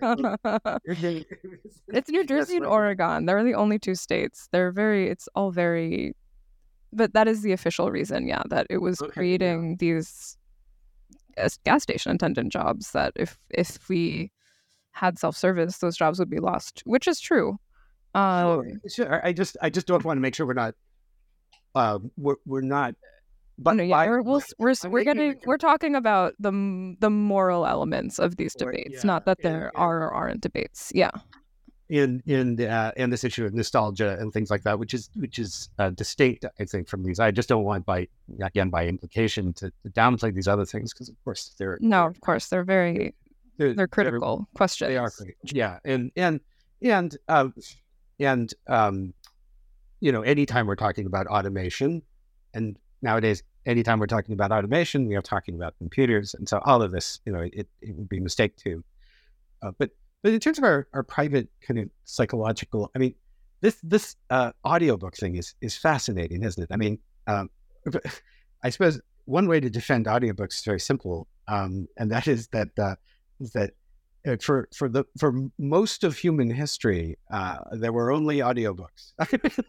okay. 0.91 1.25
it's 1.89 2.11
New 2.11 2.25
Jersey 2.25 2.57
and 2.57 2.67
Oregon. 2.67 3.27
They're 3.27 3.45
the 3.45 3.55
only 3.55 3.79
two 3.79 3.95
states. 3.95 4.49
They're 4.53 4.73
very. 4.73 5.09
It's 5.09 5.29
all 5.35 5.51
very. 5.51 6.15
But 6.93 7.13
that 7.15 7.27
is 7.27 7.43
the 7.43 7.53
official 7.53 7.91
reason, 7.91 8.29
yeah, 8.29 8.43
that 8.51 8.69
it 8.71 8.79
was 8.79 9.03
okay, 9.03 9.11
creating 9.11 9.71
yeah. 9.71 9.77
these 9.79 10.37
gas 11.65 11.83
station 11.83 12.13
attendant 12.13 12.53
jobs. 12.53 12.93
That 12.93 13.13
if 13.17 13.39
if 13.51 13.89
we 13.89 14.31
had 14.93 15.19
self 15.19 15.37
service, 15.37 15.79
those 15.79 15.97
jobs 15.97 16.19
would 16.19 16.31
be 16.31 16.39
lost, 16.39 16.83
which 16.87 17.09
is 17.09 17.21
true. 17.21 17.59
Uh, 18.15 18.63
sure. 18.89 19.27
I 19.27 19.33
just 19.33 19.57
I 19.61 19.71
just 19.71 19.87
don't 19.87 20.05
want 20.05 20.17
to 20.17 20.21
make 20.21 20.35
sure 20.35 20.47
we're 20.47 20.55
not 20.55 20.75
uh, 21.75 21.99
we're, 22.17 22.37
we're 22.47 22.61
not. 22.61 22.95
But 23.57 23.77
no, 23.77 23.85
yeah, 23.85 24.09
we're 24.09 24.23
we're 24.23 24.41
we're, 24.59 24.75
we're 24.85 25.05
getting 25.05 25.39
we're 25.47 25.59
talking 25.59 25.95
about 25.95 26.35
the 26.41 26.97
the 26.99 27.11
moral 27.11 27.67
elements 27.67 28.19
of 28.19 28.37
these 28.37 28.53
debates, 28.55 29.05
yeah, 29.05 29.07
not 29.07 29.27
that 29.27 29.39
there 29.43 29.71
yeah, 29.73 29.81
are 29.81 30.03
or 30.03 30.13
aren't 30.13 30.41
debates. 30.41 30.91
Yeah. 30.95 31.13
In 31.89 32.21
in 32.27 32.61
uh, 32.61 32.91
in 32.97 33.11
this 33.11 33.23
issue 33.23 33.45
of 33.45 33.55
nostalgia 33.55 34.17
and 34.19 34.33
things 34.33 34.51
like 34.51 34.63
that, 34.65 34.79
which 34.79 34.93
is 34.93 35.09
which 35.15 35.39
is 35.39 35.69
uh, 35.79 35.91
distinct, 35.91 36.47
I 36.59 36.65
think, 36.65 36.89
from 36.89 37.05
these. 37.05 37.21
I 37.21 37.31
just 37.31 37.49
don't 37.49 37.63
want 37.63 37.87
by 37.87 38.09
again 38.43 38.71
by 38.71 38.87
implication 38.87 39.53
to, 39.55 39.71
to 39.83 39.91
downplay 39.91 40.35
these 40.35 40.49
other 40.49 40.65
things 40.65 40.93
because, 40.93 41.09
of 41.09 41.15
course, 41.23 41.55
they're 41.59 41.79
no, 41.81 42.07
of 42.07 42.21
course, 42.23 42.49
they're 42.49 42.65
very 42.65 43.15
they're, 43.59 43.75
they're 43.75 43.87
critical 43.87 44.39
they're, 44.39 44.57
questions. 44.57 44.89
They 44.89 44.97
are, 44.97 45.13
yeah, 45.45 45.79
and 45.85 46.11
and 46.17 46.41
and 46.83 47.17
uh, 47.29 47.51
and 48.19 48.53
um, 48.67 49.13
you 50.05 50.13
know, 50.13 50.21
anytime 50.21 50.67
we're 50.67 50.77
talking 50.77 51.07
about 51.07 51.27
automation, 51.29 52.03
and 52.53 52.77
nowadays, 53.01 53.43
anytime 53.65 53.99
we're 53.99 54.07
talking 54.07 54.35
about 54.35 54.53
automation, 54.53 55.09
we 55.09 55.17
are 55.17 55.23
talking 55.23 55.55
about 55.55 55.75
computers. 55.79 56.35
And 56.35 56.47
so 56.47 56.61
all 56.67 56.83
of 56.83 56.93
this, 56.93 57.21
you 57.25 57.33
know, 57.33 57.41
it, 57.41 57.67
it 57.81 57.97
would 57.97 58.11
be 58.11 58.19
a 58.19 58.21
mistake 58.21 58.55
to. 58.57 58.85
Uh, 59.63 59.71
but 59.79 59.93
but 60.23 60.35
in 60.35 60.41
terms 60.41 60.59
of 60.59 60.65
our, 60.65 60.87
our 60.93 61.03
private 61.03 61.49
kind 61.67 61.81
of 61.81 61.89
psychological, 62.05 62.91
I 62.95 62.99
mean, 62.99 63.15
this 63.63 63.79
this 63.83 64.17
uh, 64.29 64.53
audiobook 64.67 65.17
thing 65.17 65.37
is 65.37 65.55
is 65.63 65.75
fascinating, 65.75 66.43
isn't 66.43 66.63
it? 66.63 66.69
I 66.71 66.77
mean, 66.77 66.99
um, 67.27 67.49
I 68.63 68.69
suppose 68.69 69.01
one 69.25 69.49
way 69.49 69.59
to 69.59 69.71
defend 69.71 70.05
audiobooks 70.05 70.59
is 70.59 70.65
very 70.65 70.81
simple, 70.81 71.29
um, 71.49 71.89
and 71.97 72.13
that 72.13 72.29
is 72.29 72.49
that 72.49 72.69
uh, 72.79 72.97
that 73.55 73.71
uh, 74.29 74.37
for 74.39 74.69
for 74.77 74.91
the 74.91 75.05
for 75.19 75.33
most 75.59 76.05
of 76.05 76.19
human 76.19 76.51
history, 76.51 77.17
uh, 77.33 77.57
there 77.73 77.93
were 77.95 78.13
only 78.13 78.41
audiobooks. 78.41 79.15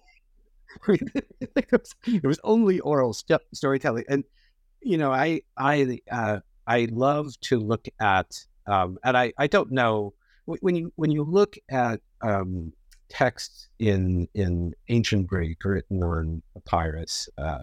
it, 0.87 2.23
was, 2.23 2.39
only 2.43 2.79
oral 2.81 3.13
st- 3.13 3.41
storytelling, 3.53 4.05
and 4.09 4.23
you 4.81 4.97
know, 4.97 5.11
I 5.11 5.41
I 5.57 5.99
uh, 6.11 6.39
I 6.67 6.87
love 6.91 7.39
to 7.41 7.59
look 7.59 7.87
at, 7.99 8.45
um, 8.67 8.97
and 9.03 9.17
I 9.17 9.33
I 9.37 9.47
don't 9.47 9.71
know 9.71 10.13
when 10.45 10.75
you 10.75 10.91
when 10.95 11.11
you 11.11 11.23
look 11.23 11.57
at 11.69 12.01
um, 12.21 12.71
texts 13.09 13.69
in 13.79 14.27
in 14.33 14.73
ancient 14.89 15.27
Greek 15.27 15.63
written 15.63 16.03
on 16.03 16.41
papyrus, 16.53 17.29
uh, 17.37 17.59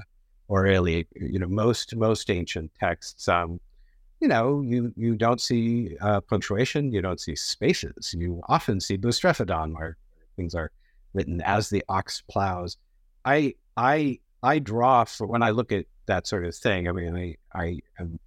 or 0.49 0.63
really, 0.63 1.07
you 1.15 1.39
know, 1.39 1.49
most 1.49 1.95
most 1.97 2.31
ancient 2.31 2.71
texts. 2.79 3.29
Um, 3.29 3.61
you 4.21 4.29
know, 4.29 4.63
you 4.63 4.93
you 4.97 5.17
don't 5.17 5.41
see 5.41 5.97
uh, 6.01 6.21
punctuation, 6.21 6.93
you 6.93 7.03
don't 7.03 7.21
see 7.21 7.35
spaces. 7.35 8.15
You 8.17 8.41
often 8.49 8.81
see 8.81 8.97
boustrophedon, 8.97 9.75
where 9.75 9.97
things 10.37 10.55
are 10.55 10.71
written 11.15 11.41
as 11.43 11.69
the 11.69 11.85
ox 11.89 12.23
plows. 12.31 12.77
I 13.25 13.55
I 13.77 14.19
I 14.43 14.59
draw 14.59 15.05
for 15.05 15.27
when 15.27 15.43
I 15.43 15.51
look 15.51 15.73
at 15.73 15.87
that 16.07 16.27
sort 16.27 16.45
of 16.45 16.55
thing. 16.55 16.89
I 16.89 16.93
mean, 16.93 17.17
I 17.17 17.37
I 17.59 17.79
am 17.99 18.19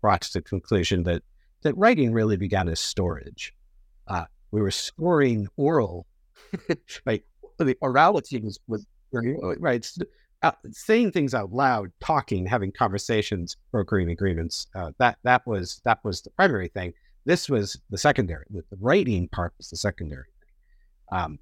brought 0.00 0.22
to 0.22 0.32
the 0.34 0.42
conclusion 0.42 1.04
that 1.04 1.22
that 1.62 1.76
writing 1.76 2.12
really 2.12 2.36
began 2.36 2.68
as 2.68 2.80
storage. 2.80 3.54
Uh, 4.06 4.24
we 4.50 4.60
were 4.60 4.70
storing 4.70 5.48
oral, 5.56 6.06
right? 7.06 7.22
The 7.58 7.74
orality 7.76 8.42
was 8.42 8.58
was 8.66 8.86
right. 9.12 9.86
Uh, 10.40 10.52
saying 10.70 11.10
things 11.10 11.34
out 11.34 11.52
loud, 11.52 11.90
talking, 12.00 12.46
having 12.46 12.70
conversations, 12.70 13.56
brokering 13.72 14.08
agreements. 14.08 14.68
Uh, 14.72 14.92
that 14.98 15.18
that 15.24 15.44
was 15.48 15.80
that 15.84 15.98
was 16.04 16.22
the 16.22 16.30
primary 16.30 16.68
thing. 16.68 16.92
This 17.24 17.48
was 17.48 17.78
the 17.90 17.98
secondary. 17.98 18.44
The, 18.50 18.62
the 18.70 18.76
writing 18.80 19.28
part 19.28 19.52
was 19.58 19.68
the 19.68 19.76
secondary. 19.76 20.28
Um, 21.10 21.40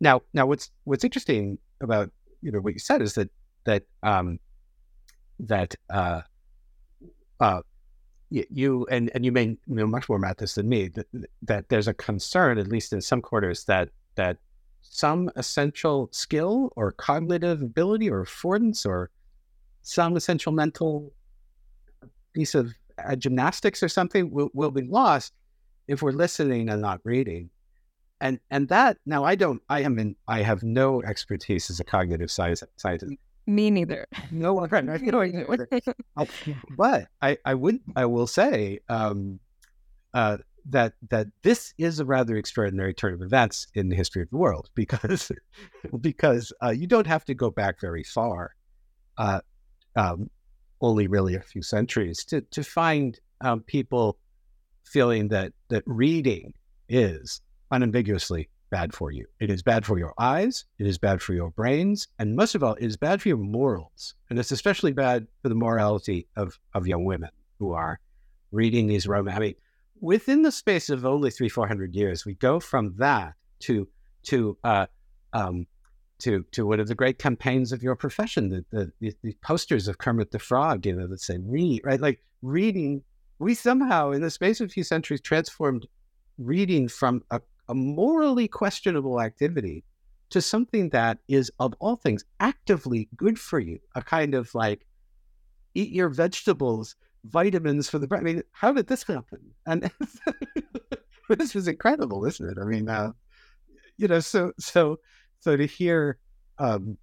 now, 0.00 0.20
now 0.34 0.46
what's 0.46 0.70
what's 0.84 1.04
interesting 1.04 1.58
about 1.82 2.10
you 2.40 2.50
know 2.50 2.60
what 2.60 2.72
you 2.72 2.78
said 2.78 3.02
is 3.02 3.14
that 3.14 3.30
that 3.64 3.84
um, 4.02 4.38
that 5.38 5.74
uh, 5.90 6.22
uh, 7.40 7.62
you 8.30 8.86
and 8.90 9.10
and 9.14 9.24
you 9.24 9.32
may 9.32 9.56
know 9.66 9.86
much 9.86 10.08
more 10.08 10.18
about 10.18 10.38
this 10.38 10.54
than 10.54 10.68
me 10.68 10.88
that 10.88 11.06
that 11.42 11.68
there's 11.68 11.88
a 11.88 11.94
concern 11.94 12.58
at 12.58 12.68
least 12.68 12.92
in 12.92 13.00
some 13.00 13.20
quarters 13.20 13.64
that 13.64 13.88
that 14.14 14.38
some 14.80 15.30
essential 15.36 16.08
skill 16.12 16.72
or 16.76 16.92
cognitive 16.92 17.62
ability 17.62 18.10
or 18.10 18.24
affordance 18.24 18.84
or 18.84 19.10
some 19.82 20.16
essential 20.16 20.52
mental 20.52 21.12
piece 22.32 22.54
of 22.54 22.72
uh, 23.04 23.16
gymnastics 23.16 23.82
or 23.82 23.88
something 23.88 24.30
will, 24.30 24.50
will 24.54 24.70
be 24.70 24.82
lost 24.82 25.32
if 25.88 26.02
we're 26.02 26.12
listening 26.12 26.68
and 26.68 26.82
not 26.82 27.00
reading. 27.04 27.50
And 28.22 28.38
and 28.52 28.68
that 28.68 28.98
now 29.04 29.24
I 29.24 29.34
don't 29.34 29.60
I 29.68 29.80
am 29.80 29.98
in 29.98 30.14
I 30.28 30.42
have 30.42 30.62
no 30.62 31.02
expertise 31.02 31.68
as 31.70 31.80
a 31.80 31.84
cognitive 31.84 32.30
science 32.30 32.62
scientist. 32.76 33.14
Me 33.48 33.68
neither. 33.68 34.06
No 34.30 34.54
one, 34.54 34.68
right? 34.70 34.84
No, 34.84 34.96
but 36.76 37.08
I, 37.20 37.36
I 37.44 37.54
would 37.54 37.80
I 37.96 38.04
will 38.04 38.28
say 38.28 38.78
um, 38.88 39.40
uh, 40.14 40.38
that 40.70 40.92
that 41.10 41.26
this 41.42 41.74
is 41.78 41.98
a 41.98 42.04
rather 42.04 42.36
extraordinary 42.36 42.94
turn 42.94 43.12
of 43.12 43.22
events 43.22 43.66
in 43.74 43.88
the 43.88 43.96
history 43.96 44.22
of 44.22 44.30
the 44.30 44.36
world 44.36 44.70
because 44.76 45.32
because 46.00 46.52
uh, 46.62 46.70
you 46.70 46.86
don't 46.86 47.08
have 47.08 47.24
to 47.24 47.34
go 47.34 47.50
back 47.50 47.80
very 47.80 48.04
far, 48.04 48.54
uh, 49.18 49.40
um, 49.96 50.30
only 50.80 51.08
really 51.08 51.34
a 51.34 51.40
few 51.40 51.62
centuries 51.62 52.24
to 52.26 52.42
to 52.52 52.62
find 52.62 53.18
um, 53.40 53.62
people 53.62 54.16
feeling 54.84 55.26
that 55.26 55.52
that 55.70 55.82
reading 55.86 56.54
is 56.88 57.40
unambiguously 57.72 58.48
bad 58.70 58.94
for 58.94 59.10
you. 59.10 59.26
It 59.40 59.50
is 59.50 59.62
bad 59.62 59.84
for 59.84 59.98
your 59.98 60.14
eyes. 60.18 60.64
It 60.78 60.86
is 60.86 60.96
bad 60.98 61.20
for 61.20 61.34
your 61.34 61.50
brains, 61.50 62.06
and 62.18 62.36
most 62.36 62.54
of 62.54 62.62
all, 62.62 62.74
it 62.74 62.86
is 62.86 62.96
bad 62.96 63.20
for 63.20 63.28
your 63.28 63.38
morals. 63.38 64.14
And 64.30 64.38
it's 64.38 64.52
especially 64.52 64.92
bad 64.92 65.26
for 65.42 65.48
the 65.48 65.56
morality 65.56 66.28
of 66.36 66.58
of 66.74 66.86
young 66.86 67.04
women 67.04 67.30
who 67.58 67.72
are 67.72 67.98
reading 68.52 68.86
these 68.86 69.06
romance. 69.08 69.36
I 69.36 69.40
mean 69.40 69.54
within 70.02 70.42
the 70.42 70.52
space 70.52 70.90
of 70.90 71.06
only 71.06 71.30
three, 71.30 71.48
four 71.48 71.66
hundred 71.66 71.94
years, 71.94 72.26
we 72.26 72.34
go 72.34 72.60
from 72.60 72.94
that 72.98 73.32
to 73.60 73.88
to 74.24 74.58
uh, 74.64 74.86
um, 75.32 75.66
to 76.18 76.44
to 76.52 76.66
one 76.66 76.80
of 76.80 76.88
the 76.88 76.94
great 76.94 77.18
campaigns 77.18 77.72
of 77.72 77.82
your 77.82 77.96
profession, 77.96 78.64
the, 78.70 78.92
the, 79.00 79.14
the 79.22 79.36
posters 79.42 79.88
of 79.88 79.96
Kermit 79.96 80.30
the 80.30 80.38
Frog, 80.38 80.84
you 80.84 80.94
know, 80.94 81.06
that 81.06 81.20
say 81.20 81.38
read, 81.40 81.80
right? 81.84 82.00
Like 82.00 82.22
reading. 82.42 83.02
We 83.38 83.54
somehow, 83.54 84.10
in 84.12 84.22
the 84.22 84.30
space 84.30 84.60
of 84.60 84.66
a 84.66 84.72
few 84.72 84.84
centuries, 84.84 85.20
transformed 85.20 85.86
reading 86.38 86.86
from 86.86 87.24
a, 87.30 87.40
a 87.72 87.74
morally 87.74 88.48
questionable 88.48 89.18
activity 89.18 89.82
to 90.28 90.42
something 90.42 90.90
that 90.90 91.18
is, 91.26 91.50
of 91.58 91.72
all 91.80 91.96
things, 91.96 92.22
actively 92.38 93.08
good 93.16 93.38
for 93.38 93.58
you. 93.58 93.78
A 93.94 94.02
kind 94.02 94.34
of 94.34 94.54
like 94.54 94.86
eat 95.74 95.90
your 95.90 96.10
vegetables 96.10 96.96
vitamins 97.24 97.88
for 97.88 97.98
the 97.98 98.06
brain. 98.06 98.20
I 98.20 98.24
mean, 98.24 98.42
how 98.52 98.72
did 98.72 98.88
this 98.88 99.04
happen? 99.04 99.40
And 99.64 99.90
this 101.30 101.54
was 101.54 101.66
incredible, 101.66 102.26
isn't 102.26 102.46
it? 102.46 102.58
I 102.60 102.66
mean, 102.66 102.90
uh, 102.90 103.12
you 103.96 104.06
know, 104.06 104.20
so 104.20 104.52
so 104.58 104.98
so 105.40 105.56
to 105.56 105.64
hear 105.64 106.18
um, 106.58 106.98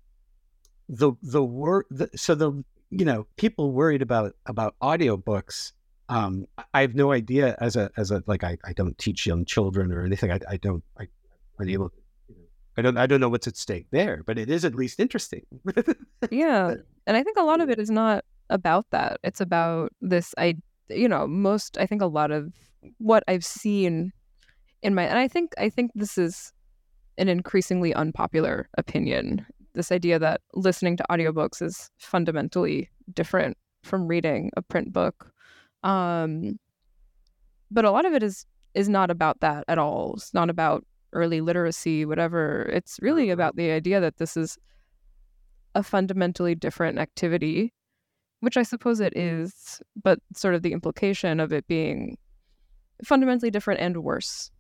the 0.88 1.14
the 1.24 1.44
word, 1.44 1.86
so 2.16 2.36
the 2.36 2.64
you 2.92 3.06
know 3.06 3.26
people 3.38 3.72
worried 3.72 4.04
about 4.04 4.34
about 4.46 4.76
audiobooks. 4.84 5.72
Um, 6.10 6.48
I 6.74 6.82
have 6.82 6.96
no 6.96 7.12
idea 7.12 7.56
as 7.62 7.76
a 7.76 7.92
as 7.96 8.12
a 8.12 8.24
like 8.26 8.44
I, 8.44 8.58
I 8.66 8.74
don't 8.74 8.98
teach 8.98 9.28
young 9.28 9.46
children 9.46 9.92
or 9.92 10.04
anything. 10.04 10.32
I, 10.32 10.40
I 10.50 10.58
don't 10.58 10.84
I 11.00 11.08
are 11.60 11.68
able. 11.68 11.92
I 12.78 12.82
don't 12.82 12.98
I 12.98 13.06
don't 13.06 13.22
know 13.22 13.30
what's 13.30 13.48
at 13.48 13.58
stake 13.58 13.88
there, 13.92 14.24
but 14.26 14.38
it 14.38 14.50
is 14.50 14.66
at 14.66 14.74
least 14.74 15.00
interesting. 15.00 15.46
yeah, 16.32 16.74
and 17.06 17.16
I 17.16 17.24
think 17.24 17.38
a 17.38 17.44
lot 17.44 17.62
of 17.62 17.70
it 17.74 17.80
is 17.80 17.92
not 17.92 18.26
about 18.50 18.90
that. 18.90 19.20
It's 19.24 19.40
about 19.40 19.94
this 20.02 20.34
I 20.38 20.56
you 20.90 21.08
know, 21.08 21.28
most 21.28 21.78
I 21.78 21.86
think 21.86 22.02
a 22.02 22.08
lot 22.08 22.32
of 22.32 22.52
what 22.98 23.24
I've 23.28 23.46
seen 23.46 24.12
in 24.82 24.96
my 24.96 25.04
and 25.04 25.20
I 25.20 25.28
think 25.28 25.54
I 25.58 25.70
think 25.70 25.92
this 25.94 26.18
is 26.18 26.52
an 27.18 27.30
increasingly 27.30 27.94
unpopular 27.94 28.70
opinion. 28.78 29.46
This 29.74 29.92
idea 29.92 30.18
that 30.20 30.42
listening 30.56 30.98
to 30.98 31.06
audiobooks 31.12 31.62
is 31.62 31.92
fundamentally 32.00 32.90
different 33.14 33.58
from 33.84 34.08
reading 34.08 34.50
a 34.58 34.62
print 34.62 34.92
book. 34.92 35.32
Um 35.84 36.60
but 37.72 37.86
a 37.86 37.92
lot 37.92 38.06
of 38.06 38.14
it 38.14 38.24
is 38.24 38.46
is 38.74 38.90
not 38.90 39.10
about 39.12 39.40
that 39.42 39.66
at 39.68 39.78
all. 39.78 40.14
It's 40.16 40.34
not 40.34 40.50
about 40.50 40.86
early 41.14 41.42
literacy, 41.42 42.06
whatever. 42.06 42.70
It's 42.74 43.00
really 43.02 43.30
about 43.30 43.56
the 43.56 43.72
idea 43.72 44.00
that 44.00 44.18
this 44.18 44.38
is 44.38 44.58
a 45.76 45.84
fundamentally 45.84 46.56
different 46.56 46.98
activity 46.98 47.74
which 48.42 48.58
I 48.58 48.64
suppose 48.64 49.00
it 49.00 49.16
is, 49.18 49.82
but 50.02 50.20
sort 50.34 50.56
of 50.56 50.62
the 50.62 50.72
implication 50.72 51.40
of 51.40 51.52
it 51.52 51.68
being 51.68 52.18
fundamentally 53.04 53.52
different 53.52 53.82
and 53.82 53.98
worse. 53.98 54.52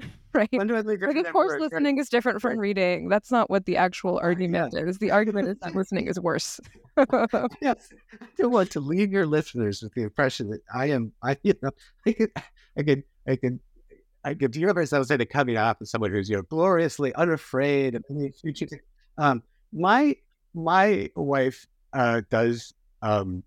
Right? 0.34 0.52
Like, 0.52 1.00
of 1.16 1.32
course, 1.32 1.58
listening 1.58 1.96
is 1.96 2.10
different 2.10 2.42
from 2.42 2.58
reading. 2.58 3.08
That's 3.08 3.30
not 3.30 3.48
what 3.48 3.64
the 3.64 3.78
actual 3.78 4.18
argument 4.18 4.74
yeah. 4.74 4.82
is. 4.82 4.98
The 4.98 5.10
argument 5.10 5.48
is 5.48 5.56
that 5.62 5.74
listening 5.74 6.08
is 6.08 6.20
worse. 6.20 6.60
yes. 7.62 7.88
I 8.20 8.26
don't 8.36 8.52
want 8.52 8.70
to 8.72 8.80
leave 8.80 9.10
your 9.10 9.24
listeners 9.24 9.80
with 9.80 9.94
the 9.94 10.02
impression 10.02 10.50
that 10.50 10.60
I 10.74 10.90
am, 10.90 11.12
I, 11.22 11.38
you 11.42 11.54
know, 11.62 11.70
I 12.06 12.12
can, 12.12 12.28
I 12.76 12.82
can, 12.82 13.02
I 13.26 13.36
can, 13.36 13.60
I 14.24 14.34
can 14.34 14.50
do 14.50 14.66
myself 14.74 15.10
into 15.10 15.24
coming 15.24 15.56
off 15.56 15.78
as 15.80 15.90
someone 15.90 16.10
who's, 16.10 16.28
you 16.28 16.36
know, 16.36 16.42
gloriously 16.42 17.14
unafraid 17.14 17.94
of 17.94 18.04
any 18.10 18.30
future. 18.30 18.66
Um, 19.16 19.42
my, 19.72 20.16
my 20.52 21.08
wife 21.16 21.66
uh, 21.94 22.20
does 22.28 22.74
um, 23.00 23.42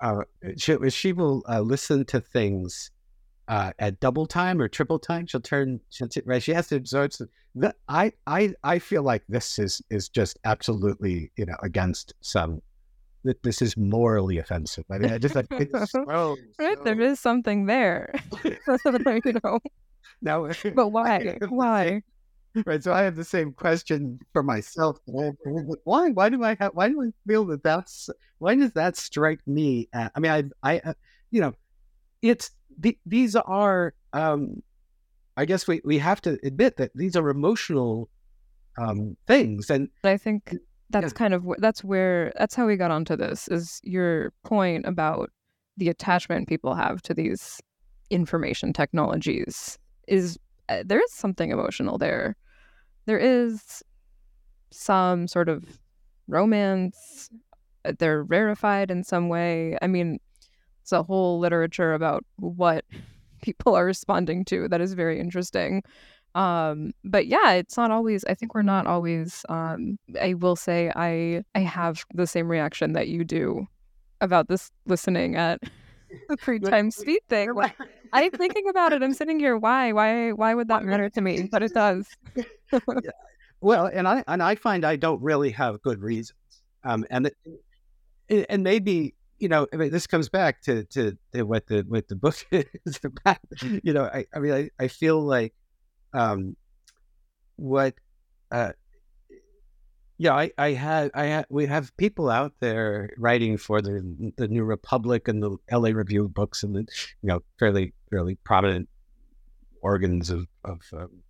uh, 0.00 0.22
she, 0.56 0.76
she 0.90 1.12
will 1.12 1.44
uh, 1.48 1.60
listen 1.60 2.04
to 2.06 2.20
things 2.20 2.90
uh, 3.48 3.72
at 3.78 3.98
double 4.00 4.26
time 4.26 4.60
or 4.60 4.68
triple 4.68 4.98
time. 4.98 5.26
She'll 5.26 5.40
turn, 5.40 5.80
she'll 5.90 6.08
t- 6.08 6.22
right. 6.24 6.42
She 6.42 6.52
has 6.52 6.68
to 6.68 6.76
absorb. 6.76 7.12
Some, 7.12 7.28
I, 7.88 8.12
I, 8.26 8.54
I 8.62 8.78
feel 8.78 9.02
like 9.02 9.24
this 9.28 9.58
is 9.58 9.82
is 9.90 10.08
just 10.08 10.38
absolutely, 10.44 11.32
you 11.36 11.46
know, 11.46 11.56
against 11.62 12.14
some. 12.20 12.62
That 13.24 13.42
this 13.42 13.60
is 13.60 13.76
morally 13.76 14.38
offensive. 14.38 14.84
I 14.90 14.98
mean, 14.98 15.10
I 15.10 15.18
just, 15.18 15.34
like, 15.34 15.46
it's 15.50 15.90
so, 15.90 16.04
right. 16.04 16.78
So... 16.78 16.84
There 16.84 17.00
is 17.00 17.18
something 17.18 17.66
there. 17.66 18.14
you 18.44 19.40
know. 19.42 19.58
Now, 20.22 20.48
but 20.74 20.88
why? 20.88 21.38
Why? 21.48 22.02
right. 22.64 22.82
So 22.82 22.92
I 22.92 23.02
have 23.02 23.16
the 23.16 23.24
same 23.24 23.52
question 23.52 24.20
for 24.32 24.42
myself. 24.42 24.98
Why? 25.06 26.10
Why 26.10 26.28
do 26.28 26.44
I 26.44 26.56
have? 26.60 26.72
Why 26.74 26.88
do 26.88 27.02
I 27.02 27.10
feel 27.26 27.44
that 27.46 27.62
that's? 27.62 28.08
Why 28.38 28.54
does 28.54 28.72
that 28.72 28.96
strike 28.96 29.40
me? 29.46 29.88
At, 29.92 30.12
I 30.14 30.20
mean, 30.20 30.52
I, 30.62 30.74
I, 30.74 30.78
uh, 30.80 30.94
you 31.30 31.40
know, 31.40 31.52
it's 32.22 32.50
the, 32.78 32.98
these 33.06 33.36
are. 33.36 33.94
Um, 34.12 34.62
I 35.36 35.44
guess 35.44 35.68
we 35.68 35.80
we 35.84 35.98
have 35.98 36.20
to 36.22 36.38
admit 36.42 36.78
that 36.78 36.90
these 36.94 37.14
are 37.14 37.28
emotional 37.28 38.08
um, 38.76 39.16
things, 39.26 39.70
and 39.70 39.88
I 40.02 40.16
think 40.16 40.56
that's 40.90 41.12
yeah. 41.12 41.18
kind 41.18 41.34
of 41.34 41.46
that's 41.58 41.84
where 41.84 42.32
that's 42.36 42.54
how 42.54 42.66
we 42.66 42.76
got 42.76 42.90
onto 42.90 43.16
this. 43.16 43.46
Is 43.48 43.80
your 43.84 44.32
point 44.44 44.84
about 44.86 45.30
the 45.76 45.88
attachment 45.88 46.48
people 46.48 46.74
have 46.74 47.00
to 47.02 47.14
these 47.14 47.60
information 48.10 48.72
technologies 48.72 49.78
is 50.06 50.38
uh, 50.68 50.82
there 50.84 51.00
is 51.00 51.12
something 51.12 51.50
emotional 51.50 51.98
there. 51.98 52.36
There 53.06 53.18
is 53.18 53.82
some 54.70 55.28
sort 55.28 55.48
of 55.48 55.64
romance. 56.26 57.30
Uh, 57.84 57.92
they're 57.98 58.24
rarefied 58.24 58.90
in 58.90 59.04
some 59.04 59.28
way. 59.28 59.78
I 59.80 59.86
mean, 59.86 60.18
it's 60.88 60.92
a 60.94 61.02
whole 61.02 61.38
literature 61.38 61.92
about 61.92 62.24
what 62.36 62.82
people 63.42 63.74
are 63.74 63.84
responding 63.84 64.42
to 64.46 64.68
that 64.68 64.80
is 64.80 64.94
very 64.94 65.20
interesting. 65.20 65.82
Um, 66.34 66.92
but 67.04 67.26
yeah, 67.26 67.52
it's 67.52 67.76
not 67.76 67.90
always. 67.90 68.24
I 68.24 68.32
think 68.32 68.54
we're 68.54 68.62
not 68.62 68.86
always. 68.86 69.44
Um, 69.50 69.98
I 70.20 70.34
will 70.34 70.56
say 70.56 70.90
I 70.96 71.42
I 71.54 71.60
have 71.60 72.04
the 72.14 72.26
same 72.26 72.48
reaction 72.48 72.94
that 72.94 73.08
you 73.08 73.22
do 73.22 73.66
about 74.22 74.48
this 74.48 74.70
listening 74.86 75.36
at 75.36 75.60
the 76.28 76.36
three 76.40 76.58
time 76.58 76.90
speed 76.90 77.20
thing. 77.28 77.54
Like, 77.54 77.76
I'm 78.14 78.30
thinking 78.30 78.68
about 78.68 78.92
it. 78.94 79.02
I'm 79.02 79.14
sitting 79.14 79.38
here. 79.38 79.58
Why? 79.58 79.92
Why? 79.92 80.32
Why 80.32 80.54
would 80.54 80.68
that 80.68 80.84
matter 80.84 81.10
to 81.10 81.20
me? 81.20 81.48
But 81.50 81.62
it 81.62 81.74
does. 81.74 82.08
yeah. 82.72 83.10
Well, 83.60 83.90
and 83.92 84.08
I 84.08 84.24
and 84.26 84.42
I 84.42 84.54
find 84.54 84.86
I 84.86 84.96
don't 84.96 85.20
really 85.20 85.50
have 85.50 85.82
good 85.82 86.00
reasons. 86.00 86.62
Um, 86.84 87.04
and 87.10 87.30
it, 88.28 88.46
and 88.48 88.62
maybe 88.62 89.14
you 89.38 89.48
know, 89.48 89.66
I 89.72 89.76
mean, 89.76 89.90
this 89.90 90.06
comes 90.06 90.28
back 90.28 90.62
to, 90.62 90.84
to, 90.84 91.16
to 91.32 91.42
what 91.44 91.66
the 91.66 91.84
what 91.88 92.08
the 92.08 92.16
book 92.16 92.36
is 92.50 93.00
about. 93.04 93.38
You 93.60 93.92
know, 93.92 94.04
I, 94.04 94.26
I 94.34 94.38
mean, 94.38 94.52
I, 94.52 94.70
I 94.78 94.88
feel 94.88 95.20
like 95.20 95.54
um, 96.12 96.56
what 97.56 97.94
uh, 98.50 98.72
yeah, 100.20 100.34
I, 100.34 100.50
I 100.58 100.72
had, 100.72 101.12
I 101.14 101.26
had, 101.26 101.46
we 101.48 101.66
have 101.66 101.96
people 101.96 102.28
out 102.28 102.52
there 102.58 103.10
writing 103.18 103.56
for 103.56 103.80
the 103.80 104.32
the 104.36 104.48
New 104.48 104.64
Republic 104.64 105.28
and 105.28 105.40
the 105.40 105.56
L.A. 105.68 105.92
Review 105.92 106.28
books 106.28 106.64
and 106.64 106.74
the, 106.74 106.80
you 107.22 107.28
know, 107.28 107.40
fairly 107.58 107.94
fairly 108.10 108.34
prominent 108.42 108.88
organs 109.80 110.30
of 110.30 110.48
of, 110.64 110.80
um, 110.92 111.22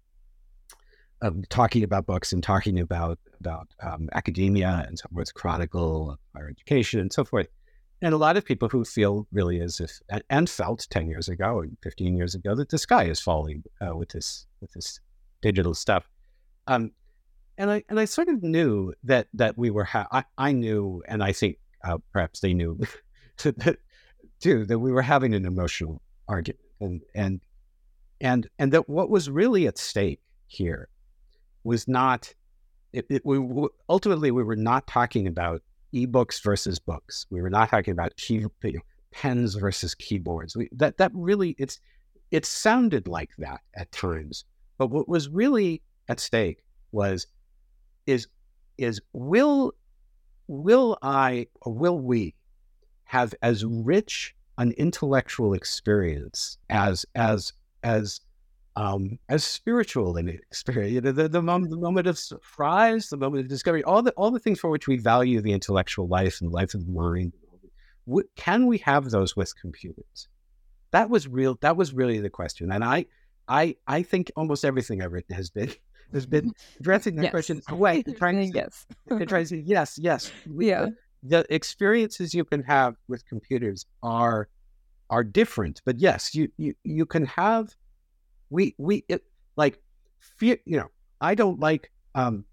of 1.21 1.49
talking 1.51 1.83
about 1.83 2.07
books 2.07 2.33
and 2.33 2.43
talking 2.43 2.81
about 2.81 3.19
about 3.41 3.69
um, 3.83 4.09
academia 4.15 4.87
and 4.89 4.99
so 4.99 5.07
forth, 5.13 5.35
Chronicle, 5.35 6.19
higher 6.35 6.49
education, 6.49 7.01
and 7.01 7.13
so 7.13 7.25
forth. 7.25 7.49
And 8.01 8.15
a 8.15 8.19
lot 8.19 8.37
of 8.37 8.45
people 8.45 8.69
who 8.69 8.85
feel 8.85 9.27
really 9.33 9.61
as 9.61 9.81
if 9.81 9.91
and 10.31 10.49
felt 10.49 10.87
ten 10.91 11.09
years 11.09 11.29
ago 11.29 11.61
and 11.61 11.77
fifteen 11.83 12.17
years 12.17 12.35
ago 12.35 12.55
that 12.55 12.69
the 12.69 12.79
sky 12.79 13.05
is 13.05 13.21
falling 13.21 13.65
uh, 13.81 13.97
with 13.97 14.11
this 14.11 14.47
with 14.61 14.73
this 14.73 15.01
digital 15.43 15.75
stuff. 15.75 16.09
Um, 16.69 16.93
and 17.59 17.71
I 17.71 17.83
and 17.89 17.99
I 17.99 18.05
sort 18.05 18.29
of 18.29 18.43
knew 18.43 18.95
that 19.05 19.27
that 19.35 19.59
we 19.59 19.71
were. 19.71 19.85
Ha- 19.85 20.07
I, 20.13 20.25
I 20.39 20.53
knew, 20.53 21.03
and 21.09 21.23
I 21.23 21.33
think 21.33 21.59
uh, 21.85 21.99
perhaps 22.13 22.41
they 22.41 22.55
knew 22.55 22.79
that 23.43 23.79
too 24.41 24.65
that 24.67 24.79
we 24.79 24.93
were 24.93 25.03
having 25.03 25.35
an 25.35 25.45
emotional 25.45 26.01
argument, 26.29 26.61
and 26.81 27.03
and 27.15 27.41
and 28.21 28.49
and 28.59 28.73
that 28.73 28.89
what 28.89 29.11
was 29.11 29.29
really 29.29 29.67
at 29.67 29.77
stake 29.77 30.21
here 30.47 30.89
was 31.65 31.89
not. 31.89 32.33
It, 32.93 33.05
it, 33.11 33.23
we 33.27 33.39
ultimately 33.91 34.31
we 34.31 34.43
were 34.43 34.57
not 34.57 34.87
talking 34.87 35.27
about 35.27 35.61
ebooks 35.95 36.43
versus 36.43 36.79
books. 36.79 37.27
We 37.31 37.41
were 37.41 37.51
not 37.51 37.71
talking 37.71 37.93
about 37.93 38.17
key, 38.17 38.47
pens 39.11 39.55
versus 39.55 39.95
keyboards. 39.95 40.57
We, 40.57 40.69
that 40.73 40.99
that 40.99 41.11
really 41.15 41.55
it's 41.59 41.81
it 42.31 42.45
sounded 42.45 43.09
like 43.09 43.31
that 43.39 43.61
at 43.75 43.91
times, 43.93 44.45
but 44.77 44.91
what 44.91 45.09
was 45.09 45.29
really 45.29 45.83
at 46.09 46.21
stake 46.21 46.63
was 46.93 47.27
is 48.07 48.27
is 48.77 49.01
will 49.13 49.73
will 50.47 50.99
I 51.03 51.47
or 51.63 51.73
will 51.73 51.99
we 51.99 52.35
have 53.05 53.35
as 53.43 53.65
rich 53.65 54.35
an 54.59 54.73
intellectual 54.73 55.55
experience 55.55 56.59
as 56.69 57.07
as 57.15 57.53
as 57.83 58.21
um, 58.79 59.19
as 59.29 59.43
spiritual 59.43 60.17
an 60.19 60.29
experience. 60.29 60.93
You 60.93 61.01
know, 61.01 61.11
the, 61.11 61.29
the, 61.29 61.43
moment, 61.43 61.73
the 61.73 61.77
moment 61.77 62.07
of 62.07 62.17
surprise, 62.17 63.09
the 63.09 63.17
moment 63.17 63.43
of 63.43 63.49
discovery, 63.49 63.83
all 63.83 64.03
the 64.03 64.13
all 64.13 64.31
the 64.31 64.39
things 64.39 64.61
for 64.61 64.71
which 64.71 64.87
we 64.87 64.97
value 64.97 65.41
the 65.41 65.53
intellectual 65.53 66.07
life 66.07 66.41
and 66.41 66.53
life 66.53 66.75
of 66.75 66.87
the 66.87 66.93
mind. 66.93 67.33
Can 68.37 68.67
we 68.67 68.79
have 68.79 69.11
those 69.11 69.35
with 69.35 69.53
computers? 69.61 70.29
That 70.93 71.11
was 71.11 71.27
real. 71.27 71.59
That 71.61 71.77
was 71.77 71.93
really 71.93 72.21
the 72.21 72.31
question, 72.31 72.71
and 72.71 72.85
I, 72.85 73.07
I, 73.49 73.75
I 73.89 74.05
think 74.05 74.31
almost 74.37 74.65
everything 74.65 75.03
I've 75.03 75.13
written 75.13 75.35
has 75.35 75.51
been 75.51 75.73
has 76.13 76.25
been 76.25 76.53
addressing 76.79 77.17
that 77.17 77.25
yes. 77.25 77.31
question 77.33 77.61
away, 77.69 78.05
trying 78.17 78.53
to 78.53 78.59
yes, 78.59 78.87
to 79.09 79.27
try 79.27 79.41
to 79.41 79.47
say 79.47 79.63
yes, 79.67 79.99
yes, 79.99 80.31
yeah. 80.57 80.83
The, 80.85 80.95
the 81.25 81.55
experiences 81.55 82.33
you 82.33 82.45
can 82.45 82.63
have 82.63 82.95
with 83.09 83.27
computers 83.27 83.87
are 84.05 84.49
are 85.11 85.25
different, 85.25 85.83
but 85.85 85.99
yes, 85.99 86.33
you 86.33 86.49
you 86.57 86.75
you 86.85 87.07
can 87.07 87.27
have 87.27 87.75
we 88.51 88.75
we 88.79 89.05
it, 89.09 89.25
like 89.57 89.81
fear, 90.39 90.59
you 90.65 90.77
know 90.77 90.91
I 91.21 91.35
don't 91.35 91.61
like 91.61 91.91
um 92.15 92.45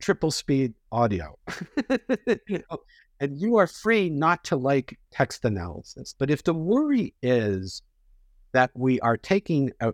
triple 0.00 0.30
speed 0.30 0.74
audio, 0.92 1.38
you 2.48 2.62
know, 2.70 2.78
and 3.20 3.38
you 3.38 3.56
are 3.56 3.66
free 3.66 4.08
not 4.08 4.44
to 4.44 4.56
like 4.56 4.98
text 5.10 5.44
analysis. 5.44 6.14
But 6.18 6.30
if 6.30 6.42
the 6.42 6.54
worry 6.54 7.14
is 7.22 7.82
that 8.52 8.70
we 8.74 8.98
are 9.00 9.16
taking 9.16 9.72
a, 9.80 9.92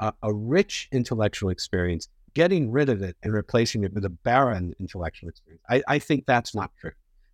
a, 0.00 0.12
a 0.22 0.32
rich 0.32 0.88
intellectual 0.92 1.50
experience 1.50 2.08
getting 2.34 2.70
rid 2.70 2.88
of 2.88 3.02
it 3.02 3.16
and 3.22 3.32
replacing 3.32 3.84
it 3.84 3.92
with 3.92 4.04
a 4.04 4.10
barren 4.10 4.74
intellectual 4.78 5.28
experience. 5.28 5.62
I, 5.68 5.82
I 5.88 5.98
think 5.98 6.24
that's 6.26 6.54
not 6.54 6.70
true. 6.80 6.92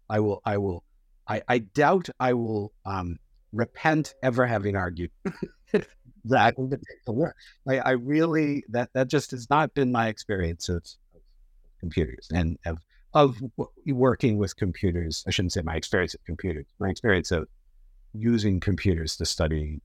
I 0.09 0.21
will, 0.21 0.41
I 0.45 0.57
will, 0.59 0.83
I, 1.29 1.43
I 1.49 1.59
doubt 1.59 2.09
I 2.21 2.33
will 2.33 2.73
um, 2.85 3.19
repent 3.53 4.15
ever 4.23 4.47
having 4.47 4.77
argued 4.77 5.11
that 6.25 6.55
I, 7.69 7.79
I 7.79 7.91
really, 7.93 8.65
that, 8.69 8.91
that 8.95 9.09
just 9.09 9.31
has 9.33 9.49
not 9.51 9.75
been 9.75 9.93
my 9.93 10.09
experience 10.09 10.69
of, 10.69 10.77
of 11.15 11.21
computers 11.81 12.29
and 12.33 12.59
of, 12.65 12.79
of 13.13 13.37
working 13.87 14.39
with 14.39 14.57
computers. 14.57 15.25
I 15.27 15.31
shouldn't 15.31 15.53
say 15.53 15.63
my 15.63 15.77
experience 15.77 16.15
of 16.15 16.25
computers, 16.25 16.67
my 16.79 16.89
experience 16.89 17.31
of 17.31 17.47
using 18.15 18.61
computers 18.61 19.17
to 19.17 19.27
study 19.27 19.81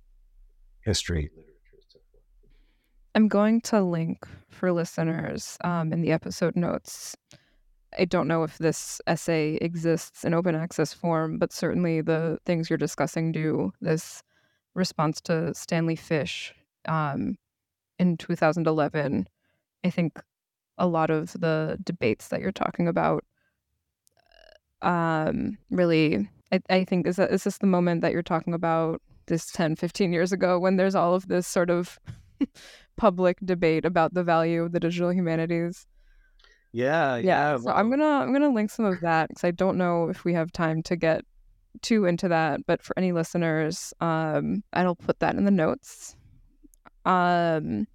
history, 0.81 1.29
literature. 1.35 1.99
I'm 3.15 3.27
going 3.27 3.61
to 3.61 3.81
link 3.81 4.25
for 4.49 4.71
listeners 4.71 5.57
um, 5.63 5.91
in 5.91 6.01
the 6.01 6.11
episode 6.11 6.55
notes. 6.55 7.15
I 7.97 8.05
don't 8.05 8.27
know 8.27 8.43
if 8.43 8.59
this 8.59 9.01
essay 9.07 9.55
exists 9.55 10.23
in 10.23 10.33
open 10.33 10.55
access 10.55 10.93
form, 10.93 11.39
but 11.39 11.51
certainly 11.51 12.01
the 12.01 12.37
things 12.45 12.69
you're 12.69 12.77
discussing 12.77 13.31
do. 13.31 13.73
This 13.81 14.21
response 14.75 15.21
to 15.21 15.53
Stanley 15.53 15.95
Fish 15.95 16.53
um, 16.87 17.35
in 17.97 18.17
2011, 18.17 19.27
I 19.83 19.89
think 19.89 20.19
a 20.77 20.87
lot 20.87 21.09
of 21.09 21.33
the 21.33 21.77
debates 21.83 22.29
that 22.29 22.41
you're 22.41 22.51
talking 22.51 22.87
about 22.87 23.23
um, 24.81 25.57
really, 25.69 26.29
I, 26.51 26.61
I 26.69 26.83
think, 26.85 27.05
is, 27.07 27.17
that, 27.17 27.31
is 27.31 27.43
this 27.43 27.57
the 27.57 27.67
moment 27.67 28.01
that 28.01 28.13
you're 28.13 28.21
talking 28.23 28.53
about 28.53 29.01
this 29.27 29.51
10, 29.51 29.75
15 29.75 30.13
years 30.13 30.31
ago 30.31 30.59
when 30.59 30.77
there's 30.77 30.95
all 30.95 31.13
of 31.13 31.27
this 31.27 31.47
sort 31.47 31.69
of 31.69 31.99
public 32.97 33.37
debate 33.43 33.85
about 33.85 34.13
the 34.13 34.23
value 34.23 34.63
of 34.63 34.71
the 34.71 34.79
digital 34.79 35.11
humanities. 35.11 35.85
Yeah, 36.71 37.17
yeah. 37.17 37.53
yeah 37.53 37.57
so 37.57 37.71
I'm 37.71 37.89
gonna 37.89 38.05
I'm 38.05 38.31
gonna 38.31 38.49
link 38.49 38.69
some 38.69 38.85
of 38.85 38.99
that 39.01 39.29
because 39.29 39.43
I 39.43 39.49
don't 39.49 39.77
know 39.77 40.07
if 40.09 40.23
we 40.23 40.33
have 40.33 40.51
time 40.51 40.83
to 40.83 40.95
get 40.95 41.25
too 41.81 42.05
into 42.05 42.27
that. 42.29 42.65
But 42.65 42.81
for 42.81 42.97
any 42.97 43.11
listeners, 43.11 43.93
um, 44.01 44.63
I'll 44.73 44.95
put 44.95 45.19
that 45.19 45.35
in 45.35 45.45
the 45.45 45.51
notes. 45.51 46.15
Um, 47.05 47.87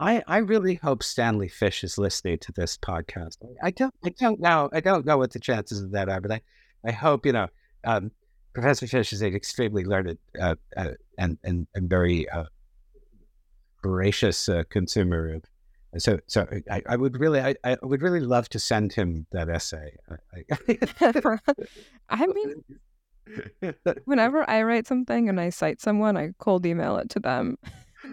I 0.00 0.22
I 0.26 0.38
really 0.38 0.74
hope 0.74 1.02
Stanley 1.02 1.48
Fish 1.48 1.84
is 1.84 1.98
listening 1.98 2.38
to 2.38 2.52
this 2.52 2.76
podcast. 2.76 3.38
I 3.62 3.70
don't 3.70 3.94
I 4.04 4.10
don't 4.10 4.40
know 4.40 4.68
I 4.72 4.80
don't 4.80 5.06
know 5.06 5.18
what 5.18 5.32
the 5.32 5.40
chances 5.40 5.82
of 5.82 5.92
that 5.92 6.08
are, 6.08 6.20
but 6.20 6.32
I 6.32 6.40
I 6.84 6.92
hope 6.92 7.26
you 7.26 7.32
know. 7.32 7.48
Um, 7.84 8.10
Professor 8.54 8.86
Fish 8.86 9.12
is 9.12 9.20
an 9.20 9.34
extremely 9.34 9.84
learned 9.84 10.16
uh, 10.40 10.54
uh, 10.76 10.90
and, 11.18 11.36
and 11.42 11.66
and 11.74 11.90
very 11.90 12.28
uh, 12.28 12.44
voracious 13.82 14.48
uh, 14.48 14.62
consumer 14.70 15.34
of. 15.34 15.42
So, 15.98 16.18
so 16.26 16.46
I, 16.70 16.82
I 16.88 16.96
would 16.96 17.18
really, 17.18 17.40
I, 17.40 17.54
I, 17.64 17.76
would 17.82 18.02
really 18.02 18.20
love 18.20 18.48
to 18.50 18.58
send 18.58 18.92
him 18.92 19.26
that 19.32 19.48
essay. 19.48 19.96
I, 20.10 20.44
mean, 22.26 23.74
whenever 24.04 24.48
I 24.48 24.62
write 24.62 24.86
something 24.86 25.28
and 25.28 25.40
I 25.40 25.50
cite 25.50 25.80
someone, 25.80 26.16
I 26.16 26.30
cold 26.38 26.66
email 26.66 26.96
it 26.96 27.10
to 27.10 27.20
them. 27.20 27.58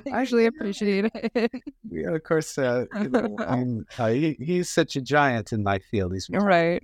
I 0.05 0.21
actually 0.21 0.45
appreciate 0.45 1.11
it. 1.13 1.51
yeah, 1.89 2.11
of 2.11 2.23
course. 2.23 2.57
Uh, 2.57 2.85
uh, 2.95 4.07
he, 4.09 4.37
he's 4.39 4.69
such 4.69 4.95
a 4.95 5.01
giant 5.01 5.51
in 5.51 5.63
my 5.63 5.79
field. 5.79 6.13
He's 6.13 6.29
right. 6.29 6.81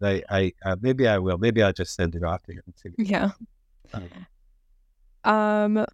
I, 0.00 0.22
I 0.30 0.52
uh, 0.64 0.76
maybe 0.80 1.08
I 1.08 1.18
will. 1.18 1.38
Maybe 1.38 1.62
I'll 1.62 1.72
just 1.72 1.96
send 1.96 2.14
it 2.14 2.22
off 2.22 2.44
to 2.44 2.52
him. 2.52 2.62
Yeah. 2.96 3.30
Um, 3.92 4.08
um 5.24 5.86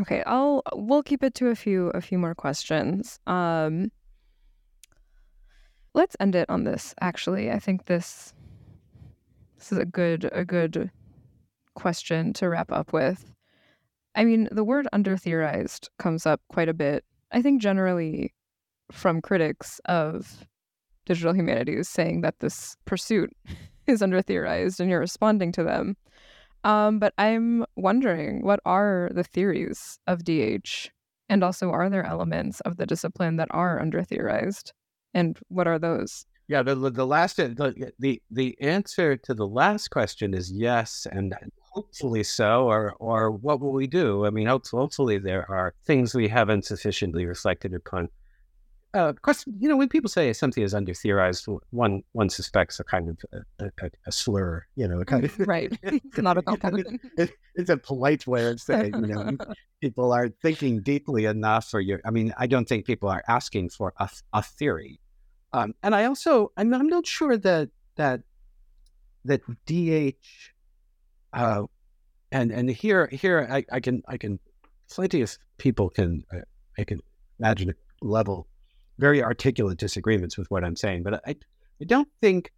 Okay, 0.00 0.22
I'll 0.26 0.62
we'll 0.74 1.02
keep 1.02 1.22
it 1.22 1.34
to 1.36 1.48
a 1.48 1.54
few 1.54 1.88
a 1.88 2.00
few 2.00 2.18
more 2.18 2.34
questions. 2.34 3.18
Um 3.26 3.90
let's 5.94 6.16
end 6.20 6.34
it 6.34 6.48
on 6.48 6.64
this 6.64 6.94
actually. 7.00 7.50
I 7.50 7.58
think 7.58 7.86
this 7.86 8.32
this 9.56 9.72
is 9.72 9.78
a 9.78 9.84
good 9.84 10.30
a 10.32 10.44
good 10.44 10.90
question 11.74 12.32
to 12.34 12.48
wrap 12.48 12.70
up 12.70 12.92
with. 12.92 13.32
I 14.14 14.24
mean, 14.24 14.48
the 14.50 14.64
word 14.64 14.88
under 14.92 15.16
theorized 15.16 15.90
comes 15.98 16.26
up 16.26 16.40
quite 16.48 16.68
a 16.68 16.74
bit. 16.74 17.04
I 17.32 17.42
think 17.42 17.60
generally 17.60 18.34
from 18.90 19.20
critics 19.20 19.80
of 19.84 20.46
digital 21.06 21.34
humanities 21.34 21.88
saying 21.88 22.20
that 22.22 22.38
this 22.40 22.76
pursuit 22.84 23.30
is 23.86 24.02
under 24.02 24.22
theorized 24.22 24.80
and 24.80 24.90
you're 24.90 25.00
responding 25.00 25.52
to 25.52 25.64
them. 25.64 25.96
Um, 26.68 26.98
but 26.98 27.14
I'm 27.16 27.64
wondering 27.76 28.42
what 28.42 28.60
are 28.66 29.08
the 29.14 29.24
theories 29.24 29.98
of 30.06 30.22
DH? 30.22 30.90
And 31.30 31.42
also, 31.42 31.70
are 31.70 31.88
there 31.88 32.04
elements 32.04 32.60
of 32.60 32.76
the 32.76 32.84
discipline 32.84 33.36
that 33.36 33.48
are 33.52 33.80
under 33.80 34.04
theorized? 34.04 34.74
And 35.14 35.38
what 35.48 35.66
are 35.66 35.78
those? 35.78 36.26
Yeah, 36.46 36.62
the 36.62 36.74
the 36.74 37.06
last 37.06 37.36
the 37.36 37.92
the 37.98 38.22
the 38.30 38.56
answer 38.60 39.16
to 39.16 39.34
the 39.34 39.46
last 39.46 39.88
question 39.88 40.34
is 40.34 40.52
yes, 40.52 41.06
and 41.10 41.34
hopefully 41.72 42.22
so. 42.22 42.66
Or 42.66 42.94
or 42.98 43.30
what 43.30 43.60
will 43.60 43.72
we 43.72 43.86
do? 43.86 44.26
I 44.26 44.30
mean, 44.30 44.46
hopefully 44.46 45.16
there 45.16 45.50
are 45.50 45.74
things 45.86 46.14
we 46.14 46.28
haven't 46.28 46.66
sufficiently 46.66 47.24
reflected 47.24 47.72
upon 47.72 48.10
uh, 48.94 49.12
course, 49.12 49.44
you 49.58 49.68
know, 49.68 49.76
when 49.76 49.88
people 49.88 50.08
say 50.08 50.32
something 50.32 50.62
is 50.62 50.74
under 50.74 50.94
theorized, 50.94 51.46
one 51.70 52.02
one 52.12 52.30
suspects 52.30 52.80
a 52.80 52.84
kind 52.84 53.10
of 53.10 53.18
a, 53.60 53.66
a, 53.66 53.90
a 54.06 54.12
slur, 54.12 54.64
you 54.76 54.88
know, 54.88 55.04
kind 55.04 55.24
of 55.24 55.38
right. 55.40 55.72
It's 55.82 56.18
not 56.18 56.38
a 56.38 56.42
compliment. 56.42 57.00
it, 57.18 57.32
it's 57.54 57.70
a 57.70 57.76
polite 57.76 58.26
way 58.26 58.46
of 58.46 58.60
saying, 58.60 58.94
you 58.94 59.14
know, 59.14 59.36
people 59.82 60.12
aren't 60.12 60.40
thinking 60.40 60.80
deeply 60.80 61.26
enough, 61.26 61.72
or 61.74 61.80
you. 61.80 61.98
I 62.04 62.10
mean, 62.10 62.32
I 62.38 62.46
don't 62.46 62.66
think 62.66 62.86
people 62.86 63.08
are 63.10 63.22
asking 63.28 63.70
for 63.70 63.92
a, 63.98 64.08
a 64.32 64.42
theory, 64.42 65.00
um, 65.52 65.74
and 65.82 65.94
I 65.94 66.06
also, 66.06 66.52
I'm, 66.56 66.72
I'm 66.72 66.88
not 66.88 67.06
sure 67.06 67.36
that 67.36 67.68
that 67.96 68.22
that 69.26 69.42
DH, 69.66 70.16
uh, 71.34 71.64
and 72.32 72.50
and 72.50 72.70
here 72.70 73.08
here 73.12 73.46
I, 73.50 73.64
I 73.70 73.80
can 73.80 74.02
I 74.08 74.16
can 74.16 74.38
plenty 74.90 75.20
of 75.20 75.36
people 75.58 75.90
can 75.90 76.24
uh, 76.32 76.38
I 76.78 76.84
can 76.84 77.00
imagine 77.38 77.70
a 77.70 77.74
level 78.00 78.48
very 78.98 79.22
articulate 79.22 79.78
disagreements 79.78 80.36
with 80.36 80.50
what 80.50 80.64
I'm 80.64 80.76
saying, 80.76 81.02
but 81.02 81.22
I, 81.26 81.36
I 81.80 81.84
don't 81.86 82.08
think 82.20 82.52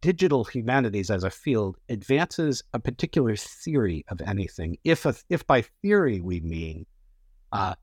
digital 0.00 0.44
humanities 0.44 1.10
as 1.10 1.24
a 1.24 1.30
field 1.30 1.76
advances 1.88 2.62
a 2.74 2.80
particular 2.80 3.36
theory 3.36 4.04
of 4.08 4.20
anything. 4.22 4.76
If 4.84 5.06
a, 5.06 5.14
if 5.30 5.46
by 5.46 5.62
theory 5.80 6.20
we 6.20 6.40
mean 6.40 6.86
uh, 7.52 7.74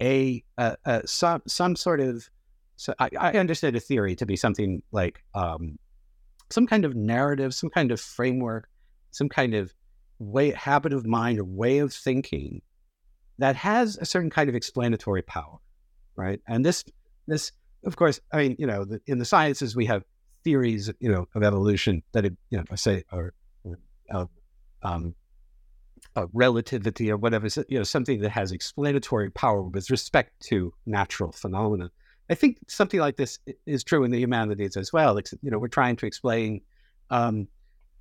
a, 0.00 0.42
a, 0.58 0.76
a, 0.84 1.06
some 1.06 1.42
some 1.46 1.76
sort 1.76 2.00
of 2.00 2.28
so 2.76 2.94
I, 2.98 3.10
I, 3.18 3.32
understand 3.34 3.76
a 3.76 3.80
theory 3.80 4.16
to 4.16 4.26
be 4.26 4.34
something 4.34 4.82
like 4.90 5.22
um, 5.34 5.78
some 6.50 6.66
kind 6.66 6.84
of 6.84 6.96
narrative, 6.96 7.54
some 7.54 7.70
kind 7.70 7.92
of 7.92 8.00
framework, 8.00 8.68
some 9.12 9.28
kind 9.28 9.54
of 9.54 9.72
way 10.18 10.50
habit 10.50 10.92
of 10.92 11.06
mind 11.06 11.38
or 11.38 11.44
way 11.44 11.78
of 11.78 11.92
thinking 11.92 12.60
that 13.38 13.54
has 13.54 13.96
a 13.98 14.04
certain 14.04 14.30
kind 14.30 14.48
of 14.48 14.56
explanatory 14.56 15.22
power, 15.22 15.58
right? 16.16 16.40
And 16.48 16.64
this 16.64 16.84
this 17.32 17.52
of 17.84 17.96
course, 17.96 18.20
I 18.32 18.36
mean, 18.36 18.56
you 18.58 18.66
know, 18.66 18.84
the, 18.84 19.00
in 19.06 19.18
the 19.18 19.24
sciences 19.24 19.74
we 19.74 19.86
have 19.86 20.04
theories, 20.44 20.90
you 21.00 21.10
know, 21.10 21.26
of 21.34 21.42
evolution 21.42 22.02
that, 22.12 22.24
it, 22.24 22.34
you 22.50 22.58
know, 22.58 22.64
I 22.70 22.76
say 22.76 23.04
are 23.10 23.34
uh, 24.10 24.26
um, 24.82 25.14
uh, 26.14 26.26
relativity 26.32 27.10
or 27.10 27.16
whatever, 27.16 27.48
you 27.68 27.78
know, 27.78 27.84
something 27.84 28.20
that 28.20 28.30
has 28.30 28.52
explanatory 28.52 29.30
power 29.30 29.62
with 29.62 29.90
respect 29.90 30.30
to 30.48 30.72
natural 30.86 31.32
phenomena. 31.32 31.90
I 32.30 32.34
think 32.34 32.58
something 32.68 33.00
like 33.00 33.16
this 33.16 33.38
is 33.66 33.82
true 33.84 34.04
in 34.04 34.10
the 34.10 34.20
humanities 34.20 34.76
as 34.76 34.92
well. 34.92 35.18
You 35.42 35.50
know, 35.50 35.58
we're 35.58 35.68
trying 35.68 35.96
to 35.96 36.06
explain, 36.06 36.60
um, 37.10 37.48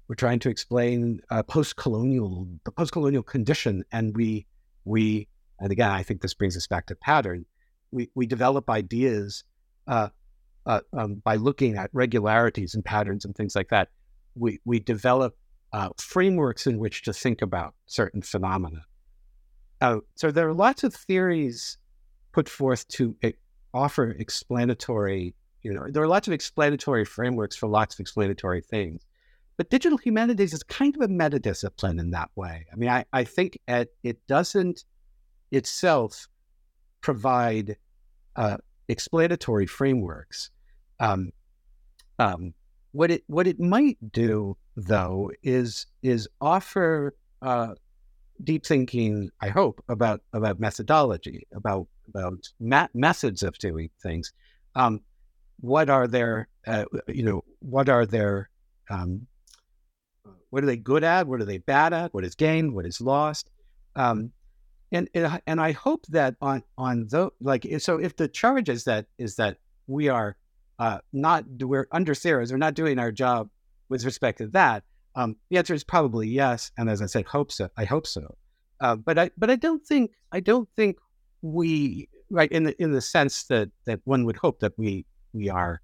we're 0.07 0.15
trying 0.15 0.39
to 0.39 0.49
explain 0.49 1.21
uh, 1.29 1.43
post-colonial, 1.43 2.47
the 2.65 2.71
post-colonial 2.71 3.23
condition, 3.23 3.83
and 3.91 4.15
we, 4.15 4.45
we, 4.85 5.27
and 5.59 5.71
again, 5.71 5.91
I 5.91 6.03
think 6.03 6.21
this 6.21 6.33
brings 6.33 6.57
us 6.57 6.67
back 6.67 6.85
to 6.87 6.95
pattern. 6.95 7.45
We 7.91 8.09
we 8.15 8.25
develop 8.25 8.69
ideas 8.69 9.43
uh, 9.87 10.09
uh, 10.65 10.81
um, 10.93 11.15
by 11.15 11.35
looking 11.35 11.77
at 11.77 11.89
regularities 11.93 12.75
and 12.75 12.83
patterns 12.83 13.25
and 13.25 13.35
things 13.35 13.55
like 13.55 13.69
that. 13.69 13.89
We 14.35 14.59
we 14.65 14.79
develop 14.79 15.35
uh, 15.73 15.89
frameworks 15.97 16.67
in 16.67 16.77
which 16.79 17.03
to 17.03 17.13
think 17.13 17.41
about 17.41 17.75
certain 17.85 18.21
phenomena. 18.21 18.81
Uh, 19.79 19.97
so 20.15 20.31
there 20.31 20.47
are 20.47 20.53
lots 20.53 20.83
of 20.83 20.93
theories 20.93 21.77
put 22.31 22.47
forth 22.47 22.87
to 22.89 23.15
offer 23.73 24.11
explanatory, 24.11 25.33
you 25.63 25.73
know, 25.73 25.87
there 25.89 26.03
are 26.03 26.07
lots 26.07 26.27
of 26.27 26.33
explanatory 26.33 27.05
frameworks 27.05 27.55
for 27.55 27.67
lots 27.67 27.95
of 27.95 27.99
explanatory 27.99 28.61
things. 28.61 29.05
But 29.57 29.69
digital 29.69 29.97
humanities 29.97 30.53
is 30.53 30.63
kind 30.63 30.95
of 30.95 31.01
a 31.01 31.07
meta 31.07 31.39
discipline 31.39 31.99
in 31.99 32.11
that 32.11 32.29
way. 32.35 32.65
I 32.71 32.75
mean, 32.75 32.89
I, 32.89 33.05
I 33.13 33.23
think 33.23 33.59
it, 33.67 33.93
it 34.03 34.25
doesn't 34.27 34.85
itself 35.51 36.27
provide 37.01 37.77
uh, 38.35 38.57
explanatory 38.87 39.65
frameworks. 39.65 40.49
Um, 40.99 41.31
um, 42.19 42.53
what 42.91 43.09
it 43.09 43.23
what 43.27 43.47
it 43.47 43.59
might 43.59 43.97
do 44.11 44.57
though 44.75 45.31
is 45.43 45.87
is 46.03 46.27
offer 46.39 47.15
uh, 47.41 47.73
deep 48.43 48.65
thinking. 48.65 49.29
I 49.41 49.49
hope 49.49 49.83
about 49.89 50.21
about 50.33 50.59
methodology, 50.59 51.47
about 51.53 51.87
about 52.09 52.47
ma- 52.59 52.87
methods 52.93 53.43
of 53.43 53.57
doing 53.57 53.89
things. 54.01 54.33
Um, 54.75 55.01
what 55.59 55.89
are 55.89 56.07
their 56.07 56.47
uh, 56.67 56.85
you 57.07 57.23
know 57.23 57.43
what 57.59 57.89
are 57.89 58.05
their 58.05 58.49
um, 58.89 59.27
what 60.49 60.63
are 60.63 60.67
they 60.67 60.77
good 60.77 61.03
at? 61.03 61.27
What 61.27 61.41
are 61.41 61.45
they 61.45 61.59
bad 61.59 61.93
at? 61.93 62.13
What 62.13 62.25
is 62.25 62.35
gained? 62.35 62.73
What 62.73 62.85
is 62.85 63.01
lost? 63.01 63.49
Um, 63.95 64.31
and, 64.91 65.09
and 65.47 65.61
I 65.61 65.71
hope 65.71 66.05
that 66.07 66.35
on 66.41 66.63
on 66.77 67.07
the 67.09 67.29
like 67.39 67.65
so 67.79 67.97
if 67.97 68.15
the 68.15 68.27
charge 68.27 68.69
is 68.69 68.83
that 68.85 69.07
is 69.17 69.35
that 69.35 69.57
we 69.87 70.09
are 70.09 70.35
uh, 70.79 70.99
not 71.13 71.45
we're 71.59 71.85
understeers, 71.87 72.51
we're 72.51 72.57
not 72.57 72.73
doing 72.73 72.99
our 72.99 73.11
job 73.11 73.49
with 73.89 74.03
respect 74.05 74.39
to 74.39 74.47
that? 74.47 74.83
Um, 75.15 75.35
the 75.49 75.57
answer 75.57 75.73
is 75.73 75.83
probably 75.83 76.27
yes. 76.27 76.71
And 76.77 76.89
as 76.89 77.01
I 77.01 77.05
said, 77.05 77.25
hope 77.25 77.51
so. 77.51 77.69
I 77.77 77.85
hope 77.85 78.07
so. 78.07 78.35
Uh, 78.79 78.95
but 78.95 79.19
I 79.19 79.29
but 79.37 79.51
I 79.51 79.57
don't 79.57 79.85
think 79.85 80.11
I 80.31 80.39
don't 80.39 80.67
think 80.75 80.97
we 81.41 82.09
right 82.29 82.51
in 82.51 82.63
the 82.63 82.81
in 82.81 82.91
the 82.91 83.01
sense 83.01 83.43
that 83.43 83.69
that 83.85 83.99
one 84.05 84.25
would 84.25 84.37
hope 84.37 84.59
that 84.61 84.73
we 84.77 85.05
we 85.33 85.49
are 85.49 85.81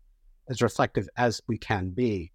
as 0.50 0.62
reflective 0.62 1.08
as 1.18 1.42
we 1.48 1.58
can 1.58 1.90
be. 1.90 2.32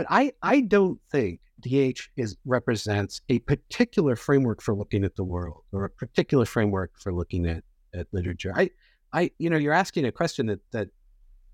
But 0.00 0.06
I 0.08 0.32
I 0.42 0.62
don't 0.62 0.98
think 1.12 1.40
DH 1.60 2.08
is 2.16 2.34
represents 2.46 3.20
a 3.28 3.40
particular 3.40 4.16
framework 4.16 4.62
for 4.62 4.74
looking 4.74 5.04
at 5.04 5.14
the 5.14 5.24
world 5.24 5.64
or 5.72 5.84
a 5.84 5.90
particular 5.90 6.46
framework 6.46 6.92
for 6.98 7.12
looking 7.12 7.44
at, 7.44 7.64
at 7.92 8.06
literature. 8.12 8.54
I 8.56 8.70
I 9.12 9.30
you 9.38 9.50
know 9.50 9.58
you're 9.58 9.74
asking 9.74 10.06
a 10.06 10.12
question 10.12 10.46
that 10.46 10.60
that 10.72 10.88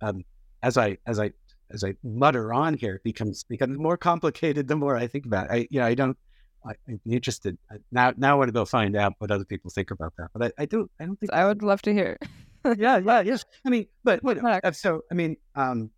um, 0.00 0.22
as 0.62 0.78
I 0.78 0.98
as 1.08 1.18
I 1.18 1.32
as 1.72 1.82
I 1.82 1.94
mutter 2.04 2.52
on 2.52 2.74
here, 2.74 3.00
becomes 3.02 3.42
becomes 3.42 3.76
more 3.78 3.96
complicated 3.96 4.68
the 4.68 4.76
more 4.76 4.96
I 4.96 5.08
think 5.08 5.26
about 5.26 5.46
it. 5.46 5.52
I, 5.52 5.56
you 5.68 5.80
know, 5.80 5.86
I 5.86 5.94
don't. 5.94 6.16
I, 6.64 6.74
am 6.88 7.00
interested 7.10 7.58
now. 7.90 8.12
Now 8.16 8.32
I 8.32 8.34
want 8.34 8.48
to 8.48 8.52
go 8.52 8.64
find 8.64 8.94
out 8.94 9.14
what 9.18 9.32
other 9.32 9.44
people 9.44 9.72
think 9.72 9.90
about 9.90 10.12
that. 10.18 10.28
But 10.32 10.52
I, 10.56 10.62
I 10.62 10.66
don't. 10.66 10.88
I 11.00 11.06
don't 11.06 11.18
think 11.18 11.32
I 11.32 11.46
would 11.46 11.64
love 11.64 11.82
to 11.82 11.92
hear. 11.92 12.16
yeah, 12.64 12.98
yeah, 12.98 13.22
yes. 13.22 13.44
I 13.64 13.70
mean, 13.70 13.86
but 14.04 14.22
what? 14.22 14.38
Uh, 14.64 14.70
so 14.70 15.02
I 15.10 15.14
mean, 15.14 15.36
um, 15.56 15.90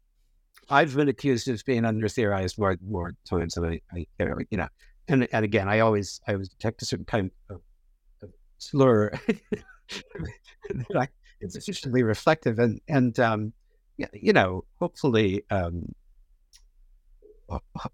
I've 0.69 0.95
been 0.95 1.09
accused 1.09 1.49
of 1.49 1.63
being 1.65 1.85
under 1.85 2.09
theorized 2.09 2.59
more 2.59 2.77
more 2.87 3.15
times 3.29 3.55
than 3.55 3.65
I, 3.65 3.81
I 3.93 4.07
you 4.51 4.59
know, 4.59 4.69
and 5.09 5.29
and 5.33 5.45
again, 5.45 5.69
I 5.69 5.81
always 5.81 6.21
I 6.27 6.33
always 6.33 6.49
detect 6.49 6.83
a 6.83 6.85
certain 6.85 7.07
kind 7.07 7.31
of, 7.51 7.61
of 8.23 8.31
slur. 8.59 9.13
it's 11.41 11.55
sufficiently 11.55 12.03
reflective, 12.03 12.59
and 12.59 12.81
and 12.89 13.19
um, 13.19 13.53
you 14.13 14.33
know, 14.33 14.65
hopefully, 14.79 15.43
um, 15.51 15.95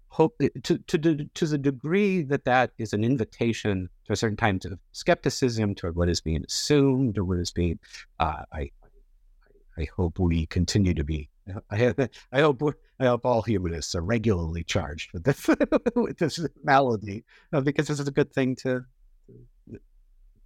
hope 0.09 0.37
to, 0.63 0.77
to, 0.77 1.25
to 1.33 1.45
the 1.45 1.57
degree 1.57 2.21
that 2.21 2.45
that 2.45 2.71
is 2.77 2.93
an 2.93 3.03
invitation 3.03 3.89
to 4.05 4.13
a 4.13 4.15
certain 4.15 4.37
kind 4.37 4.63
of 4.65 4.79
skepticism 4.91 5.73
toward 5.75 5.95
what 5.95 6.09
is 6.09 6.21
being 6.21 6.43
assumed 6.45 7.17
or 7.17 7.23
what 7.23 7.39
is 7.39 7.51
being, 7.51 7.79
uh, 8.19 8.43
I, 8.51 8.69
I 9.77 9.87
hope 9.95 10.19
we 10.19 10.45
continue 10.45 10.93
to 10.93 11.03
be. 11.03 11.29
I, 11.71 11.93
I 12.31 12.41
hope 12.41 12.61
I 12.99 13.05
hope 13.05 13.25
all 13.25 13.41
humanists 13.41 13.95
are 13.95 14.01
regularly 14.01 14.63
charged 14.63 15.11
with 15.13 15.23
this 15.23 15.47
with 15.95 16.17
this 16.17 16.39
malady 16.63 17.23
uh, 17.53 17.61
because 17.61 17.87
this 17.87 17.99
is 17.99 18.07
a 18.07 18.11
good 18.11 18.33
thing 18.33 18.55
to. 18.57 18.85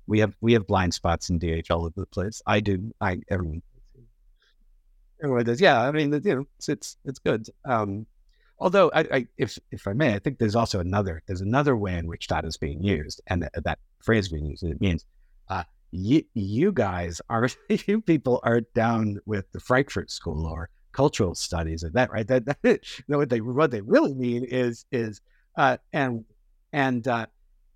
We 0.08 0.20
have 0.20 0.36
we 0.42 0.54
have 0.54 0.66
blind 0.66 0.94
spots 0.94 1.30
in 1.30 1.38
DH 1.38 1.70
all 1.70 1.86
over 1.86 1.94
the 1.96 2.06
place. 2.08 2.42
I 2.46 2.60
do. 2.60 2.92
I 3.00 3.22
everyone 3.30 3.62
everyone 5.24 5.46
does. 5.46 5.62
Yeah, 5.62 5.82
I 5.82 5.92
mean, 5.92 6.12
you 6.24 6.36
know, 6.36 6.46
it's 6.58 6.70
it's, 6.70 6.98
it's 7.06 7.20
good. 7.20 7.48
Um, 7.66 8.06
although, 8.58 8.92
I, 8.94 9.00
I, 9.12 9.28
if 9.38 9.58
if 9.72 9.88
I 9.88 9.94
may, 9.94 10.14
I 10.14 10.20
think 10.20 10.40
there's 10.40 10.56
also 10.56 10.80
another 10.80 11.22
there's 11.28 11.42
another 11.42 11.76
way 11.76 11.96
in 11.98 12.08
which 12.08 12.28
that 12.28 12.46
is 12.46 12.58
being 12.58 12.84
used, 12.84 13.22
and 13.28 13.44
that, 13.44 13.64
that 13.64 13.80
phrase 14.02 14.30
being 14.30 14.46
used. 14.46 14.64
It 14.64 14.82
means 14.82 15.06
uh, 15.50 15.64
you 15.92 16.24
you 16.34 16.72
guys 16.72 17.22
are 17.30 17.50
you 17.70 18.02
people 18.02 18.40
are 18.44 18.62
down 18.62 19.20
with 19.26 19.52
the 19.52 19.60
Frankfurt 19.60 20.12
School 20.12 20.46
or 20.46 20.70
cultural 20.92 21.36
studies 21.36 21.84
and 21.84 21.94
that 21.94 22.12
right. 22.12 22.28
That, 22.28 22.46
that 22.46 22.58
you 22.64 23.04
know, 23.08 23.18
what 23.18 23.30
they 23.30 23.42
what 23.42 23.72
they 23.72 23.82
really 23.82 24.14
mean 24.14 24.44
is 24.44 24.86
is 24.92 25.22
uh, 25.56 25.78
and 25.94 26.26
and 26.74 27.08
uh, 27.08 27.26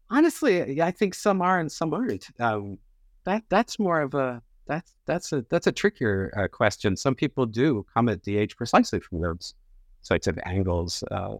honestly, 0.09 0.81
I 0.81 0.91
think 0.91 1.15
some 1.15 1.41
are 1.41 1.59
and 1.59 1.71
some 1.71 1.93
aren't. 1.93 2.27
Um, 2.39 2.77
that 3.25 3.43
that's 3.49 3.79
more 3.79 4.01
of 4.01 4.13
a 4.13 4.41
that's 4.65 4.93
that's 5.05 5.31
a 5.33 5.45
that's 5.49 5.67
a 5.67 5.71
trickier 5.71 6.33
uh, 6.37 6.47
question. 6.47 6.95
Some 6.95 7.15
people 7.15 7.45
do 7.45 7.85
come 7.93 8.09
at 8.09 8.23
DH 8.23 8.55
precisely 8.57 8.99
from 8.99 9.21
those 9.21 9.53
sorts 10.01 10.27
of 10.27 10.39
angles, 10.45 11.03
uh, 11.11 11.35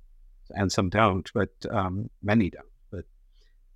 and 0.52 0.72
some 0.72 0.90
don't, 0.90 1.30
but 1.34 1.50
um, 1.70 2.10
many 2.22 2.50
don't. 2.50 2.66
But 2.92 3.06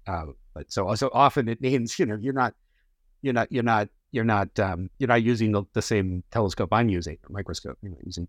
uh, 0.07 0.25
but 0.53 0.71
so 0.71 0.93
so 0.95 1.09
often 1.13 1.47
it 1.47 1.61
means 1.61 1.97
you 1.99 2.05
know 2.05 2.17
you're 2.19 2.33
not 2.33 2.53
you're 3.27 3.33
not 3.33 3.51
you're 3.51 3.63
not 3.63 3.89
you're 4.11 4.23
not 4.23 4.57
um, 4.57 4.89
you're 4.99 5.09
not 5.09 5.21
using 5.21 5.51
the, 5.51 5.63
the, 5.73 5.81
same 5.81 6.23
telescope 6.31 6.69
I'm 6.71 6.87
using, 6.87 7.17
microscope. 7.29 7.77
You're 7.81 7.93
using 8.05 8.27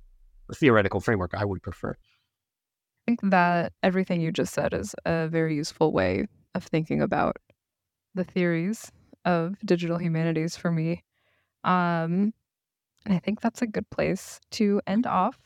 a 0.51 0.55
theoretical 0.55 0.99
framework 0.99 1.35
I 1.35 1.45
would 1.45 1.63
prefer. 1.63 1.93
I 1.93 1.97
think 3.07 3.21
that 3.23 3.73
everything 3.85 4.21
you 4.21 4.33
just 4.33 4.53
said 4.53 4.75
is 4.75 4.97
a 5.07 5.29
very 5.29 5.55
useful 5.55 5.93
way 5.93 6.27
of 6.57 6.65
thinking 6.65 7.01
about 7.01 7.37
the 8.17 8.25
theories 8.25 8.91
of 9.25 9.55
digital 9.65 9.99
humanities 9.99 10.57
for 10.57 10.73
me. 10.73 11.05
Um, 11.63 12.35
and 13.07 13.15
I 13.15 13.21
think 13.21 13.41
that's 13.41 13.63
a 13.63 13.67
good 13.67 13.89
place 13.91 14.41
to 14.53 14.81
end 14.87 15.07
off. 15.07 15.39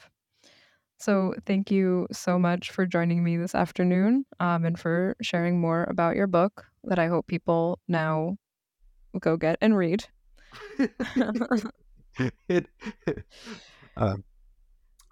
So, 0.99 1.35
thank 1.45 1.71
you 1.71 2.07
so 2.11 2.39
much 2.39 2.71
for 2.71 2.87
joining 2.87 3.23
me 3.23 3.37
this 3.37 3.55
afternoon 3.55 4.25
um, 4.41 4.65
and 4.65 4.79
for 4.79 5.15
sharing 5.21 5.61
more 5.61 5.85
about 5.91 6.17
your 6.17 6.29
book 6.29 6.65
that 6.85 6.99
I 6.99 7.09
hope 7.09 7.27
people 7.27 7.81
now 7.87 8.37
go 9.21 9.37
get 9.37 9.59
and 9.61 9.77
read. 9.77 10.05
it, 12.49 12.67
um, 13.97 14.25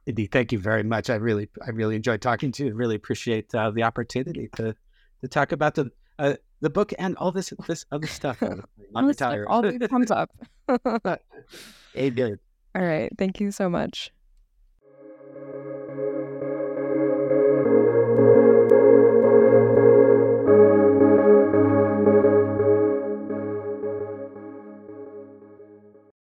indeed, 0.07 0.31
thank 0.33 0.53
you 0.53 0.59
very 0.59 0.83
much. 0.83 1.11
I 1.11 1.17
really, 1.17 1.49
I 1.65 1.71
really 1.71 1.97
enjoyed 1.97 2.21
talking 2.21 2.53
to 2.53 2.67
you. 2.67 2.75
Really 2.75 2.97
appreciate 2.97 3.55
uh, 3.55 3.71
the 3.71 3.83
opportunity 3.83 4.49
to 4.57 4.75
to 5.23 5.29
talk 5.29 5.53
about 5.53 5.75
the 5.75 5.91
uh, 6.19 6.35
the 6.61 6.71
book 6.71 6.93
and 6.99 7.17
all 7.17 7.33
this 7.33 7.53
this 7.67 7.85
other 7.91 8.07
stuff. 8.07 8.43
I'm 8.43 9.07
retired. 9.07 9.47
All 9.49 9.63
the 9.63 9.89
comes 9.89 10.11
up. 10.11 10.31
good. 12.11 12.39
All 12.75 12.83
right. 12.83 13.11
Thank 13.19 13.41
you 13.41 13.51
so 13.51 13.69
much. 13.69 14.13